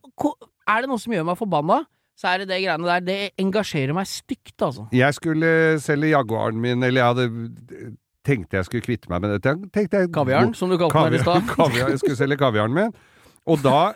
Er 0.70 0.84
det 0.84 0.92
noe 0.92 1.02
som 1.02 1.14
gjør 1.14 1.26
meg 1.28 1.40
forbanna, 1.40 1.82
så 2.18 2.32
er 2.32 2.44
det 2.44 2.52
det 2.52 2.62
greiene 2.64 2.86
der. 2.86 3.02
Det 3.06 3.20
engasjerer 3.42 3.96
meg 3.98 4.08
stygt, 4.10 4.56
altså. 4.62 4.86
Jeg 4.94 5.18
skulle 5.18 5.80
selge 5.82 6.12
Jaguaren 6.14 6.60
min, 6.62 6.84
eller 6.86 7.02
jeg 7.02 7.10
hadde 7.10 7.92
tenkte 8.28 8.60
jeg 8.60 8.68
skulle 8.68 8.86
kvitte 8.86 9.12
meg 9.12 9.24
med 9.24 9.36
dette. 9.36 9.56
Jeg, 9.76 10.12
Kaviaren, 10.14 10.54
som 10.58 10.72
du 10.72 10.78
kalte 10.82 11.08
den 11.10 11.20
i 11.20 11.24
stad. 11.24 11.48
kaviar, 11.56 11.94
jeg 11.94 12.02
skulle 12.04 12.20
selge 12.20 12.40
kaviaren 12.42 12.76
min. 12.76 12.94
Og 13.50 13.62
da 13.64 13.92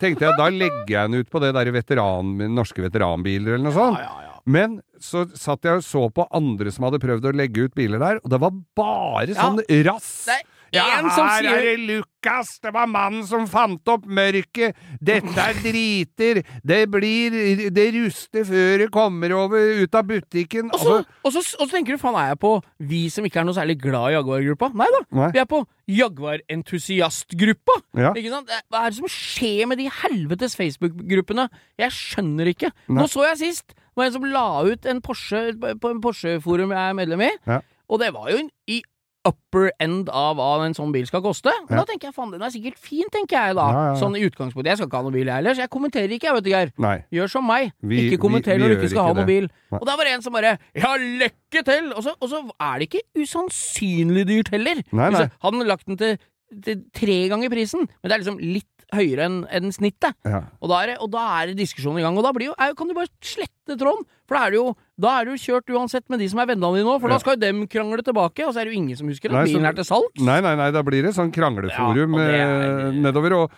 tenkte 0.00 0.26
jeg, 0.26 0.34
da 0.38 0.48
legger 0.50 0.90
jeg 0.90 1.10
den 1.10 1.22
ut 1.22 1.30
på 1.30 1.42
det 1.42 1.52
der 1.54 1.70
veteran, 1.74 2.34
norske 2.50 2.82
veteranbiler 2.82 3.54
eller 3.54 3.68
noe 3.68 3.76
sånt. 3.76 4.00
Ja, 4.02 4.10
ja, 4.10 4.26
ja. 4.26 4.34
Men 4.48 4.78
så 5.02 5.26
satt 5.36 5.66
jeg 5.68 5.82
og 5.82 5.84
så 5.84 6.06
på 6.10 6.24
andre 6.34 6.72
som 6.74 6.86
hadde 6.88 7.00
prøvd 7.02 7.28
å 7.28 7.34
legge 7.36 7.68
ut 7.68 7.74
biler 7.78 8.00
der, 8.02 8.20
og 8.24 8.32
det 8.32 8.40
var 8.42 8.54
bare 8.78 9.36
sånn 9.36 9.60
rass. 9.86 10.12
Er 10.32 10.42
Ja, 10.74 10.84
en 10.98 11.08
som 11.14 11.24
her 11.24 11.40
sier 11.40 11.54
er 11.56 11.64
det 11.64 11.86
Lukas! 11.88 12.58
Det 12.60 12.72
var 12.74 12.88
mannen 12.90 13.22
som 13.28 13.46
fant 13.48 13.88
opp 13.88 14.04
mørket! 14.04 14.76
Dette 15.00 15.32
er 15.40 15.60
driter! 15.64 16.42
Det 16.66 16.80
blir 16.92 17.68
Det 17.72 17.86
ruster 17.96 18.44
før 18.48 18.82
det 18.84 18.90
kommer 18.92 19.32
over 19.38 19.82
ut 19.84 19.94
av 19.96 20.04
butikken. 20.10 20.68
Og 20.74 20.80
så, 20.82 20.96
Altså, 20.98 21.16
og, 21.24 21.32
så, 21.32 21.44
og 21.60 21.64
så 21.66 21.72
tenker 21.76 21.96
du 21.96 22.02
faen, 22.02 22.18
er 22.20 22.32
jeg 22.34 22.40
på 22.42 22.52
vi 22.90 23.00
som 23.12 23.24
ikke 23.24 23.40
er 23.40 23.48
noe 23.48 23.56
særlig 23.56 23.78
glad 23.80 24.10
i 24.12 24.16
Jaguar-gruppa? 24.18 24.70
Nei 24.76 24.90
da. 24.94 25.02
Nei. 25.22 25.30
Vi 25.36 25.42
er 25.42 25.48
på 25.48 25.62
Jaguar-entusiastgruppa. 25.88 27.78
Ja. 27.98 28.12
Ikke 28.16 28.32
sant? 28.32 28.52
Hva 28.68 28.84
er 28.84 28.92
det 28.92 28.98
som 29.00 29.10
skjer 29.12 29.68
med 29.70 29.80
de 29.80 29.88
helvetes 30.02 30.56
Facebook-gruppene? 30.58 31.48
Jeg 31.80 31.94
skjønner 31.96 32.52
ikke. 32.52 32.72
Nei. 32.88 33.00
Nå 33.02 33.08
så 33.10 33.24
jeg 33.30 33.40
sist. 33.42 33.74
Det 33.74 33.98
var 34.02 34.10
en 34.10 34.14
som 34.14 34.28
la 34.30 34.46
ut 34.68 34.86
en 34.86 35.00
Porsche 35.02 35.40
på 35.58 35.90
en 35.90 36.02
Porsche-forum 36.04 36.70
jeg 36.76 36.92
er 36.92 36.96
medlem 36.98 37.24
i. 37.26 37.32
Ja. 37.48 37.60
Og 37.88 37.98
det 38.02 38.12
var 38.14 38.28
jo 38.30 38.42
en, 38.44 38.50
i 38.70 38.82
upper 39.26 39.70
end 39.82 40.08
av 40.14 40.36
hva 40.38 40.64
en 40.64 40.74
sånn 40.74 40.92
bil 40.94 41.06
skal 41.06 41.20
koste. 41.20 41.50
Og 41.50 41.70
Ja. 41.70 41.76
Da 41.80 41.84
tenker 41.84 42.08
jeg 42.08 42.14
faen, 42.14 42.30
den 42.30 42.42
er 42.42 42.50
sikkert 42.54 42.78
fin, 42.78 43.04
tenker 43.12 43.36
jeg 43.36 43.54
da. 43.56 43.66
Ja, 43.72 43.82
ja. 43.88 43.94
Sånn 44.00 44.14
i 44.16 44.22
utgangspunktet. 44.28 44.66
Jeg 44.70 44.76
skal 44.78 44.86
ikke 44.88 44.96
ha 44.96 45.02
noen 45.02 45.12
bil, 45.12 45.26
jeg 45.26 45.34
heller, 45.34 45.54
så 45.54 45.64
jeg 45.66 45.70
kommenterer 45.70 46.10
ikke, 46.14 46.28
jeg, 46.30 46.34
vet 46.38 46.44
du, 46.44 46.50
Geir. 46.50 46.72
nei. 46.78 47.04
Gjør 47.12 47.30
som 47.30 47.46
meg. 47.46 47.72
Vi- 47.82 48.10
ikke 48.10 48.20
kommenter 48.22 48.56
når 48.58 48.68
du 48.68 48.76
ikke 48.78 48.90
skal 48.90 49.02
ha 49.08 49.12
noen 49.14 49.26
bil. 49.26 49.48
Nei. 49.70 49.78
Og 49.80 49.86
da 49.86 49.96
var 49.96 50.04
det 50.04 50.14
en 50.14 50.22
som 50.22 50.32
bare 50.32 50.58
Ja, 50.74 50.94
lykke 50.96 51.64
til! 51.64 51.92
Og 51.92 52.02
så, 52.02 52.14
og 52.20 52.28
så 52.30 52.42
er 52.60 52.78
det 52.78 52.88
ikke 52.90 53.02
usannsynlig 53.18 54.26
dyrt 54.26 54.48
heller. 54.54 54.82
Nei, 54.92 55.10
nei. 55.10 55.28
Hadde 55.42 55.58
han 55.58 55.66
lagt 55.66 55.86
den 55.86 55.96
til, 56.00 56.18
til 56.62 56.82
tre 56.94 57.28
ganger 57.28 57.50
prisen, 57.52 57.80
men 57.80 58.08
det 58.08 58.12
er 58.12 58.22
liksom 58.24 58.38
litt 58.40 58.77
høyere 58.94 59.26
enn 59.28 59.38
en 59.52 59.72
snittet. 59.74 60.14
Ja. 60.24 60.42
Og 60.62 60.70
da, 60.72 60.78
er 60.82 60.86
det, 60.92 60.96
og 61.04 61.10
da 61.12 61.24
er 61.42 61.50
det 61.50 61.58
diskusjonen 61.60 62.00
i 62.00 62.04
gang. 62.06 62.16
Og 62.16 62.24
da 62.24 62.32
blir 62.32 62.48
jo, 62.50 62.54
er, 62.58 62.72
kan 62.78 62.88
du 62.88 62.94
bare 62.96 63.10
slette 63.20 63.76
Trond, 63.78 64.06
For 64.28 64.36
da 64.38 64.46
er 64.46 64.50
det 64.54 64.56
jo 64.62 64.68
Da 65.00 65.10
er 65.20 65.26
du 65.28 65.34
kjørt 65.36 65.68
uansett 65.76 66.06
med 66.08 66.20
de 66.22 66.28
som 66.32 66.40
er 66.40 66.46
vennene 66.48 66.70
dine 66.78 66.88
nå, 66.88 66.94
for 67.00 67.08
Ja. 67.12 67.16
da 67.16 67.20
skal 67.20 67.36
jo 67.36 67.42
dem 67.42 67.66
krangle 67.68 68.02
tilbake, 68.02 68.46
og 68.48 68.54
så 68.54 68.60
er 68.62 68.64
det 68.64 68.72
jo 68.74 68.78
ingen 68.80 68.96
som 68.96 69.08
husker 69.12 69.28
at 69.28 69.44
bilen 69.46 69.66
er 69.68 69.76
til 69.76 69.84
salgs. 69.84 70.20
Nei, 70.24 70.40
nei, 70.40 70.54
nei, 70.56 70.70
da 70.72 70.82
blir 70.82 71.02
det 71.04 71.12
sånn 71.14 71.30
krangleforum 71.32 72.16
Ja, 72.16 72.24
det 72.24 72.40
er- 72.40 72.88
eh, 72.88 72.92
nedover. 72.96 73.32
Og, 73.42 73.50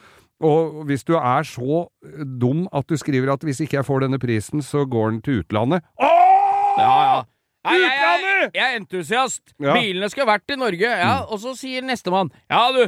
og 0.43 0.85
hvis 0.90 1.05
du 1.07 1.14
er 1.16 1.43
så 1.47 1.87
dum 2.38 2.66
at 2.73 2.87
du 2.88 2.97
skriver 2.97 3.33
at 3.33 3.40
hvis 3.47 3.61
ikke 3.62 3.79
jeg 3.79 3.87
får 3.87 4.01
denne 4.09 4.19
prisen, 4.19 4.61
så 4.66 4.83
går 4.88 5.11
den 5.12 5.21
til 5.23 5.43
utlandet 5.45 5.83
Åh! 6.01 6.79
Ja, 6.79 6.95
ja. 7.14 7.23
Nei, 7.66 7.75
jeg, 7.77 7.93
jeg, 8.01 8.51
jeg 8.57 8.64
er 8.73 8.77
entusiast. 8.81 9.43
Ja. 9.61 9.75
Mm. 9.75 9.81
Bilene 9.83 10.09
skal 10.09 10.25
vært 10.27 10.49
i 10.49 10.57
Norge. 10.57 10.81
Ja, 10.81 11.27
Og 11.29 11.43
så 11.43 11.53
sier 11.59 11.83
nestemann 11.85 12.31
Ja, 12.49 12.71
du, 12.73 12.87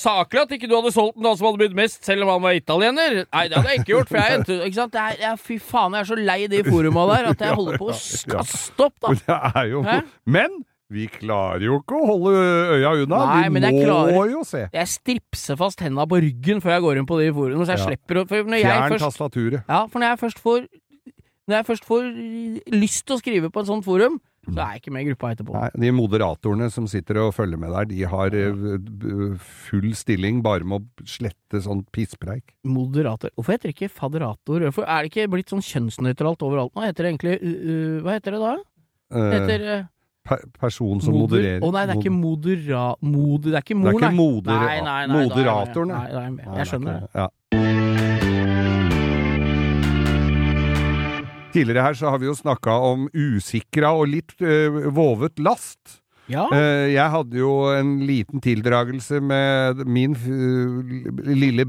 saklig 0.00 0.40
at 0.44 0.52
ikke 0.56 0.68
du 0.70 0.74
hadde 0.78 0.92
solgt 0.94 1.16
den 1.18 1.24
da 1.26 1.32
som 1.36 1.46
hadde 1.48 1.60
bydd 1.64 1.74
mest, 1.76 2.04
selv 2.06 2.22
om 2.24 2.28
han 2.34 2.42
var 2.42 2.52
italiener. 2.58 3.24
Nei, 3.26 3.42
det 3.48 3.56
hadde 3.58 3.72
jeg 3.74 3.80
ikke 3.82 3.92
gjort, 3.94 4.08
for 4.08 4.20
jeg. 4.20 4.44
Ikke 4.68 4.78
sant? 4.78 4.94
Er, 4.94 5.16
jeg, 5.20 5.38
fy 5.44 5.58
faen, 5.58 5.92
jeg 5.96 6.00
er 6.00 6.10
så 6.12 6.18
lei 6.20 6.38
de 6.52 6.62
foruma 6.66 7.06
der 7.10 7.30
at 7.32 7.40
jeg 7.44 7.56
holder 7.58 7.78
på 7.82 7.90
å 7.90 7.96
kaste 8.36 8.86
opp, 8.86 8.94
da. 9.02 9.08
Det 9.24 9.40
er 9.60 9.66
jo 9.72 9.82
Hæ? 9.84 9.98
Men 10.26 10.62
vi 10.94 11.06
klarer 11.10 11.64
jo 11.64 11.78
ikke 11.80 11.96
å 11.96 12.06
holde 12.06 12.32
øya 12.76 12.90
unna. 13.02 13.18
Nei, 13.32 13.42
vi 13.48 13.52
men 13.56 13.64
jeg 13.66 13.74
må 13.80 13.84
klarer- 13.88 14.30
jo 14.30 14.42
se. 14.46 14.60
Jeg 14.72 14.90
stripser 14.92 15.56
fast 15.58 15.80
henda 15.82 16.04
på 16.06 16.20
ryggen 16.22 16.60
før 16.62 16.76
jeg 16.76 16.84
går 16.84 17.00
inn 17.00 17.08
på 17.08 17.18
de 17.22 17.30
forumene, 17.34 17.64
så 17.66 17.74
jeg 17.74 17.80
Ja. 17.82 17.86
slipper 17.88 18.20
å 18.20 18.26
Fjern 18.30 18.98
tastaturet. 19.02 19.64
Ja, 19.68 19.86
for 19.88 19.98
når 19.98 20.12
jeg 20.14 20.20
først 20.24 20.38
får 20.44 20.66
Når 21.48 21.56
jeg 21.58 21.66
først 21.68 21.84
får 21.84 22.04
lyst 22.72 23.02
til 23.04 23.16
å 23.16 23.20
skrive 23.20 23.50
på 23.52 23.60
et 23.60 23.66
sånt 23.68 23.84
forum, 23.84 24.14
så 24.46 24.58
er 24.60 24.74
jeg 24.74 24.82
ikke 24.82 24.92
med 24.94 25.02
i 25.04 25.08
gruppa 25.10 25.30
etterpå. 25.34 25.54
Nei, 25.56 25.68
de 25.86 25.92
moderatorene 25.96 26.68
som 26.74 26.86
sitter 26.90 27.20
og 27.24 27.32
følger 27.36 27.60
med 27.60 27.72
der, 27.74 27.88
de 27.90 28.02
har 28.12 28.34
eh, 28.36 29.38
full 29.68 29.90
stilling 29.96 30.42
bare 30.44 30.64
med 30.68 30.82
å 30.82 31.06
slette 31.08 31.62
sånn 31.64 31.84
pisspreik. 31.94 32.54
Moderator. 32.68 33.32
Hvorfor 33.36 33.56
heter 33.56 33.70
det 33.70 33.76
ikke 33.78 33.90
faderator? 33.94 34.66
Hvorfor 34.68 34.86
er 34.88 35.02
det 35.06 35.12
ikke 35.12 35.30
blitt 35.32 35.52
sånn 35.54 35.64
kjønnsnøytralt 35.64 36.44
overalt 36.46 36.74
nå? 36.76 36.84
Heter 36.88 37.06
det 37.08 37.12
egentlig 37.14 37.34
uh, 37.40 37.98
Hva 38.04 38.18
heter 38.18 38.36
det 38.38 38.44
da? 38.44 38.54
Det 38.60 38.70
Eh, 39.14 39.32
heter 39.34 39.62
uh, 39.68 39.82
per 40.24 40.40
person 40.58 41.00
som 41.04 41.12
moder- 41.12 41.36
modererer. 41.36 41.60
Å 41.62 41.68
nei, 41.74 41.82
det 41.86 41.92
er 41.94 42.00
ikke 42.00 42.14
modera... 42.16 42.84
Moder... 43.04 43.50
Det 43.52 43.58
er 43.60 43.64
ikke 43.66 43.74
Det 43.74 43.80
mor, 43.82 43.90
er 43.90 43.98
ikke 43.98 44.08
nei. 44.08 44.16
moder- 44.16 44.54
nei, 44.64 44.64
nei, 44.64 44.78
nei, 44.80 45.00
er 45.04 45.28
moderatoren, 45.28 45.92
Nei, 45.92 46.06
er. 46.08 46.30
Nei, 46.32 46.56
Jeg 46.62 46.70
skjønner 46.70 46.96
det. 46.96 47.10
Ja. 47.20 47.26
Tidligere 51.54 51.84
her 51.86 51.98
så 51.98 52.10
har 52.10 52.22
vi 52.22 52.30
jo 52.30 52.38
snakka 52.38 52.78
om 52.90 53.06
usikra 53.14 53.92
og 53.94 54.08
litt 54.10 54.34
uh, 54.42 54.88
vovet 54.94 55.38
last. 55.42 56.00
Ja. 56.26 56.46
Uh, 56.48 56.88
jeg 56.90 57.04
hadde 57.12 57.38
jo 57.38 57.52
en 57.74 57.98
liten 58.08 58.42
tildragelse 58.42 59.20
med 59.22 59.84
min 59.86 60.16
uh, 60.16 60.80
lille 61.30 61.66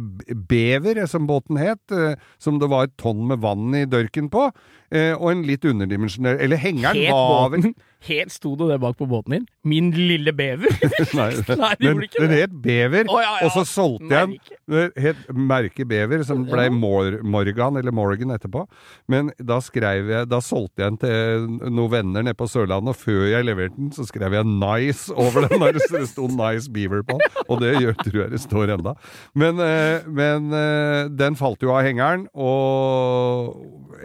bever, 0.50 1.04
som 1.12 1.28
båten 1.30 1.60
het, 1.62 1.98
som 2.42 2.58
det 2.62 2.72
var 2.72 2.88
et 2.88 2.96
tonn 3.02 3.28
med 3.30 3.44
vann 3.46 3.76
i 3.78 3.86
dørken 3.90 4.32
på. 4.34 4.48
Eh, 4.96 5.12
og 5.16 5.32
en 5.34 5.44
litt 5.48 5.66
underdimensjonert 5.68 6.42
Eller 6.46 6.62
hengeren 6.62 7.02
Het 7.02 7.14
var 7.14 7.52
vel 7.56 7.70
Helt 8.06 8.34
sto 8.34 8.52
det 8.60 8.68
det 8.70 8.78
bak 8.84 8.98
på 9.00 9.08
båten 9.10 9.34
din? 9.34 9.46
Min 9.66 9.90
lille 9.96 10.34
bever? 10.36 10.70
Nei, 11.18 11.32
Nei, 11.34 11.72
det 11.80 11.88
den, 11.88 12.04
ikke 12.06 12.28
het 12.30 12.54
Bever, 12.62 13.10
oh, 13.10 13.22
ja, 13.22 13.32
ja. 13.40 13.48
og 13.48 13.54
så 13.56 13.64
solgte 13.66 14.12
jeg 14.12 14.36
den 14.70 14.92
het 15.02 15.22
merket 15.34 15.90
Bever, 15.90 16.22
som 16.28 16.44
ble 16.46 16.68
Mor 16.74 17.20
Morgan, 17.26 17.80
eller 17.80 17.94
Morgan 17.96 18.34
etterpå. 18.36 18.66
Men 19.12 19.32
da 19.38 19.60
skrev 19.64 20.10
jeg 20.10 20.30
Da 20.30 20.40
solgte 20.44 20.84
jeg 20.84 20.94
den 20.94 21.00
til 21.02 21.72
noen 21.74 21.92
venner 21.94 22.26
nede 22.26 22.38
på 22.38 22.48
Sørlandet, 22.50 22.94
og 22.94 23.00
før 23.00 23.26
jeg 23.30 23.46
leverte 23.48 23.78
den, 23.78 23.92
så 23.96 24.06
skrev 24.08 24.34
jeg 24.34 24.46
'Nice' 24.46 25.14
over 25.14 25.48
den 25.48 25.62
der 25.62 25.80
det 25.80 26.08
sto 26.10 26.28
'Nice 26.28 26.70
Beaver' 26.72 27.06
på 27.06 27.18
den. 27.18 27.44
Og 27.50 27.62
det 27.62 27.74
gjør, 27.82 27.94
tror 28.04 28.22
jeg 28.22 28.32
det 28.32 28.42
står 28.42 28.76
enda. 28.78 28.94
Men, 29.34 29.60
eh, 29.60 30.06
men 30.08 30.54
eh, 30.54 31.10
den 31.10 31.36
falt 31.36 31.62
jo 31.64 31.74
av 31.74 31.86
hengeren, 31.86 32.28
og 32.34 33.56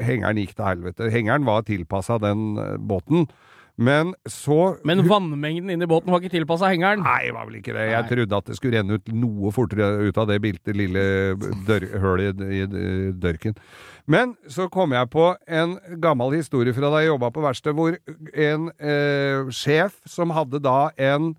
hengeren 0.01 0.41
gikk 0.41 0.57
til 0.57 0.65
helvete. 0.65 0.80
Hengeren 1.13 1.47
var 1.49 1.63
tilpassa 1.69 2.19
den 2.23 2.53
eh, 2.59 2.77
båten. 2.79 3.29
Men 3.81 4.11
så 4.29 4.77
Men 4.85 5.01
vannmengden 5.09 5.71
inni 5.73 5.87
båten 5.89 6.13
var 6.13 6.21
ikke 6.21 6.35
tilpassa 6.35 6.69
hengeren. 6.69 7.01
Nei, 7.01 7.31
det 7.31 7.33
var 7.33 7.47
vel 7.49 7.55
ikke 7.63 7.73
det. 7.73 7.87
Jeg 7.89 8.09
trodde 8.11 8.37
at 8.37 8.51
det 8.51 8.57
skulle 8.59 8.77
renne 8.77 8.99
ut 8.99 9.09
noe 9.17 9.53
fortere 9.57 9.87
ut 10.05 10.19
av 10.21 10.27
det 10.29 10.37
bilte 10.45 10.75
lille 10.77 11.05
dør 11.69 11.87
hølet 12.03 12.43
i, 12.45 12.59
dørken. 13.17 13.55
Men 14.11 14.35
så 14.53 14.67
kom 14.69 14.93
jeg 14.93 15.09
på 15.15 15.31
en 15.49 15.79
gammel 16.03 16.37
historie 16.37 16.75
fra 16.77 16.91
da 16.93 17.01
jeg 17.01 17.13
jobba 17.15 17.31
på 17.33 17.45
verkstedet, 17.47 17.77
hvor 17.79 17.97
en 18.51 18.69
eh, 18.83 19.49
sjef 19.55 19.97
som 20.05 20.35
hadde 20.37 20.61
da 20.61 20.91
en 21.01 21.31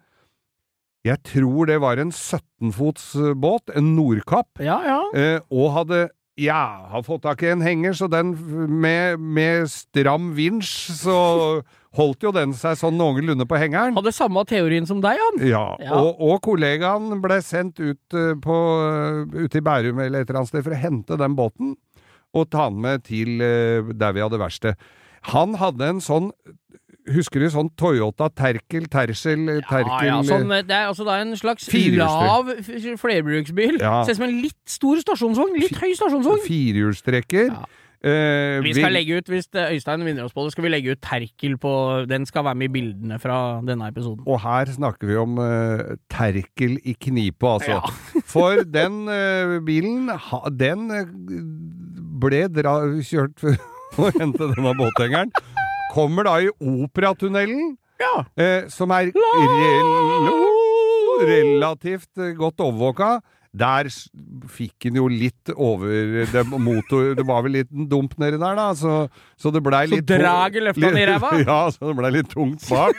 Jeg 1.05 1.17
tror 1.25 1.65
det 1.69 1.77
var 1.81 1.97
en 1.97 2.11
17-fots 2.13 3.11
båt, 3.41 3.69
en 3.75 3.93
Nordkapp, 3.97 4.61
Ja, 4.61 4.79
ja. 4.85 4.99
eh, 5.13 5.39
og 5.51 5.71
hadde 5.77 6.07
ja, 6.39 6.87
har 6.91 7.03
fått 7.03 7.23
tak 7.25 7.43
i 7.43 7.51
en 7.51 7.61
henger, 7.63 7.93
så 7.97 8.07
den 8.11 8.33
med, 8.81 9.19
med 9.19 9.67
stram 9.71 10.31
vinsj, 10.37 10.93
så 11.01 11.17
holdt 11.97 12.23
jo 12.23 12.31
den 12.31 12.53
seg 12.55 12.77
sånn 12.79 12.95
noenlunde 12.99 13.45
på 13.49 13.59
hengeren. 13.59 13.95
Hadde 13.97 14.13
samme 14.15 14.43
teorien 14.47 14.87
som 14.87 15.01
deg, 15.03 15.19
han. 15.19 15.41
Ja, 15.47 15.65
Ja. 15.83 15.99
Og, 15.99 16.21
og 16.23 16.39
kollegaen 16.45 17.19
ble 17.23 17.41
sendt 17.43 17.81
ut 17.83 18.15
eh, 18.15 18.33
på, 18.39 18.57
eh, 18.87 19.43
ut 19.43 19.59
i 19.59 19.63
Bærum 19.65 19.99
eller 19.99 20.23
et 20.23 20.29
eller 20.29 20.41
annet 20.41 20.53
sted 20.53 20.63
for 20.65 20.75
å 20.75 20.81
hente 20.81 21.19
den 21.19 21.35
båten 21.35 21.75
og 22.31 22.47
ta 22.53 22.69
den 22.71 22.79
med 22.79 23.03
til 23.09 23.43
eh, 23.43 23.91
der 23.91 24.15
vi 24.15 24.23
hadde 24.23 24.39
verksted. 24.39 24.79
Han 25.35 25.57
hadde 25.59 25.89
en 25.91 26.01
sånn 26.01 26.31
Husker 27.15 27.43
du 27.43 27.49
sånn 27.53 27.69
Toyota 27.79 28.29
Terkel, 28.33 28.87
Tercel, 28.91 29.45
Terkel 29.67 30.07
Ja, 30.07 30.17
ja, 30.17 30.21
sånn, 30.27 30.51
eh, 30.55 30.63
det 30.67 30.77
er 30.77 30.89
altså 30.91 31.05
da 31.07 31.19
en 31.23 31.35
slags 31.39 31.67
lav 31.97 32.49
flerbruksbil. 33.01 33.77
Ja. 33.81 34.01
Ser 34.05 34.15
ut 34.15 34.21
som 34.21 34.27
en 34.29 34.41
litt 34.43 34.59
stor 34.69 35.01
stasjonsvogn. 35.03 35.59
Litt 35.61 35.77
høy 35.81 35.93
stasjonsvogn. 35.97 36.43
Firehjulstrekker. 36.47 37.51
Ja. 37.53 37.63
Eh, 38.01 38.57
Vi 38.65 38.73
skal 38.73 38.95
legge 38.95 39.19
ut, 39.19 39.27
hvis 39.29 39.45
eh, 39.53 39.75
Øystein 39.75 40.01
vinner 40.01 40.25
oss 40.25 40.33
på 40.33 40.41
det, 40.41 40.55
skal 40.55 40.65
vi 40.65 40.71
legge 40.73 40.95
ut 40.95 41.01
Terkel 41.05 41.53
på 41.61 41.73
Den 42.09 42.25
skal 42.25 42.47
være 42.47 42.57
med 42.57 42.71
i 42.71 42.73
bildene 42.73 43.19
fra 43.21 43.61
denne 43.61 43.91
episoden. 43.91 44.23
Og 44.25 44.39
her 44.41 44.71
snakker 44.73 45.05
vi 45.05 45.19
om 45.21 45.37
eh, 45.37 45.83
Terkel 46.09 46.79
i 46.81 46.95
knipe, 46.97 47.45
altså. 47.45 47.77
Ja. 47.77 48.23
For 48.33 48.63
den 48.65 49.03
eh, 49.05 49.59
bilen, 49.67 50.09
ha, 50.09 50.41
den 50.49 50.89
eh, 50.97 51.13
ble 52.21 52.47
dra, 52.49 52.79
kjørt 53.05 53.37
for 53.93 54.07
å 54.07 54.11
hente 54.17 54.49
denne 54.55 54.73
båthengeren. 54.79 55.29
Kommer 55.91 56.27
da 56.29 56.37
i 56.41 56.49
Operatunnelen, 56.63 57.75
Ja. 58.01 58.23
eh, 58.39 58.67
som 58.71 58.91
er 58.95 59.11
rel 59.11 59.91
relativt 61.27 62.17
eh, 62.17 62.33
godt 62.37 62.61
overvåka. 62.63 63.19
Der 63.51 63.89
fikk 64.47 64.85
han 64.87 64.95
jo 64.95 65.09
litt 65.11 65.51
over 65.59 65.91
det, 66.31 66.43
motor, 66.55 67.09
det 67.19 67.25
var 67.27 67.43
vel 67.43 67.57
litt 67.59 67.71
dump 67.91 68.13
nedi 68.21 68.39
der, 68.39 68.55
da, 68.55 68.69
så, 68.79 69.09
så 69.35 69.51
det 69.51 69.59
blei 69.65 69.83
Så 69.89 69.97
litt 69.97 70.07
draget 70.07 70.63
løfta 70.69 70.87
ned 70.87 71.01
i 71.01 71.07
ræva? 71.09 71.31
Ja, 71.49 71.57
så 71.75 71.89
det 71.91 71.97
blei 71.99 72.13
litt 72.15 72.31
tungt 72.31 72.63
bak. 72.71 72.95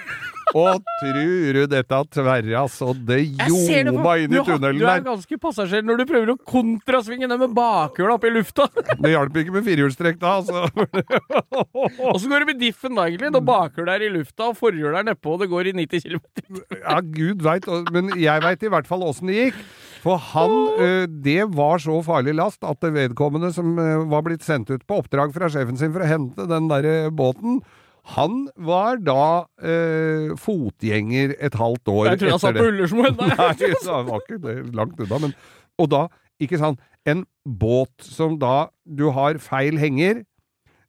Og 0.52 0.82
tror 1.00 1.56
du 1.56 1.60
dette 1.70 1.98
tverra 2.12 2.62
så 2.70 2.92
det 2.92 3.20
ljoma 3.24 4.16
inn 4.20 4.34
i 4.36 4.42
tunnelen 4.44 4.80
der. 4.80 4.82
Du 4.82 4.88
er 4.92 5.04
ganske 5.06 5.38
passasjer 5.40 5.84
når 5.86 6.02
du 6.02 6.04
prøver 6.10 6.32
å 6.34 6.38
kontrasvinge 6.38 7.28
den 7.30 7.40
med 7.40 7.54
bakhjula 7.56 8.16
opp 8.18 8.26
i 8.28 8.32
lufta. 8.34 8.68
Det 9.02 9.14
hjalp 9.14 9.36
ikke 9.40 9.54
med 9.54 9.64
firehjulstrekk 9.66 10.20
da, 10.20 10.34
altså. 10.40 10.66
Så 12.20 12.30
går 12.30 12.44
det 12.44 12.50
med 12.52 12.60
diffen 12.60 12.96
da, 12.98 13.06
egentlig, 13.08 13.32
når 13.34 13.46
bakhjulet 13.48 13.94
er 13.96 14.06
i 14.06 14.12
lufta 14.14 14.50
og 14.52 14.58
forhjulet 14.60 15.00
er 15.00 15.08
nedpå 15.10 15.36
og 15.36 15.42
det 15.42 15.48
går 15.50 15.70
i 15.70 15.76
90 15.82 16.04
km. 16.06 16.60
Ja, 16.82 16.98
gud 17.02 17.42
veit, 17.44 17.68
men 17.94 18.12
jeg 18.20 18.44
veit 18.44 18.66
i 18.66 18.72
hvert 18.72 18.90
fall 18.90 19.04
åssen 19.06 19.32
det 19.32 19.38
gikk. 19.38 19.62
For 20.02 20.18
han 20.32 20.52
eh, 20.82 21.04
Det 21.06 21.44
var 21.54 21.78
så 21.82 22.00
farlig 22.02 22.34
last 22.34 22.64
at 22.66 22.80
det 22.82 22.90
vedkommende 22.96 23.52
som 23.54 23.76
eh, 23.78 24.02
var 24.10 24.24
blitt 24.26 24.42
sendt 24.46 24.72
ut 24.72 24.82
på 24.86 24.98
oppdrag 25.02 25.34
fra 25.34 25.50
sjefen 25.52 25.78
sin 25.78 25.94
for 25.94 26.02
å 26.02 26.10
hente 26.10 26.46
den 26.50 26.66
derre 26.70 27.12
båten, 27.14 27.60
han 28.02 28.48
var 28.58 28.98
da 28.98 29.46
eh, 29.62 30.32
fotgjenger 30.40 31.36
et 31.38 31.54
halvt 31.54 31.90
år 31.92 32.08
etter 32.12 32.26
det. 32.26 32.32
Jeg 32.32 32.32
tror 32.32 32.32
han 32.34 32.42
satt 32.42 32.58
på 32.58 32.70
Ullersmoen. 32.70 33.20
Nei, 33.20 33.50
det 33.60 33.98
var 34.08 34.24
ikke 34.24 34.54
langt 34.74 35.02
unna. 35.04 35.20
Men, 35.26 35.36
og 35.78 35.90
da, 35.92 36.00
ikke 36.42 36.58
sant, 36.58 36.82
en 37.06 37.24
båt 37.42 38.06
som 38.06 38.36
da 38.38 38.70
Du 38.86 39.08
har 39.14 39.38
feil 39.42 39.78
henger, 39.78 40.24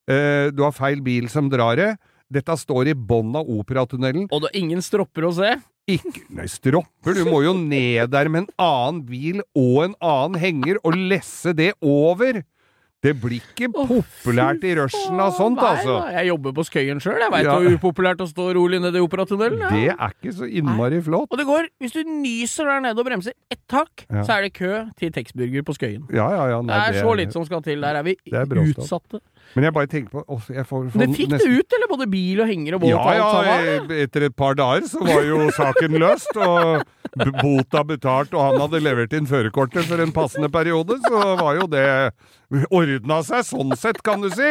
eh, 0.09 0.49
du 0.53 0.64
har 0.66 0.74
feil 0.76 1.01
bil 1.05 1.30
som 1.30 1.51
drar 1.53 1.78
det. 1.80 1.91
Dette 2.34 2.55
står 2.57 2.89
i 2.89 2.97
bånn 2.97 3.36
av 3.38 3.49
Operatunnelen. 3.49 4.26
Og 4.34 4.43
det 4.43 4.49
er 4.51 4.59
ingen 4.64 4.82
stropper 4.82 5.30
å 5.30 5.36
se. 5.38 5.53
Ikke 5.89 6.24
Nei, 6.32 6.47
stropper! 6.47 7.14
Du 7.18 7.28
må 7.28 7.41
jo 7.43 7.51
ned 7.59 8.07
der 8.14 8.30
med 8.32 8.45
en 8.45 8.51
annen 8.64 9.01
bil 9.05 9.41
og 9.51 9.84
en 9.84 9.95
annen 9.99 10.39
henger 10.39 10.80
og 10.82 10.95
lesse 10.95 11.51
det 11.57 11.74
over! 11.84 12.39
Det 13.04 13.12
blir 13.20 13.41
ikke 13.43 13.68
populært 13.74 14.64
i 14.64 14.74
rushen 14.80 15.20
av 15.20 15.34
sånt, 15.36 15.60
altså. 15.60 15.97
Nei, 16.06 16.14
Jeg 16.22 16.28
jobber 16.32 16.54
på 16.56 16.64
Skøyen 16.64 17.01
sjøl. 17.04 17.20
Jeg 17.20 17.32
veit 17.34 17.43
Ja. 17.43 17.58
hvor 17.60 17.76
upopulært 17.78 18.22
å 18.24 18.28
stå 18.32 18.54
rolig 18.56 18.80
nede 18.80 18.95
i 18.95 19.04
Operatunnelen. 19.04 19.60
ja. 19.60 19.70
Det 19.70 19.89
er 19.99 20.14
ikke 20.16 20.34
så 20.38 20.47
innmari 20.47 21.01
flott. 21.04 21.28
Og 21.30 21.38
det 21.38 21.45
går, 21.45 21.68
hvis 21.82 21.91
du 21.91 22.04
nyser 22.08 22.64
der 22.66 22.80
nede 22.80 22.97
og 22.99 23.06
bremser 23.06 23.34
ett 23.51 23.68
hakk, 23.70 24.06
Ja. 24.10 24.24
så 24.24 24.38
er 24.38 24.41
det 24.47 24.54
kø 24.54 24.89
til 24.97 25.12
Texburger 25.12 25.64
på 25.64 25.76
Skøyen. 25.76 26.08
Ja, 26.14 26.30
ja, 26.32 26.47
ja. 26.47 26.58
Det 26.62 26.68
Nei, 26.68 26.89
er 26.89 27.04
så 27.04 27.16
litt 27.16 27.34
som 27.34 27.43
skal 27.45 27.62
til. 27.62 27.82
Der 27.82 27.95
er 27.95 28.04
vi 28.04 28.16
er 28.32 28.45
utsatte. 28.45 29.20
Men 29.56 29.66
jeg 29.66 29.74
bare 29.74 29.88
tenker 29.88 30.10
på 30.10 30.24
åh, 30.28 30.41
jeg 30.49 30.66
får, 30.66 30.89
får 30.91 30.95
Men 30.97 31.14
fikk 31.14 31.30
nesten- 31.30 31.45
du 31.45 31.60
ut, 31.60 31.74
eller? 31.76 31.88
Både 31.93 32.10
bil 32.10 32.41
og 32.41 32.47
henger 32.47 32.74
og 32.76 32.82
båt 32.82 32.89
Ja, 32.89 33.14
ja, 33.14 33.80
etter 34.01 34.24
et 34.26 34.36
par 34.36 34.56
dager 34.56 34.82
så 34.88 34.99
var 35.06 35.22
jo 35.22 35.49
saken 35.51 35.99
løst, 35.99 36.32
og 36.38 36.84
bota 37.41 37.84
betalt, 37.88 38.34
og 38.34 38.41
han 38.47 38.61
hadde 38.64 38.82
levert 38.84 39.14
inn 39.18 39.30
førerkortet 39.30 39.86
for 39.89 40.01
en 40.03 40.14
passende 40.16 40.49
periode, 40.53 40.97
så 41.05 41.24
var 41.39 41.59
jo 41.61 41.68
det 41.72 41.86
ordna 42.74 43.22
seg 43.26 43.45
sånn 43.47 43.76
sett, 43.80 44.01
kan 44.05 44.24
du 44.24 44.30
si. 44.34 44.49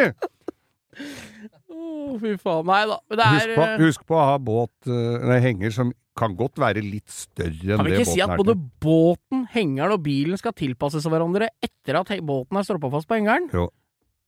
Å, 1.73 1.83
fy 2.21 2.37
faen. 2.41 2.69
Nei 2.69 2.85
da. 2.91 3.01
Det 3.11 3.27
er 3.27 3.35
Husk 3.35 3.49
er 3.49 3.57
på, 3.57 3.67
eh, 3.67 3.77
husk 3.87 4.07
på 4.09 4.19
å 4.19 4.29
ha 4.31 4.39
båt, 4.39 4.73
eh, 4.87 5.27
nei, 5.31 5.41
henger 5.45 5.75
som 5.75 5.93
kan 6.19 6.35
godt 6.37 6.61
være 6.61 6.83
litt 6.85 7.09
større 7.09 7.73
enn 7.73 7.81
Kan 7.81 7.87
vi 7.89 7.95
ikke 7.97 8.11
si 8.11 8.21
at 8.21 8.35
både 8.37 8.53
er 8.53 8.65
båten, 8.85 9.47
hengeren 9.55 9.95
og 9.97 10.03
bilen 10.05 10.37
skal 10.37 10.53
tilpasses 10.53 11.07
hverandre 11.09 11.49
etter 11.65 11.97
at 11.97 12.13
båten 12.21 12.59
er 12.61 12.67
stroppa 12.69 12.91
fast 12.93 13.09
på 13.09 13.17
hengeren? 13.17 13.49
Jo. 13.53 13.71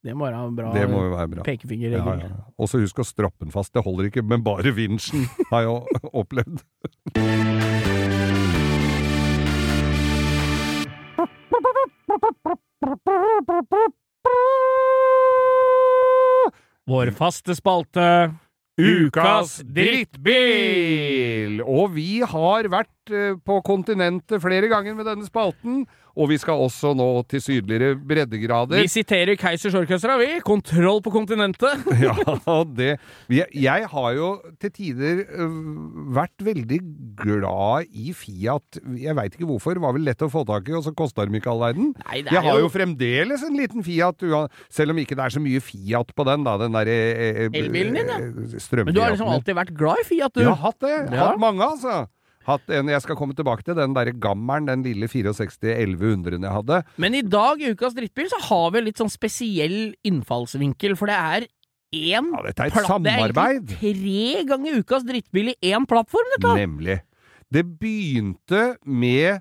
Det 0.04 0.12
må 0.12 0.26
være 0.28 0.50
bra 0.52 0.72
Det 0.74 0.84
må 0.90 1.00
være 1.14 1.28
bra. 1.32 1.42
pekefinger. 1.46 1.96
Ja, 1.96 2.16
ja. 2.20 2.28
Og 2.60 2.68
så 2.68 2.82
husk 2.82 2.98
å 3.00 3.06
strappe 3.08 3.46
den 3.46 3.54
fast. 3.54 3.72
Det 3.72 3.84
holder 3.86 4.10
ikke 4.10 4.24
men 4.26 4.44
bare 4.44 4.74
vinsjen, 4.76 5.24
har 5.52 5.64
jeg 5.64 6.12
opplevd. 6.12 6.60
Vår 16.84 17.10
faste 17.16 17.56
spalte 17.56 18.04
Ukas 18.74 19.60
drittbil! 19.70 21.60
Og 21.62 21.94
vi 21.94 22.18
har 22.26 22.66
vært 22.72 23.12
eh, 23.14 23.36
på 23.38 23.60
kontinentet 23.64 24.42
flere 24.42 24.66
ganger 24.68 24.96
med 24.98 25.06
denne 25.06 25.24
spalten, 25.28 25.84
og 26.14 26.28
vi 26.30 26.36
skal 26.38 26.60
også 26.62 26.92
nå 26.96 27.08
til 27.30 27.42
sydligere 27.42 27.96
breddegrader. 27.98 28.78
Vi 28.82 28.90
siterer 28.92 29.34
Keisers 29.40 29.74
Orkestra, 29.78 30.16
vi. 30.20 30.40
Kontroll 30.46 31.00
på 31.04 31.10
kontinentet. 31.14 31.82
Ja, 32.04 32.56
det 32.76 32.90
jeg, 33.32 33.46
jeg 33.56 33.86
har 33.90 34.10
jo 34.16 34.28
til 34.60 34.70
tider 34.74 35.22
vært 36.14 36.42
veldig 36.44 36.78
glad 37.18 37.88
i 37.94 38.12
Fiat. 38.16 38.78
Jeg 39.00 39.16
veit 39.18 39.36
ikke 39.36 39.48
hvorfor, 39.48 39.78
var 39.82 39.94
vel 39.96 40.04
lett 40.08 40.22
å 40.24 40.28
få 40.32 40.44
tak 40.48 40.68
i, 40.70 40.74
og 40.76 40.84
så 40.86 40.92
kosta 40.96 41.24
de 41.26 41.38
ikke 41.38 41.50
all 41.52 41.62
verden. 41.62 41.92
Er 42.10 42.22
Jeg 42.28 42.42
har 42.44 42.58
jo- 42.60 42.70
fremdeles 42.74 43.42
en 43.46 43.56
liten 43.58 43.84
Fiat, 43.86 44.22
selv 44.70 44.90
om 44.94 44.98
ikke 45.02 45.16
det 45.18 45.24
er 45.26 45.34
så 45.36 45.42
mye 45.42 45.60
Fiat 45.64 46.14
på 46.14 46.26
den, 46.28 46.44
da. 46.46 46.56
Den 46.60 46.72
derre 46.76 46.98
eh, 47.14 47.44
Elbilen 47.48 47.94
din, 47.94 48.10
ja. 48.10 48.18
Men 48.84 48.94
du 48.94 49.00
har 49.00 49.14
liksom 49.14 49.28
alltid 49.30 49.56
vært 49.56 49.74
glad 49.76 50.02
i 50.02 50.08
Fiat, 50.08 50.34
du. 50.34 50.40
Jeg 50.44 50.50
har 50.52 50.62
hatt 50.62 50.80
det. 50.84 50.94
Ja. 51.14 51.30
Hatt 51.30 51.40
mange, 51.42 51.62
altså. 51.64 52.04
Hatt 52.44 52.68
en, 52.76 52.90
jeg 52.92 53.00
skal 53.04 53.16
komme 53.16 53.36
tilbake 53.36 53.64
til 53.64 53.76
den 53.78 53.94
derre 53.96 54.12
gammelen, 54.12 54.68
den 54.68 54.84
lille 54.84 55.08
64 55.08 55.72
1100-en 55.72 56.44
jeg 56.44 56.56
hadde. 56.58 56.80
Men 57.00 57.16
i 57.16 57.22
dag, 57.24 57.62
i 57.62 57.72
Ukas 57.72 57.96
drittbil, 57.96 58.28
så 58.32 58.40
har 58.50 58.66
vi 58.74 58.82
en 58.82 58.88
litt 58.90 59.00
sånn 59.00 59.12
spesiell 59.12 59.78
innfallsvinkel, 60.04 60.96
for 61.00 61.08
det 61.12 61.16
er 61.16 61.48
én 61.94 62.30
Ja, 62.34 62.42
dette 62.44 62.66
er 62.66 62.72
et 62.72 62.88
samarbeid. 62.88 63.68
Det 63.70 63.78
er 63.78 63.80
tre 63.80 64.44
ganger 64.50 64.78
Ukas 64.82 65.08
drittbil 65.08 65.54
i 65.54 65.58
én 65.72 65.88
plattform, 65.88 66.30
dette! 66.36 66.54
Nemlig. 66.60 67.00
Det 67.54 67.64
begynte 67.80 68.74
med 68.84 69.40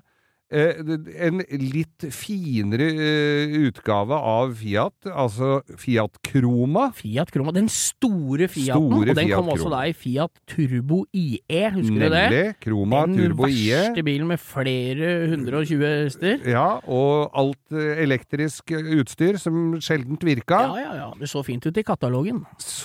en 0.54 1.40
litt 1.60 2.06
finere 2.14 2.86
eh, 2.94 3.54
utgave 3.66 4.16
av 4.16 4.52
Fiat, 4.58 5.08
altså 5.10 5.58
Fiat 5.80 6.20
Croma. 6.24 6.88
Fiat 6.96 7.32
Croma. 7.34 7.52
Den 7.54 7.68
store 7.72 8.48
Fiaten. 8.52 8.86
Store 8.86 9.00
og 9.02 9.10
den 9.10 9.28
Fiat 9.28 9.40
kom 9.40 9.50
også 9.54 9.72
da 9.72 9.82
i 9.90 9.94
Fiat 9.96 10.32
Turbo 10.50 11.00
IE, 11.14 11.62
husker 11.74 11.98
du 11.98 12.06
det? 12.06 12.12
Nemlig. 12.14 12.42
Croma 12.64 13.02
Den 13.08 13.18
Turbo 13.18 13.48
IE. 13.50 13.74
verste 13.74 14.06
bilen 14.06 14.30
med 14.30 14.42
flere 14.42 15.10
120 15.32 15.84
hester. 16.04 16.46
Ja, 16.54 16.66
og 16.86 17.34
alt 17.34 17.74
eh, 17.76 18.02
elektrisk 18.04 18.74
utstyr 18.74 19.38
som 19.42 19.76
sjeldent 19.82 20.24
virka. 20.26 20.62
Ja, 20.70 20.80
ja, 20.84 20.94
ja. 21.02 21.10
Det 21.18 21.30
så 21.30 21.44
fint 21.46 21.66
ut 21.66 21.76
i 21.80 21.86
katalogen. 21.86 22.44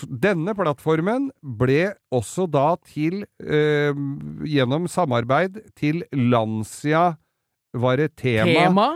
Denne 0.09 0.55
plattformen 0.57 1.29
ble 1.41 1.93
også 2.15 2.47
da 2.49 2.73
til, 2.89 3.23
eh, 3.43 3.93
gjennom 4.49 4.87
samarbeid, 4.89 5.61
til 5.77 6.03
Lancia 6.13 7.17
var 7.73 7.97
det 8.01 8.15
tema. 8.17 8.49
Tema. 8.49 8.87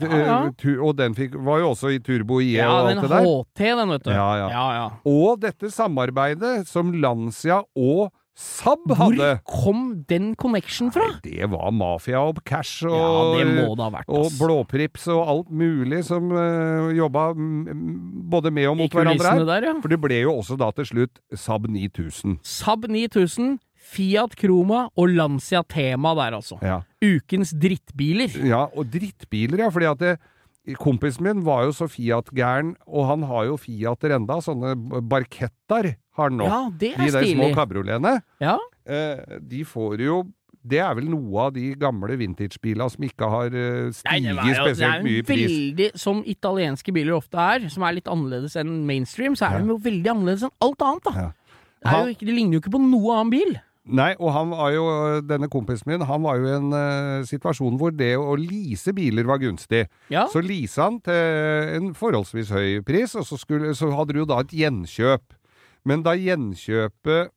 Ja, 0.00 0.16
ja. 0.16 0.38
eh, 0.48 0.80
Og 0.80 0.96
den 0.96 1.14
fikk, 1.14 1.34
var 1.44 1.60
jo 1.60 1.72
også 1.74 1.92
i 1.92 2.00
Turbo 2.00 2.40
IE 2.40 2.56
Ja, 2.62 2.70
og 2.70 2.90
alt 2.90 3.02
det 3.02 3.10
der. 3.10 3.20
Ja, 3.20 3.20
den 3.20 3.44
HT, 3.44 3.60
den, 3.82 3.92
vet 3.92 4.04
du. 4.04 4.10
Ja. 4.16 4.88
Og 5.04 5.40
dette 5.42 5.70
samarbeidet 5.70 6.56
som 6.70 6.92
Lancia 6.96 7.62
og 7.76 8.12
Saab 8.32 8.86
Hvor 8.88 9.12
kom 9.44 10.04
den 10.08 10.30
connection 10.40 10.88
fra? 10.92 11.04
Det 11.22 11.44
var 11.52 11.68
mafia 11.76 12.22
og 12.24 12.38
cash 12.48 12.86
og, 12.88 13.36
vært. 13.36 14.08
og 14.08 14.30
blåprips 14.38 15.04
og 15.12 15.28
alt 15.28 15.50
mulig 15.52 16.00
som 16.08 16.30
uh, 16.32 16.88
jobba 16.96 17.26
mm, 17.36 17.58
mm, 17.68 17.98
både 18.32 18.50
med 18.50 18.70
og 18.70 18.78
mot 18.80 18.96
hverandre 18.96 19.34
her. 19.36 19.44
der. 19.44 19.68
For 19.84 19.92
det 19.92 20.00
ble 20.00 20.22
jo 20.22 20.38
også 20.38 20.56
da 20.56 20.70
til 20.78 20.88
slutt 20.88 21.20
Saab 21.36 21.68
9000. 21.68 22.38
Saab 22.40 22.88
9000, 22.88 23.58
Fiat 23.82 24.36
Croma 24.38 24.84
og 24.96 25.10
Lancia 25.12 25.62
Tema 25.68 26.14
der, 26.18 26.36
altså. 26.38 26.56
Ja. 26.62 26.80
Ukens 27.02 27.50
drittbiler. 27.58 28.30
ja, 28.46 28.66
og 28.72 28.86
drittbiler, 28.92 29.64
ja. 29.66 29.70
fordi 29.74 29.88
at 29.90 29.98
det, 30.04 30.12
Kompisen 30.78 31.24
min 31.26 31.40
var 31.42 31.64
jo 31.66 31.72
så 31.74 31.88
Fiat-gæren, 31.90 32.76
og 32.86 33.08
han 33.08 33.24
har 33.26 33.48
jo 33.48 33.56
Fiater 33.58 34.12
enda. 34.14 34.36
Sånne 34.44 34.76
barketter 35.10 35.88
har 36.14 36.28
han 36.30 36.36
nå. 36.38 36.46
Ja, 36.46 36.60
det 36.78 36.92
er 36.92 37.00
de 37.02 37.08
er 37.08 37.16
der 37.16 37.26
små 37.32 37.48
kabrioletene. 37.56 38.12
Ja. 38.40 38.54
Eh, 38.86 39.40
de 39.42 39.64
får 39.66 40.00
jo 40.06 40.20
Det 40.62 40.78
er 40.78 40.94
vel 40.94 41.08
noe 41.10 41.48
av 41.48 41.52
de 41.56 41.72
gamle 41.74 42.14
vintagebilene 42.20 42.86
som 42.90 43.02
ikke 43.02 43.26
har 43.30 43.46
eh, 43.50 43.88
Nei, 43.88 43.90
stiget 43.90 44.28
det, 44.28 44.36
var 44.36 44.46
jo, 44.46 44.52
det 44.52 44.54
er 44.54 44.62
spesielt 44.68 45.02
mye 45.08 45.18
i 45.18 45.24
pris. 45.26 45.42
veldig, 45.50 45.88
som 45.98 46.20
italienske 46.30 46.94
biler 46.94 47.16
ofte 47.16 47.42
er, 47.42 47.66
som 47.74 47.82
er 47.82 47.96
litt 47.96 48.06
annerledes 48.06 48.54
enn 48.62 48.70
mainstream, 48.86 49.34
så 49.34 49.48
er 49.48 49.56
Ja. 49.58 49.64
de 49.66 49.72
jo 49.74 49.78
veldig 49.82 50.12
annerledes 50.14 50.44
enn 50.46 50.54
alt 50.62 50.84
annet, 50.86 51.02
da. 51.08 51.12
Ja. 51.18 51.28
Det, 51.82 51.90
er 51.90 52.06
jo 52.06 52.14
ikke, 52.14 52.26
det 52.30 52.36
ligner 52.38 52.54
jo 52.54 52.60
ikke 52.62 52.74
på 52.76 52.82
noe 52.86 53.16
annen 53.18 53.34
bil. 53.34 53.56
Nei, 53.82 54.12
og 54.22 54.30
han 54.30 54.52
var 54.54 54.70
jo, 54.70 54.84
denne 55.26 55.48
kompisen 55.50 55.90
min, 55.90 56.04
han 56.06 56.22
var 56.22 56.38
jo 56.38 56.46
i 56.46 56.54
en 56.54 56.70
uh, 56.70 57.24
situasjon 57.26 57.80
hvor 57.80 57.90
det 57.90 58.12
å 58.14 58.36
lease 58.38 58.94
biler 58.94 59.26
var 59.26 59.40
gunstig. 59.42 59.88
Ja. 60.12 60.28
Så 60.30 60.42
leasa 60.44 60.86
han 60.86 61.00
til 61.02 61.72
en 61.80 61.90
forholdsvis 61.98 62.52
høy 62.54 62.78
pris, 62.86 63.16
og 63.18 63.26
så, 63.26 63.40
skulle, 63.40 63.74
så 63.74 63.90
hadde 63.96 64.14
du 64.14 64.22
jo 64.22 64.28
da 64.30 64.38
et 64.44 64.54
gjenkjøp. 64.54 65.34
Men 65.88 66.04
da 66.06 66.14
gjenkjøpet 66.14 67.32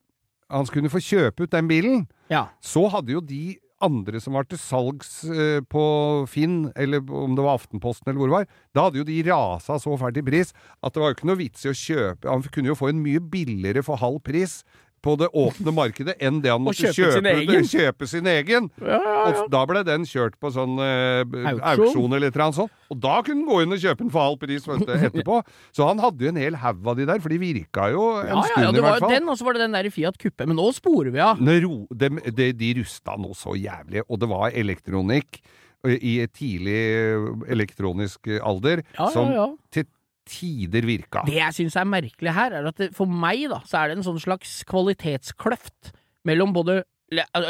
Han 0.53 0.67
skulle 0.69 0.91
få 0.93 0.99
kjøpe 1.01 1.47
ut 1.47 1.53
den 1.55 1.65
bilen, 1.65 2.03
ja. 2.29 2.43
så 2.61 2.83
hadde 2.93 3.15
jo 3.15 3.21
de 3.25 3.55
andre 3.83 4.19
som 4.23 4.35
var 4.37 4.45
til 4.47 4.59
salgs 4.61 5.23
eh, 5.27 5.59
på 5.67 5.83
Finn, 6.31 6.69
eller 6.79 7.01
om 7.03 7.35
det 7.35 7.43
var 7.43 7.57
Aftenposten 7.59 8.11
eller 8.11 8.21
hvor 8.21 8.29
det 8.29 8.35
var, 8.35 8.47
da 8.75 8.85
hadde 8.85 9.01
jo 9.01 9.07
de 9.07 9.17
rasa 9.27 9.79
så 9.81 9.95
fælt 9.99 10.19
i 10.21 10.25
pris 10.25 10.53
at 10.53 10.95
det 10.95 11.01
var 11.01 11.11
jo 11.11 11.17
ikke 11.17 11.29
noe 11.31 11.41
vits 11.41 11.65
i 11.65 11.71
å 11.71 11.75
kjøpe 11.75 12.29
Han 12.31 12.45
kunne 12.53 12.71
jo 12.71 12.77
få 12.79 12.91
en 12.91 13.01
mye 13.03 13.19
billigere 13.19 13.83
for 13.85 13.99
halv 13.99 14.21
pris 14.25 14.61
på 15.06 15.14
det 15.22 15.28
åpne 15.38 15.74
markedet 15.76 16.16
enn 16.24 16.39
det 16.43 16.49
han 16.49 16.64
måtte 16.66 16.89
kjøpe 16.89 17.14
sin 17.20 17.28
egen. 17.30 17.68
kjøpe 17.70 18.08
sin 18.10 18.30
egen. 18.32 18.70
Ja, 18.82 18.97
ja, 18.97 19.14
ja. 19.16 19.26
Og 19.43 19.51
da 19.53 19.62
ble 19.70 19.84
den 19.86 20.08
kjørt 20.10 20.38
på 20.41 20.49
sånn 20.56 20.80
uh, 20.82 21.22
Auksjon. 21.76 22.16
eller 22.18 22.34
noe 22.34 22.56
sånt. 22.58 22.74
Og 22.89 22.99
da 23.01 23.20
kunne 23.26 23.43
han 23.43 23.49
gå 23.49 23.60
inn 23.64 23.76
og 23.78 23.82
kjøpe 23.82 24.01
den 24.03 24.12
for 24.14 24.26
halv 24.26 24.39
pris 24.41 24.66
etterpå. 25.06 25.39
Så 25.76 25.88
han 25.89 26.01
hadde 26.01 26.26
jo 26.26 26.32
en 26.34 26.41
hel 26.41 26.58
haug 26.62 26.89
av 26.91 26.97
de 26.99 27.06
der, 27.10 27.22
for 27.24 27.34
de 27.34 27.39
virka 27.41 27.89
jo 27.93 28.08
en 28.24 28.32
Ja, 28.32 28.39
hvert 28.41 28.51
stund 28.53 28.66
ja, 28.66 28.72
i 28.72 28.78
det 28.80 28.86
var 28.88 28.97
jo 28.99 29.06
fall. 29.06 29.14
den, 29.18 29.30
og 29.34 29.38
så 29.39 29.47
var 29.47 29.58
det 29.58 29.64
den 29.68 29.78
der 29.78 29.89
i 29.89 29.93
Fiat 29.93 30.18
Kuppe. 30.22 30.49
Men 30.49 30.60
nå 30.60 30.68
sporer 30.78 31.14
vi 31.14 31.22
av. 31.24 31.41
Nå 31.41 31.60
de, 31.93 32.10
de, 32.41 32.49
de 32.66 32.72
rusta 32.82 33.16
noe 33.22 33.38
så 33.38 33.53
jævlig, 33.60 34.03
og 34.10 34.22
det 34.24 34.32
var 34.34 34.49
elektronikk 34.58 35.41
i 35.86 36.16
et 36.24 36.32
tidlig 36.34 36.74
eh, 36.74 37.26
elektronisk 37.53 38.26
alder 38.41 38.82
Ja, 38.95 39.06
som 39.14 39.28
ja, 39.30 39.43
ja. 39.43 39.47
til 39.70 39.86
tider 40.26 40.86
virka. 40.88 41.23
Det 41.28 41.36
jeg 41.38 41.53
syns 41.57 41.76
er 41.80 41.86
merkelig 41.89 42.34
her, 42.34 42.51
er 42.59 42.67
at 42.71 42.78
det, 42.82 42.91
for 42.97 43.05
meg, 43.09 43.45
da, 43.51 43.61
så 43.65 43.84
er 43.84 43.89
det 43.91 43.97
en 43.99 44.07
sånn 44.07 44.19
slags 44.21 44.63
kvalitetskløft 44.69 45.91
mellom 46.26 46.53
både 46.55 46.84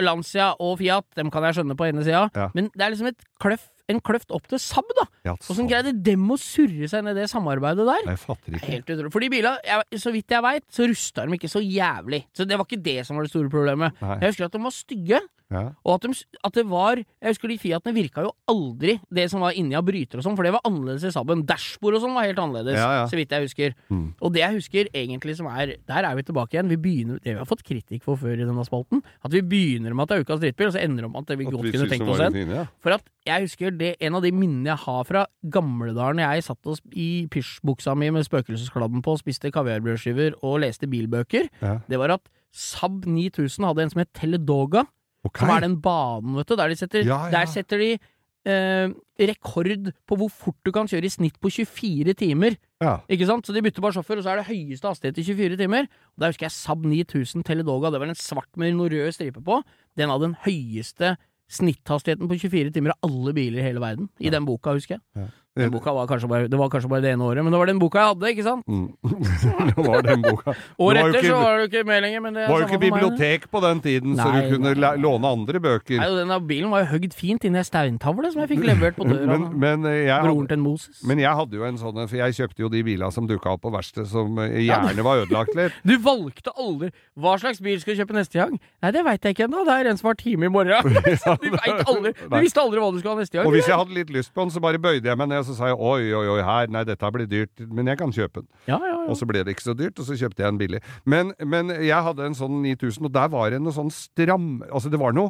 Lancia 0.03 0.51
og 0.59 0.77
Fiat. 0.81 1.05
Dem 1.15 1.31
kan 1.31 1.43
jeg 1.47 1.55
skjønne 1.59 1.77
på 1.79 1.87
ene 1.87 2.03
sida, 2.03 2.25
Ja. 2.35 2.49
men 2.53 2.69
det 2.75 2.81
er 2.85 2.91
liksom 2.91 3.07
et 3.07 3.23
kløft, 3.39 3.71
en 3.91 3.99
kløft 4.01 4.31
opp 4.33 4.47
til 4.49 4.59
Saab, 4.61 4.89
da. 4.97 5.05
Ja, 5.27 5.35
Åssen 5.51 5.67
greide 5.69 5.93
dem 6.05 6.25
å 6.33 6.37
surre 6.41 6.87
seg 6.89 7.03
ned 7.05 7.17
i 7.17 7.21
det 7.23 7.29
samarbeidet 7.31 7.85
der? 7.85 8.03
Jeg 8.11 8.21
fatter 8.23 8.53
er 8.53 8.59
ikke. 8.59 8.71
Helt 8.73 8.89
utrolig. 8.95 9.11
For 9.13 9.25
de 9.25 9.29
bila, 9.33 9.55
jeg, 9.65 10.01
så 10.01 10.13
vidt 10.15 10.33
jeg 10.35 10.45
veit, 10.45 10.65
så 10.73 10.87
rusta 10.89 11.25
de 11.27 11.37
ikke 11.37 11.51
så 11.51 11.61
jævlig. 11.61 12.23
Så 12.35 12.47
det 12.49 12.57
var 12.57 12.65
ikke 12.69 12.81
det 12.85 12.99
som 13.05 13.17
var 13.19 13.27
det 13.27 13.33
store 13.33 13.51
problemet. 13.53 13.93
Nei. 14.01 14.19
Jeg 14.23 14.33
husker 14.33 14.49
at 14.49 14.57
de 14.57 14.63
var 14.65 14.75
stygge, 14.75 15.21
Ja. 15.53 15.59
og 15.85 15.91
at, 15.93 16.01
de, 16.09 16.23
at 16.43 16.53
det 16.57 16.63
var 16.65 16.97
Jeg 16.97 17.29
husker 17.29 17.47
de 17.51 17.57
Fiatene 17.61 17.93
virka 17.93 18.23
jo 18.25 18.31
aldri 18.49 18.95
det 19.13 19.27
som 19.29 19.43
var 19.45 19.53
inni 19.53 19.75
av 19.77 19.83
bryter 19.85 20.17
og 20.17 20.25
sånn, 20.25 20.33
for 20.35 20.41
det 20.41 20.51
var 20.55 20.63
annerledes 20.65 21.05
i 21.05 21.11
Saaben. 21.13 21.43
Dashbord 21.45 21.99
og 21.99 22.01
sånn 22.01 22.15
var 22.17 22.25
helt 22.25 22.39
annerledes, 22.41 22.79
Ja, 22.81 22.87
ja. 22.95 23.03
så 23.05 23.13
vidt 23.19 23.29
jeg 23.29 23.45
husker. 23.45 23.75
Mm. 23.93 24.07
Og 24.25 24.33
det 24.33 24.41
jeg 24.41 24.55
husker 24.57 24.89
egentlig 24.89 25.35
som 25.37 25.45
er 25.53 25.75
Der 25.85 26.01
er 26.09 26.15
vi 26.17 26.23
tilbake 26.25 26.57
igjen. 26.57 26.67
Vi 26.73 26.79
begynner 26.81 27.21
Det 27.21 27.35
vi 27.35 27.37
har 27.37 27.45
fått 27.45 27.61
kritikk 27.63 28.01
for 28.03 28.17
før 28.17 28.33
i 28.41 28.47
denne 28.49 28.65
spalten. 28.65 29.03
At 29.23 29.31
vi 29.37 29.43
begynner 29.45 29.93
med 29.93 30.07
at 30.09 30.09
det 30.09 30.17
er 30.17 30.25
ukas 30.25 30.41
drittbil, 30.41 30.71
og 30.71 30.73
så 30.73 30.81
ender 30.81 31.05
det 31.05 31.11
med 31.13 31.29
at 31.29 31.37
vi 31.37 31.45
godt 31.45 31.71
kunne 31.77 31.89
tenkt 31.93 32.09
oss 32.09 32.25
en. 32.25 32.67
For 32.81 32.97
at 32.97 33.05
jeg 33.29 33.45
husker 33.45 33.74
det, 33.79 33.95
en 34.03 34.15
av 34.17 34.23
de 34.25 34.31
minnene 34.35 34.71
jeg 34.73 34.81
har 34.85 35.03
fra 35.07 35.25
gamledalen 35.53 36.21
jeg 36.23 36.45
satt 36.47 36.71
oss 36.71 36.81
i 36.93 37.27
pysjbuksa 37.31 37.95
mi 37.97 38.09
med 38.15 38.25
spøkelseskladden 38.27 39.03
på, 39.05 39.17
spiste 39.21 39.51
kaviarbrødskiver 39.55 40.39
og 40.43 40.59
leste 40.65 40.87
bilbøker, 40.91 41.49
Ja. 41.61 41.79
det 41.87 41.99
var 41.99 42.15
at 42.17 42.27
Saab 42.55 43.03
9000 43.05 43.65
hadde 43.67 43.83
en 43.83 43.89
som 43.91 43.99
het 43.99 44.13
Teledoga, 44.15 44.85
okay. 45.25 45.43
som 45.45 45.55
er 45.57 45.65
den 45.65 45.81
banen, 45.83 46.35
vet 46.39 46.47
du, 46.47 46.55
der 46.55 46.69
de 46.71 46.75
setter, 46.79 47.03
Ja, 47.03 47.25
ja. 47.27 47.31
Der 47.31 47.45
setter 47.51 47.77
de 47.77 47.97
eh, 48.45 48.93
rekord 49.19 49.91
på 50.07 50.17
hvor 50.19 50.29
fort 50.31 50.57
du 50.65 50.71
kan 50.71 50.87
kjøre 50.87 51.07
i 51.07 51.11
snitt 51.11 51.39
på 51.41 51.49
24 51.51 52.13
timer. 52.13 52.55
Ja. 52.83 52.99
Ikke 53.09 53.27
sant? 53.27 53.47
Så 53.47 53.53
de 53.55 53.61
bytter 53.65 53.81
bare 53.81 53.95
sjåfør, 53.97 54.21
og 54.21 54.23
så 54.23 54.33
er 54.33 54.41
det 54.41 54.49
høyeste 54.51 54.87
hastighet 54.87 55.17
i 55.17 55.25
24 55.27 55.57
timer. 55.57 55.87
Og 56.15 56.21
Der 56.21 56.31
husker 56.33 56.45
jeg 56.47 56.55
Saab 56.55 56.85
9000 56.85 57.43
Teledoga. 57.47 57.91
Det 57.91 57.99
var 57.99 58.07
en 58.11 58.15
svart 58.19 58.51
med 58.55 58.75
noe 58.77 58.89
rød 58.91 59.11
stripe 59.15 59.41
på. 59.43 59.61
Den 59.97 60.09
hadde 60.13 60.29
den 60.29 60.37
høyeste 60.45 61.15
snitthastigheten 61.51 62.27
på 62.29 62.37
24 62.41 62.71
timer 62.71 62.95
av 62.95 63.09
alle 63.09 63.33
biler 63.33 63.59
i 63.61 63.65
hele 63.67 63.79
verden. 63.83 64.09
I 64.19 64.29
den 64.33 64.45
boka, 64.45 64.73
husker 64.73 64.97
jeg. 64.97 65.31
Den 65.55 65.71
boka 65.71 65.93
var 65.95 66.07
kanskje 66.09 66.27
bare, 66.27 66.47
det 66.51 66.57
var 66.59 66.67
kanskje 66.67 66.89
bare 66.91 66.99
det 67.05 67.11
ene 67.15 67.23
året, 67.23 67.39
men 67.45 67.53
det 67.53 67.59
var 67.61 67.69
den 67.69 67.77
boka 67.79 68.01
jeg 68.01 68.09
hadde, 68.11 68.31
ikke 68.33 68.43
sant? 68.43 68.65
Mm. 68.67 68.89
det 69.69 69.85
var 69.85 70.01
den 70.03 70.23
boka. 70.25 70.51
Året 70.83 71.05
etter 71.05 71.27
så 71.29 71.37
var 71.39 71.61
det 71.61 71.69
ikke 71.69 71.83
med 71.87 72.01
lenger, 72.03 72.23
men 72.25 72.35
det 72.35 72.47
var 72.49 72.59
jo 72.59 72.65
ikke 72.67 72.79
bibliotek 72.81 73.45
på 73.53 73.61
den 73.63 73.79
tiden, 73.85 74.17
så 74.19 74.25
du 74.33 74.49
kunne 74.51 74.73
nei, 74.75 74.89
låne 74.99 75.31
andre 75.37 75.61
bøker. 75.63 76.01
Nei, 76.01 76.09
denne 76.17 76.39
bilen 76.49 76.73
var 76.73 76.83
jo 76.83 76.89
høgd 76.89 77.15
fint 77.15 77.47
inn 77.47 77.55
i 77.55 77.61
ei 77.61 77.67
steintavle 77.69 78.33
som 78.33 78.43
jeg 78.43 78.51
fikk 78.51 78.65
levert 78.67 78.99
på 78.99 79.07
døra. 79.13 79.29
Men, 79.31 79.45
men, 79.63 79.87
eh, 79.93 80.01
jeg 80.09 80.25
Broren 80.27 80.49
til 80.51 80.59
Moses. 80.65 80.99
men 81.07 81.23
jeg 81.23 81.39
hadde 81.39 81.55
jo 81.55 81.63
en 81.69 81.79
sånn 81.79 82.01
For 82.03 82.17
jeg 82.19 82.35
kjøpte 82.41 82.65
jo 82.65 82.71
de 82.75 82.83
bilene 82.89 83.15
som 83.15 83.31
dukka 83.31 83.55
opp 83.55 83.63
på 83.63 83.71
verkstedet 83.77 84.09
som 84.11 84.35
eh, 84.43 84.59
gjerne 84.65 85.07
var 85.07 85.23
ødelagt 85.23 85.55
litt. 85.55 85.79
Du 85.87 85.95
valgte 86.03 86.51
aldri 86.59 86.91
Hva 87.15 87.37
slags 87.39 87.63
bil 87.63 87.79
skal 87.79 87.95
du 87.95 88.03
kjøpe 88.03 88.19
neste 88.19 88.41
gang? 88.41 88.59
Nei, 88.83 88.91
det 88.91 89.05
veit 89.07 89.23
jeg 89.23 89.37
ikke 89.37 89.47
ennå. 89.47 89.63
Det 89.63 89.79
er 89.79 89.91
en 89.93 90.03
som 90.03 90.11
har 90.11 90.19
time 90.19 90.49
i 90.49 90.51
morgen. 90.51 90.91
du, 90.91 91.57
aldri, 91.87 92.11
du 92.11 92.37
visste 92.43 92.59
aldri 92.59 92.83
hva 92.83 92.91
du 92.91 92.99
skulle 92.99 93.15
ha 93.15 93.23
neste 93.23 93.39
gang. 93.39 93.47
Og 93.47 93.55
hvis 93.55 93.71
jeg 93.71 93.79
hadde 93.79 93.95
litt 93.95 94.11
lyst 94.11 94.35
på 94.35 94.43
den, 94.43 94.51
så 94.51 94.59
bare 94.63 94.81
bøyde 94.81 95.07
jeg 95.07 95.23
meg 95.23 95.31
ned 95.31 95.44
og 95.45 95.51
så 95.51 95.55
sa 95.59 95.69
jeg 95.69 95.77
oi, 95.77 96.09
oi, 96.17 96.25
oi, 96.33 96.41
her, 96.45 96.71
nei, 96.73 96.81
dette 96.89 97.11
blir 97.13 97.29
dyrt, 97.29 97.61
men 97.69 97.85
jeg 97.91 97.99
kan 98.01 98.13
kjøpe 98.15 98.41
den. 98.41 98.49
ja, 98.65 98.79
ja, 98.81 98.89
ja. 98.89 99.05
Og 99.05 99.17
så 99.19 99.27
ble 99.29 99.43
det 99.45 99.53
ikke 99.53 99.67
så 99.67 99.75
dyrt, 99.77 99.99
og 100.01 100.07
så 100.07 100.17
kjøpte 100.17 100.41
jeg 100.41 100.49
en 100.49 100.57
billig. 100.57 100.81
Men, 101.05 101.31
men 101.45 101.69
jeg 101.85 102.01
hadde 102.07 102.25
en 102.25 102.37
sånn 102.37 102.57
9000, 102.63 103.05
og 103.05 103.13
der 103.13 103.29
var 103.29 103.53
det 103.53 103.61
noe 103.61 103.75
sånn 103.75 103.91
stram 103.93 104.47
Altså, 104.65 104.89
det 104.89 104.97
var 104.97 105.13
noe 105.13 105.29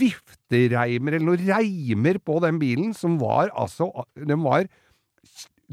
viftereimer, 0.00 1.18
eller 1.18 1.26
noe 1.34 1.40
reimer 1.44 2.20
på 2.24 2.38
den 2.40 2.56
bilen, 2.62 2.94
som 2.96 3.18
var 3.20 3.52
altså 3.52 3.90
Den 4.16 4.40
var 4.46 4.64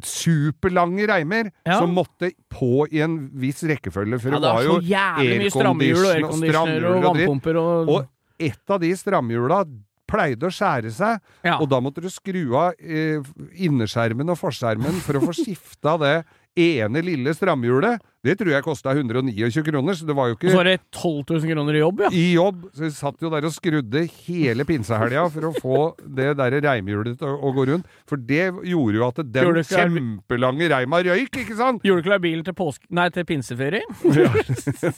superlange 0.03 1.07
reimer 1.09 1.51
Ja. 1.65 1.79
som 1.79 1.95
måtte 1.95 2.31
på 2.53 2.85
i 2.91 2.99
en 3.01 3.29
viss 3.33 3.63
rekkefølge, 3.63 4.19
for 4.21 4.35
ja, 4.35 4.39
det 4.43 4.51
var 4.53 4.63
jo 4.67 5.49
strammehjul 5.49 6.05
og 6.27 6.35
stramhjul 6.37 6.85
og 6.85 7.05
og 7.07 7.47
og 7.47 7.57
og, 7.57 7.89
Og 7.95 8.05
et 8.37 8.69
av 8.69 8.79
de 8.83 8.91
stramhjula 8.93 9.63
pleide 10.07 10.47
å 10.47 10.53
skjære 10.53 10.91
seg, 10.93 11.21
ja. 11.45 11.57
og 11.59 11.69
da 11.71 11.81
måtte 11.83 12.03
du 12.03 12.09
skru 12.11 12.43
av 12.57 12.77
eh, 12.79 13.23
innerskjermen 13.67 14.33
og 14.33 14.39
forskjermen 14.39 15.01
for 15.05 15.19
å 15.19 15.25
få 15.27 15.37
skifta 15.43 15.97
det 16.01 16.17
ene 16.57 17.03
lille 17.05 17.33
stramhjulet. 17.37 18.01
Det 18.27 18.35
tror 18.41 18.51
jeg 18.51 18.65
kosta 18.65 18.91
129 18.97 19.63
kroner, 19.67 19.95
så 19.95 20.07
det 20.09 20.15
var 20.17 20.27
jo 20.31 20.35
ikke 20.37 20.49
Og 20.49 20.53
så 20.53 20.59
var 20.59 20.67
det 20.67 20.77
12 20.91 21.23
000 21.31 21.47
kroner 21.53 21.77
i 21.77 21.81
jobb, 21.83 22.01
ja. 22.05 22.09
i 22.11 22.25
jobb. 22.35 22.65
Så 22.75 22.83
vi 22.83 22.89
satt 22.97 23.23
jo 23.23 23.31
der 23.31 23.47
og 23.47 23.53
skrudde 23.55 24.03
hele 24.27 24.65
pinsehelga 24.67 25.23
for 25.31 25.47
å 25.47 25.53
få 25.55 25.77
det 26.03 26.33
der 26.39 26.57
reimhjulet 26.67 27.17
til 27.21 27.31
å, 27.37 27.51
gå 27.55 27.65
rundt. 27.71 27.87
For 28.09 28.19
det 28.19 28.49
gjorde 28.67 28.99
jo 28.99 29.05
at 29.07 29.21
den 29.23 29.47
Gjorde 29.47 29.63
ikke- 29.63 29.85
kjempelange 29.87 30.69
reima 30.73 30.99
røyk, 31.07 31.39
ikke 31.45 31.55
sant? 31.57 31.85
Gjorde 31.87 32.03
du 32.03 32.09
klar 32.09 32.19
bilen 32.23 32.43
til, 32.47 32.55
påske... 32.57 32.83
Nei, 32.91 33.07
til 33.15 33.25
pinseferie? 33.29 33.81
Ja, 34.17 34.31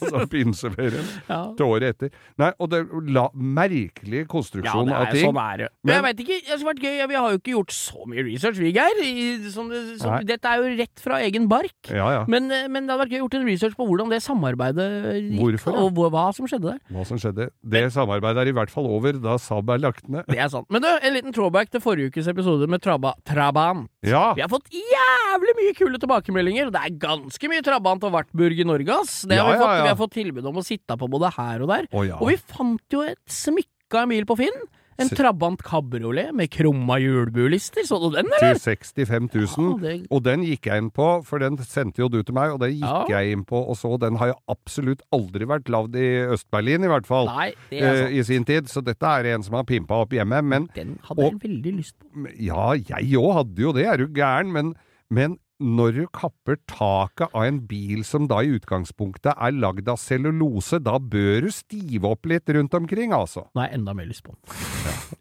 så 0.00 0.24
pinseferien 0.30 1.06
Ja. 1.28 1.40
til 1.56 1.66
året 1.66 1.94
etter. 1.94 2.10
Nei, 2.40 2.50
og 2.58 2.70
det 2.72 2.82
la 3.14 3.28
merkelig 3.34 4.24
Ja, 4.24 4.28
konstruksjon 4.30 4.88
det 4.90 4.96
av 4.96 5.06
er, 5.06 5.12
ting. 5.14 5.26
sånn 5.28 5.40
er 5.44 5.56
det. 5.64 5.68
Men 5.84 5.90
Men- 5.90 5.96
jeg 6.00 6.04
vet 6.08 6.22
ikke, 6.24 6.38
det 6.40 6.56
har 6.56 6.66
vært 6.72 6.82
gøy. 6.84 6.96
Vi 7.10 7.18
har 7.20 7.30
jo 7.34 7.38
ikke 7.40 7.54
gjort 7.54 7.74
så 7.76 8.06
mye 8.10 8.24
research, 8.26 8.58
vi, 8.58 8.72
Geir. 8.72 9.00
I, 9.04 9.50
som 9.50 9.68
det, 9.70 9.82
som, 10.00 10.10
Nei. 10.16 10.22
dette 10.24 10.44
er 10.50 10.56
jo 10.62 10.76
rett 10.80 11.00
fra 11.04 11.20
egen 11.26 11.48
bark. 11.50 11.76
Ja, 11.90 12.10
ja. 12.18 12.24
Men, 12.30 12.50
eh, 12.50 12.66
men 12.68 12.86
det 12.86 12.94
hadde 12.96 13.04
vært 13.06 13.14
gøy 13.18 13.19
gjort 13.20 13.36
en 13.38 13.46
research 13.48 13.76
på 13.78 13.86
hvordan 13.88 14.10
det 14.12 14.18
samarbeidet 14.24 14.86
gikk, 15.28 15.38
Hvorfor, 15.40 15.76
ja? 15.76 15.84
og 15.86 16.00
hva, 16.14 16.24
som 16.36 16.48
skjedde 16.50 16.72
der. 16.72 16.80
Hva 16.94 17.04
som 17.08 17.20
skjedde. 17.20 17.46
Det 17.74 17.82
samarbeidet 17.94 18.42
er 18.44 18.50
i 18.50 18.54
hvert 18.56 18.72
fall 18.72 18.88
over 18.90 19.18
da 19.20 19.36
Saab 19.40 19.70
er 19.74 19.82
lagt 19.84 20.08
ned. 20.10 20.24
Det 20.30 20.40
er 20.40 20.50
sant. 20.52 20.66
Men 20.72 20.84
du, 20.84 20.88
en 20.90 21.14
liten 21.16 21.36
throwback 21.36 21.70
til 21.72 21.84
forrige 21.84 22.10
ukes 22.12 22.28
episode 22.32 22.66
med 22.70 22.82
Traba, 22.84 23.14
Trabant. 23.28 23.86
Ja! 24.06 24.32
Vi 24.38 24.44
har 24.44 24.50
fått 24.52 24.68
jævlig 24.74 25.56
mye 25.60 25.76
kule 25.78 26.00
tilbakemeldinger, 26.02 26.72
det 26.74 26.82
er 26.88 26.98
ganske 27.02 27.52
mye 27.52 27.64
Trabant 27.66 28.04
og 28.08 28.14
Wartburg 28.16 28.60
i 28.60 28.66
Norge, 28.68 29.00
ass. 29.02 29.20
Det 29.28 29.38
har 29.38 29.46
Ja, 29.46 29.52
vi, 29.54 29.62
fått, 29.62 29.76
vi 29.84 29.92
har 29.92 30.00
fått 30.00 30.16
tilbud 30.18 30.50
om 30.50 30.60
å 30.60 30.66
sitte 30.66 30.96
på 31.00 31.08
både 31.10 31.30
her 31.36 31.64
og 31.64 31.70
der. 31.72 31.88
Oh. 31.92 32.04
Og 32.20 32.32
vi 32.32 32.36
fant 32.40 32.84
jo 32.94 33.04
et 33.06 33.20
smykke 33.30 33.96
av 33.96 34.04
en 34.06 34.12
bil 34.14 34.26
på 34.28 34.36
Finn. 34.38 34.60
En 35.00 35.08
Trabant 35.08 35.62
kabriolet 35.64 36.34
med 36.36 36.50
krumma 36.52 36.98
hjulbuelister. 37.00 37.86
Så 37.88 37.98
du 38.02 38.10
den, 38.16 38.26
eller? 38.40 38.58
Til 38.60 38.76
65 38.76 39.28
000. 39.34 39.46
Ja, 39.56 39.76
det- 39.80 40.06
Og 40.10 40.22
den 40.22 40.42
gikk 40.44 40.66
jeg 40.70 40.78
inn 40.84 40.90
på, 40.90 41.08
for 41.24 41.38
den 41.42 41.56
sendte 41.58 41.98
jo 42.04 42.08
du 42.08 42.22
til 42.22 42.34
meg, 42.34 42.52
og 42.52 42.60
den 42.60 42.74
gikk 42.78 42.84
Ja. 43.08 43.20
jeg 43.20 43.32
inn 43.32 43.44
på 43.44 43.56
og 43.68 43.76
så. 43.76 43.98
Den 43.98 44.16
har 44.16 44.28
jo 44.28 44.34
absolutt 44.48 45.02
aldri 45.12 45.46
vært 45.46 45.68
lagd 45.68 45.96
i 45.96 46.08
Øst-Berlin, 46.34 46.84
i 46.84 46.88
hvert 46.92 47.06
fall. 47.06 47.26
Nei, 47.26 47.52
det 47.70 47.80
er 47.82 47.96
sant. 47.96 48.10
Uh, 48.12 48.18
I 48.18 48.22
sin 48.22 48.44
tid. 48.44 48.64
Så 48.68 48.82
dette 48.84 49.02
er 49.06 49.34
en 49.34 49.42
som 49.42 49.54
har 49.54 49.64
pimpa 49.64 49.94
opp 50.04 50.10
hjemme. 50.10 50.42
Men 50.44 50.68
Den 50.74 50.98
hadde 51.04 51.22
jeg 51.22 51.40
veldig 51.40 51.76
lyst 51.78 51.94
på. 51.98 52.28
ja, 52.38 52.72
jeg 52.74 53.16
òg 53.16 53.32
hadde 53.34 53.58
jo 53.58 53.72
det, 53.72 53.86
er 53.86 53.96
du 53.96 54.06
gæren. 54.08 54.52
Men, 54.52 54.74
men 55.10 55.38
når 55.60 55.92
du 55.98 56.02
kapper 56.16 56.56
taket 56.70 57.28
av 57.36 57.44
en 57.44 57.60
bil 57.68 58.02
som 58.08 58.26
da 58.30 58.40
i 58.42 58.54
utgangspunktet 58.56 59.34
er 59.34 59.54
lagd 59.56 59.88
av 59.92 60.00
cellulose, 60.00 60.80
da 60.82 60.96
bør 60.98 61.46
du 61.46 61.50
stive 61.54 62.08
opp 62.10 62.28
litt 62.30 62.48
rundt 62.56 62.74
omkring, 62.78 63.14
altså. 63.16 63.46
Jeg 63.58 63.76
enda 63.76 63.94
mer 63.96 64.08
lyst 64.08 64.24
på 64.24 64.34
den. 64.34 64.42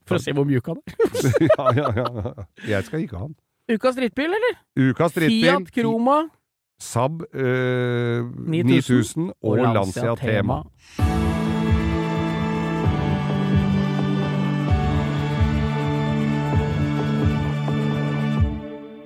For 0.07 0.17
å 0.17 0.23
se 0.23 0.33
hvor 0.35 0.47
mjuk 0.47 0.71
han 0.71 0.79
er. 0.79 0.97
ja, 1.51 1.69
ja, 1.75 1.93
ja. 1.99 2.33
Jeg 2.71 2.89
skal 2.89 3.05
ikke 3.05 3.21
ha 3.21 3.29
den. 3.29 3.37
Ukas 3.69 3.99
drittbil, 3.99 4.33
eller? 4.39 4.59
Ukas 4.79 5.13
drittbil. 5.13 5.45
Fiat 5.45 5.73
Kroma. 5.75 6.19
Saab 6.79 7.25
øh, 7.35 8.23
9000 8.47 8.71
9000 8.71 9.33
og, 9.43 9.57
Lancia 9.59 10.15
Tema. 10.15 10.63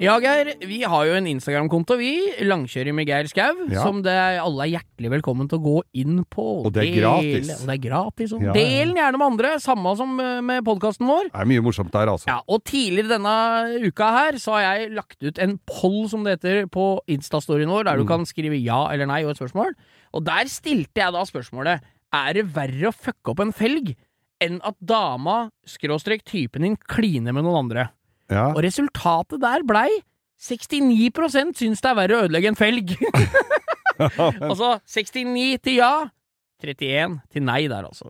Ja, 0.03 0.17
Geir. 0.19 0.49
Vi 0.67 0.81
har 0.83 1.05
jo 1.07 1.13
en 1.15 1.27
Instagram-konto, 1.31 1.95
vi. 1.95 2.09
Langkjøring 2.43 2.95
med 2.97 3.07
Geir 3.07 3.27
Skau. 3.31 3.61
Ja. 3.71 3.85
Som 3.85 4.01
det 4.03 4.11
er, 4.11 4.39
alle 4.43 4.65
er 4.65 4.71
hjertelig 4.73 5.11
velkommen 5.13 5.47
til 5.47 5.61
å 5.61 5.63
gå 5.63 5.75
inn 6.01 6.17
på. 6.33 6.43
Og 6.67 6.73
det 6.75 6.83
er 6.89 6.97
gratis. 6.97 7.51
Og 7.61 7.69
det 7.69 7.75
er 7.77 7.81
gratis. 7.85 8.33
Ja. 8.43 8.55
Del 8.57 8.91
den 8.91 8.99
gjerne 8.99 9.21
med 9.21 9.27
andre, 9.29 9.53
samme 9.63 9.93
som 9.95 10.11
eh, 10.19 10.41
med 10.43 10.65
podkasten 10.67 11.07
vår. 11.07 11.29
Det 11.31 11.39
er 11.45 11.49
mye 11.53 11.63
morsomt 11.63 11.93
der, 11.95 12.11
altså. 12.11 12.27
Ja, 12.27 12.41
og 12.51 12.65
tidligere 12.67 13.13
denne 13.15 13.87
uka 13.87 14.09
her 14.17 14.41
så 14.43 14.57
har 14.57 14.65
jeg 14.81 14.91
lagt 14.99 15.23
ut 15.23 15.39
en 15.45 15.55
poll, 15.71 16.01
som 16.11 16.27
det 16.27 16.35
heter, 16.35 16.67
på 16.73 16.89
Insta-storyen 17.15 17.71
vår, 17.71 17.87
der 17.87 18.01
du 18.01 18.03
Mm. 18.03 18.11
kan 18.11 18.25
skrive 18.27 18.59
ja 18.59 18.81
eller 18.91 19.07
nei 19.07 19.21
og 19.23 19.31
et 19.31 19.39
spørsmål. 19.39 19.71
Og 20.13 20.25
der 20.27 20.51
stilte 20.51 20.99
jeg 20.99 21.13
da 21.15 21.23
spørsmålet 21.25 21.79
Er 22.13 22.33
det 22.35 22.43
verre 22.53 22.91
å 22.91 22.93
fucke 22.93 23.31
opp 23.31 23.39
en 23.39 23.53
felg 23.55 23.95
enn 24.43 24.59
at 24.67 24.75
dama, 24.83 25.47
skråstrek 25.65 26.21
typen 26.27 26.61
din, 26.67 26.75
kliner 26.77 27.31
med 27.33 27.45
noen 27.47 27.63
andre? 27.63 27.87
Ja. 28.31 28.49
Og 28.53 28.63
resultatet 28.65 29.41
der 29.43 29.65
blei 29.67 29.89
69 30.43 31.55
syns 31.55 31.83
det 31.83 31.89
er 31.91 31.95
verre 31.97 32.17
å 32.17 32.25
ødelegge 32.25 32.51
en 32.51 32.59
felg. 32.59 32.95
altså 34.49 34.75
69 34.83 35.61
til 35.63 35.77
ja, 35.79 35.93
31 36.63 37.19
til 37.31 37.43
nei 37.43 37.61
der, 37.67 37.87
altså. 37.87 38.09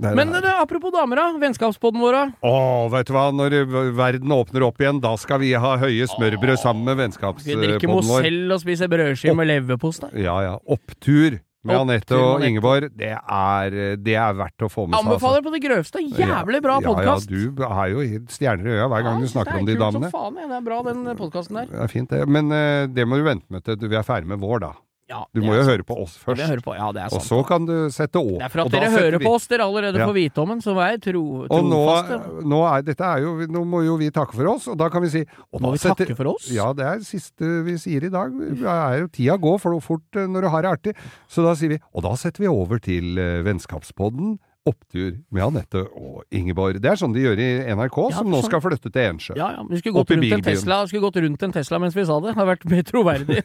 Nei, 0.00 0.14
Men 0.16 0.32
det, 0.32 0.48
apropos 0.48 0.92
damer, 0.94 1.20
da. 1.20 1.40
Vennskapspodden 1.40 2.00
vår. 2.00 2.18
Å, 2.46 2.54
vet 2.92 3.10
du 3.10 3.14
hva, 3.16 3.26
når 3.36 3.58
verden 3.96 4.32
åpner 4.32 4.64
opp 4.64 4.80
igjen, 4.80 5.02
da 5.04 5.12
skal 5.20 5.42
vi 5.42 5.52
ha 5.52 5.74
høye 5.80 6.08
smørbrød 6.08 6.60
sammen 6.62 6.88
med 6.88 6.96
Vi 6.96 7.04
vennskapspodden 7.04 7.66
drikker 7.66 7.92
vår. 7.92 8.08
Mozell 8.08 8.56
og 8.56 8.62
spiser 8.62 8.92
brødskive 8.92 9.36
med 9.36 9.50
leverpostei. 9.52 10.12
Ja, 10.24 10.38
ja. 10.46 10.56
Opptur 10.72 11.40
med 11.66 11.76
Anette 11.76 12.16
og 12.16 12.44
Ingeborg. 12.46 12.88
Det 12.96 13.12
er, 13.16 13.78
det 14.00 14.16
er 14.16 14.36
verdt 14.38 14.66
å 14.66 14.70
få 14.72 14.86
med 14.86 14.94
seg. 14.94 15.00
altså. 15.00 15.14
Anbefaler 15.14 15.44
på 15.46 15.54
det 15.54 15.62
grøvste. 15.64 16.04
Jævlig 16.20 16.62
bra 16.64 16.78
podkast. 16.84 17.30
Ja, 17.30 17.40
ja, 17.40 17.56
du 17.56 17.64
er 17.68 17.94
jo 17.94 18.22
stjerner 18.32 18.70
i 18.70 18.76
øya 18.78 18.90
hver 18.92 19.06
gang 19.06 19.24
du 19.24 19.30
snakker 19.30 19.60
om 19.60 19.68
de 19.68 19.78
damene. 19.80 20.12
Faen, 20.14 20.38
jeg. 20.40 20.50
Det 20.50 20.60
er 20.60 20.68
bra, 20.70 20.82
den 20.88 21.02
podkasten 21.18 21.60
der. 21.60 21.72
Det 21.72 21.82
er 21.84 21.92
fint, 21.92 22.12
det. 22.12 22.22
Men 22.30 22.54
uh, 22.54 22.86
det 22.90 23.08
må 23.08 23.20
du 23.20 23.26
vente 23.26 23.46
med 23.52 23.66
til 23.66 23.90
vi 23.90 23.98
er 23.98 24.06
ferdig 24.06 24.30
med 24.30 24.40
vår, 24.42 24.64
da. 24.64 24.72
Ja, 25.10 25.24
Du 25.34 25.40
må 25.42 25.52
jo 25.56 25.64
sant. 25.64 25.72
høre 25.72 25.84
på 25.88 25.96
oss 26.04 26.16
først. 26.22 26.62
på. 26.62 26.74
Ja, 26.78 26.92
det 26.94 27.02
er 27.02 27.14
Og 27.16 27.20
så 27.26 27.40
kan 27.46 27.66
du 27.66 27.90
sette 27.90 28.14
opp. 28.20 28.38
Det 28.38 28.46
er 28.46 28.48
for 28.54 28.60
at 28.62 28.70
dere 28.70 28.90
hører 28.94 29.18
vi- 29.18 29.26
på 29.26 29.32
oss, 29.34 29.46
dere 29.50 29.64
allerede 29.66 29.98
Ja. 29.98 30.06
får 30.06 30.14
vite 30.14 30.38
om 30.38 30.48
den, 30.54 30.60
så 30.62 30.74
vær 30.76 31.00
tro, 31.02 31.46
Og 31.50 31.64
nå, 31.64 31.80
trofaste. 31.82 32.42
nå, 32.46 32.60
er, 32.70 32.94
er 32.94 33.20
jo, 33.20 33.46
nå 33.50 33.64
må 33.66 33.84
jo 33.84 33.96
vi 33.96 34.10
takke 34.10 34.32
for 34.34 34.46
oss, 34.54 34.68
og 34.68 34.78
da 34.78 34.88
kan 34.88 35.02
vi 35.02 35.08
si 35.08 35.24
og 35.52 35.60
Må 35.60 35.72
vi 35.72 35.78
setter- 35.78 36.06
takke 36.06 36.16
for 36.16 36.28
oss? 36.34 36.48
Ja, 36.48 36.72
det 36.72 36.86
er 36.86 36.96
det 36.98 37.06
siste 37.06 37.64
vi 37.64 37.74
sier 37.76 38.04
i 38.04 38.08
dag. 38.08 38.30
Er 38.30 39.08
Tida 39.08 39.36
går 39.36 39.58
for 39.60 39.80
fort 39.80 40.02
eh, 40.14 40.26
når 40.26 40.42
du 40.42 40.48
har 40.48 40.62
det 40.62 40.70
artig. 40.70 40.94
Så 41.28 41.42
da 41.42 41.54
sier 41.54 41.70
vi 41.70 41.78
Og 41.94 42.02
da 42.02 42.14
setter 42.14 42.38
vi 42.38 42.46
over 42.46 42.78
til 42.78 43.18
uh, 43.18 43.42
Vennskapspodden. 43.42 44.38
Opptur 44.68 45.14
med 45.32 45.40
Anette 45.40 45.80
og 45.96 46.24
Ingeborg. 46.36 46.76
Det 46.84 46.90
er 46.90 46.98
sånn 47.00 47.14
de 47.14 47.22
gjør 47.22 47.40
i 47.40 47.46
NRK, 47.72 47.96
Ja, 48.10 48.18
som 48.18 48.28
nå 48.28 48.42
sånn. 48.42 48.50
skal 48.50 48.60
flytte 48.60 48.90
til 48.92 49.06
Ensjø. 49.08 49.36
Ja, 49.38 49.46
ja. 49.56 49.62
Vi 49.64 49.78
skulle 49.80 49.94
gått 49.96 50.10
rundt, 50.12 50.34
en. 50.36 50.42
Tesla, 50.44 50.80
skulle 50.90 51.06
gått 51.06 51.16
rundt 51.24 51.46
en 51.46 51.54
Tesla 51.54 51.78
mens 51.80 51.96
vi 51.96 52.04
sa 52.04 52.18
det. 52.20 52.34
Det 52.34 52.36
hadde 52.36 52.50
vært 52.50 52.66
mer 52.68 52.84
troverdig. 52.84 53.38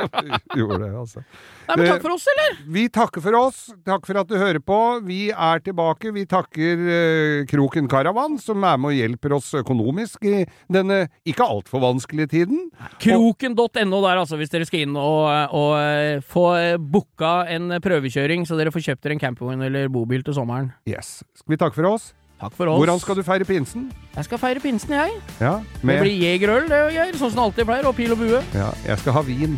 Gjorde 0.58 0.78
det, 0.80 0.88
altså. 1.02 1.20
Nei, 1.68 1.76
men 1.76 1.90
takk 1.90 2.06
for 2.06 2.14
oss, 2.14 2.24
eller? 2.32 2.56
Vi 2.78 2.84
takker 2.96 3.24
for 3.26 3.38
oss. 3.42 3.58
Takk 3.84 4.08
for 4.08 4.20
at 4.22 4.30
du 4.32 4.38
hører 4.40 4.62
på. 4.64 4.78
Vi 5.04 5.20
er 5.34 5.60
tilbake. 5.68 6.14
Vi 6.16 6.24
takker 6.32 6.86
uh, 6.88 7.44
Kroken 7.52 7.90
Caravan, 7.92 8.40
som 8.40 8.64
er 8.64 8.80
med 8.80 8.94
og 8.94 8.98
hjelper 9.02 9.36
oss 9.36 9.52
økonomisk 9.60 10.24
i 10.24 10.46
denne 10.72 11.02
ikke 11.28 11.44
altfor 11.44 11.84
vanskelige 11.84 12.30
tiden. 12.38 12.70
Kroken.no 13.04 14.00
der, 14.00 14.22
altså, 14.22 14.40
hvis 14.40 14.52
dere 14.52 14.64
skal 14.68 14.86
inn 14.86 14.96
og, 14.96 15.28
og 15.52 15.76
eh, 15.76 16.24
få 16.24 16.46
eh, 16.56 16.80
booka 16.80 17.34
en 17.52 17.76
prøvekjøring, 17.84 18.48
så 18.48 18.56
dere 18.56 18.72
får 18.72 18.88
kjøpt 18.88 19.04
dere 19.04 19.18
en 19.18 19.22
campingvogn 19.22 19.68
eller 19.68 19.92
bobil 19.92 20.24
til 20.24 20.32
sommeren. 20.36 20.53
Yes. 20.88 21.22
Skal 21.38 21.54
vi 21.54 21.60
takke 21.60 21.78
for 21.78 21.88
oss? 21.94 22.10
Takk 22.40 22.56
for 22.58 22.68
oss. 22.68 22.80
Hvordan 22.82 23.00
skal 23.00 23.16
du 23.18 23.22
feire 23.26 23.46
pinsen? 23.48 23.86
Jeg 24.16 24.26
skal 24.28 24.40
feire 24.42 24.60
pinsen, 24.60 24.92
jeg. 24.96 25.14
Ja, 25.40 25.54
Det 25.80 26.00
blir 26.02 26.12
jegerøl, 26.18 26.68
det, 26.68 26.82
Geir. 26.96 27.16
Sånn 27.16 27.30
som 27.32 27.40
det 27.40 27.46
alltid 27.48 27.70
pleier. 27.70 27.88
Og 27.88 27.96
pil 27.96 28.12
og 28.12 28.20
bue. 28.20 28.42
ja, 28.54 28.70
jeg 28.86 28.98
skal 29.04 29.16
ha 29.18 29.24
vin. 29.26 29.56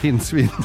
Pinnsvin. 0.00 0.48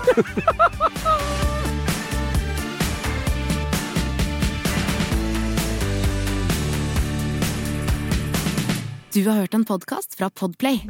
Du 9.13 9.27
har 9.29 9.35
hørt 9.35 9.53
en 9.53 9.65
podkast 9.65 10.15
fra 10.15 10.29
Podplay. 10.29 10.81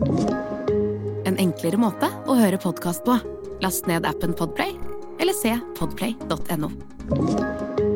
En 1.26 1.38
enklere 1.38 1.78
måte 1.78 2.10
å 2.26 2.38
høre 2.40 2.58
podkast 2.62 3.06
på. 3.06 3.20
Last 3.62 3.86
ned 3.90 4.06
appen 4.10 4.34
Podplay, 4.38 4.74
eller 5.22 5.38
se 5.38 5.54
podplay.no. 5.78 7.95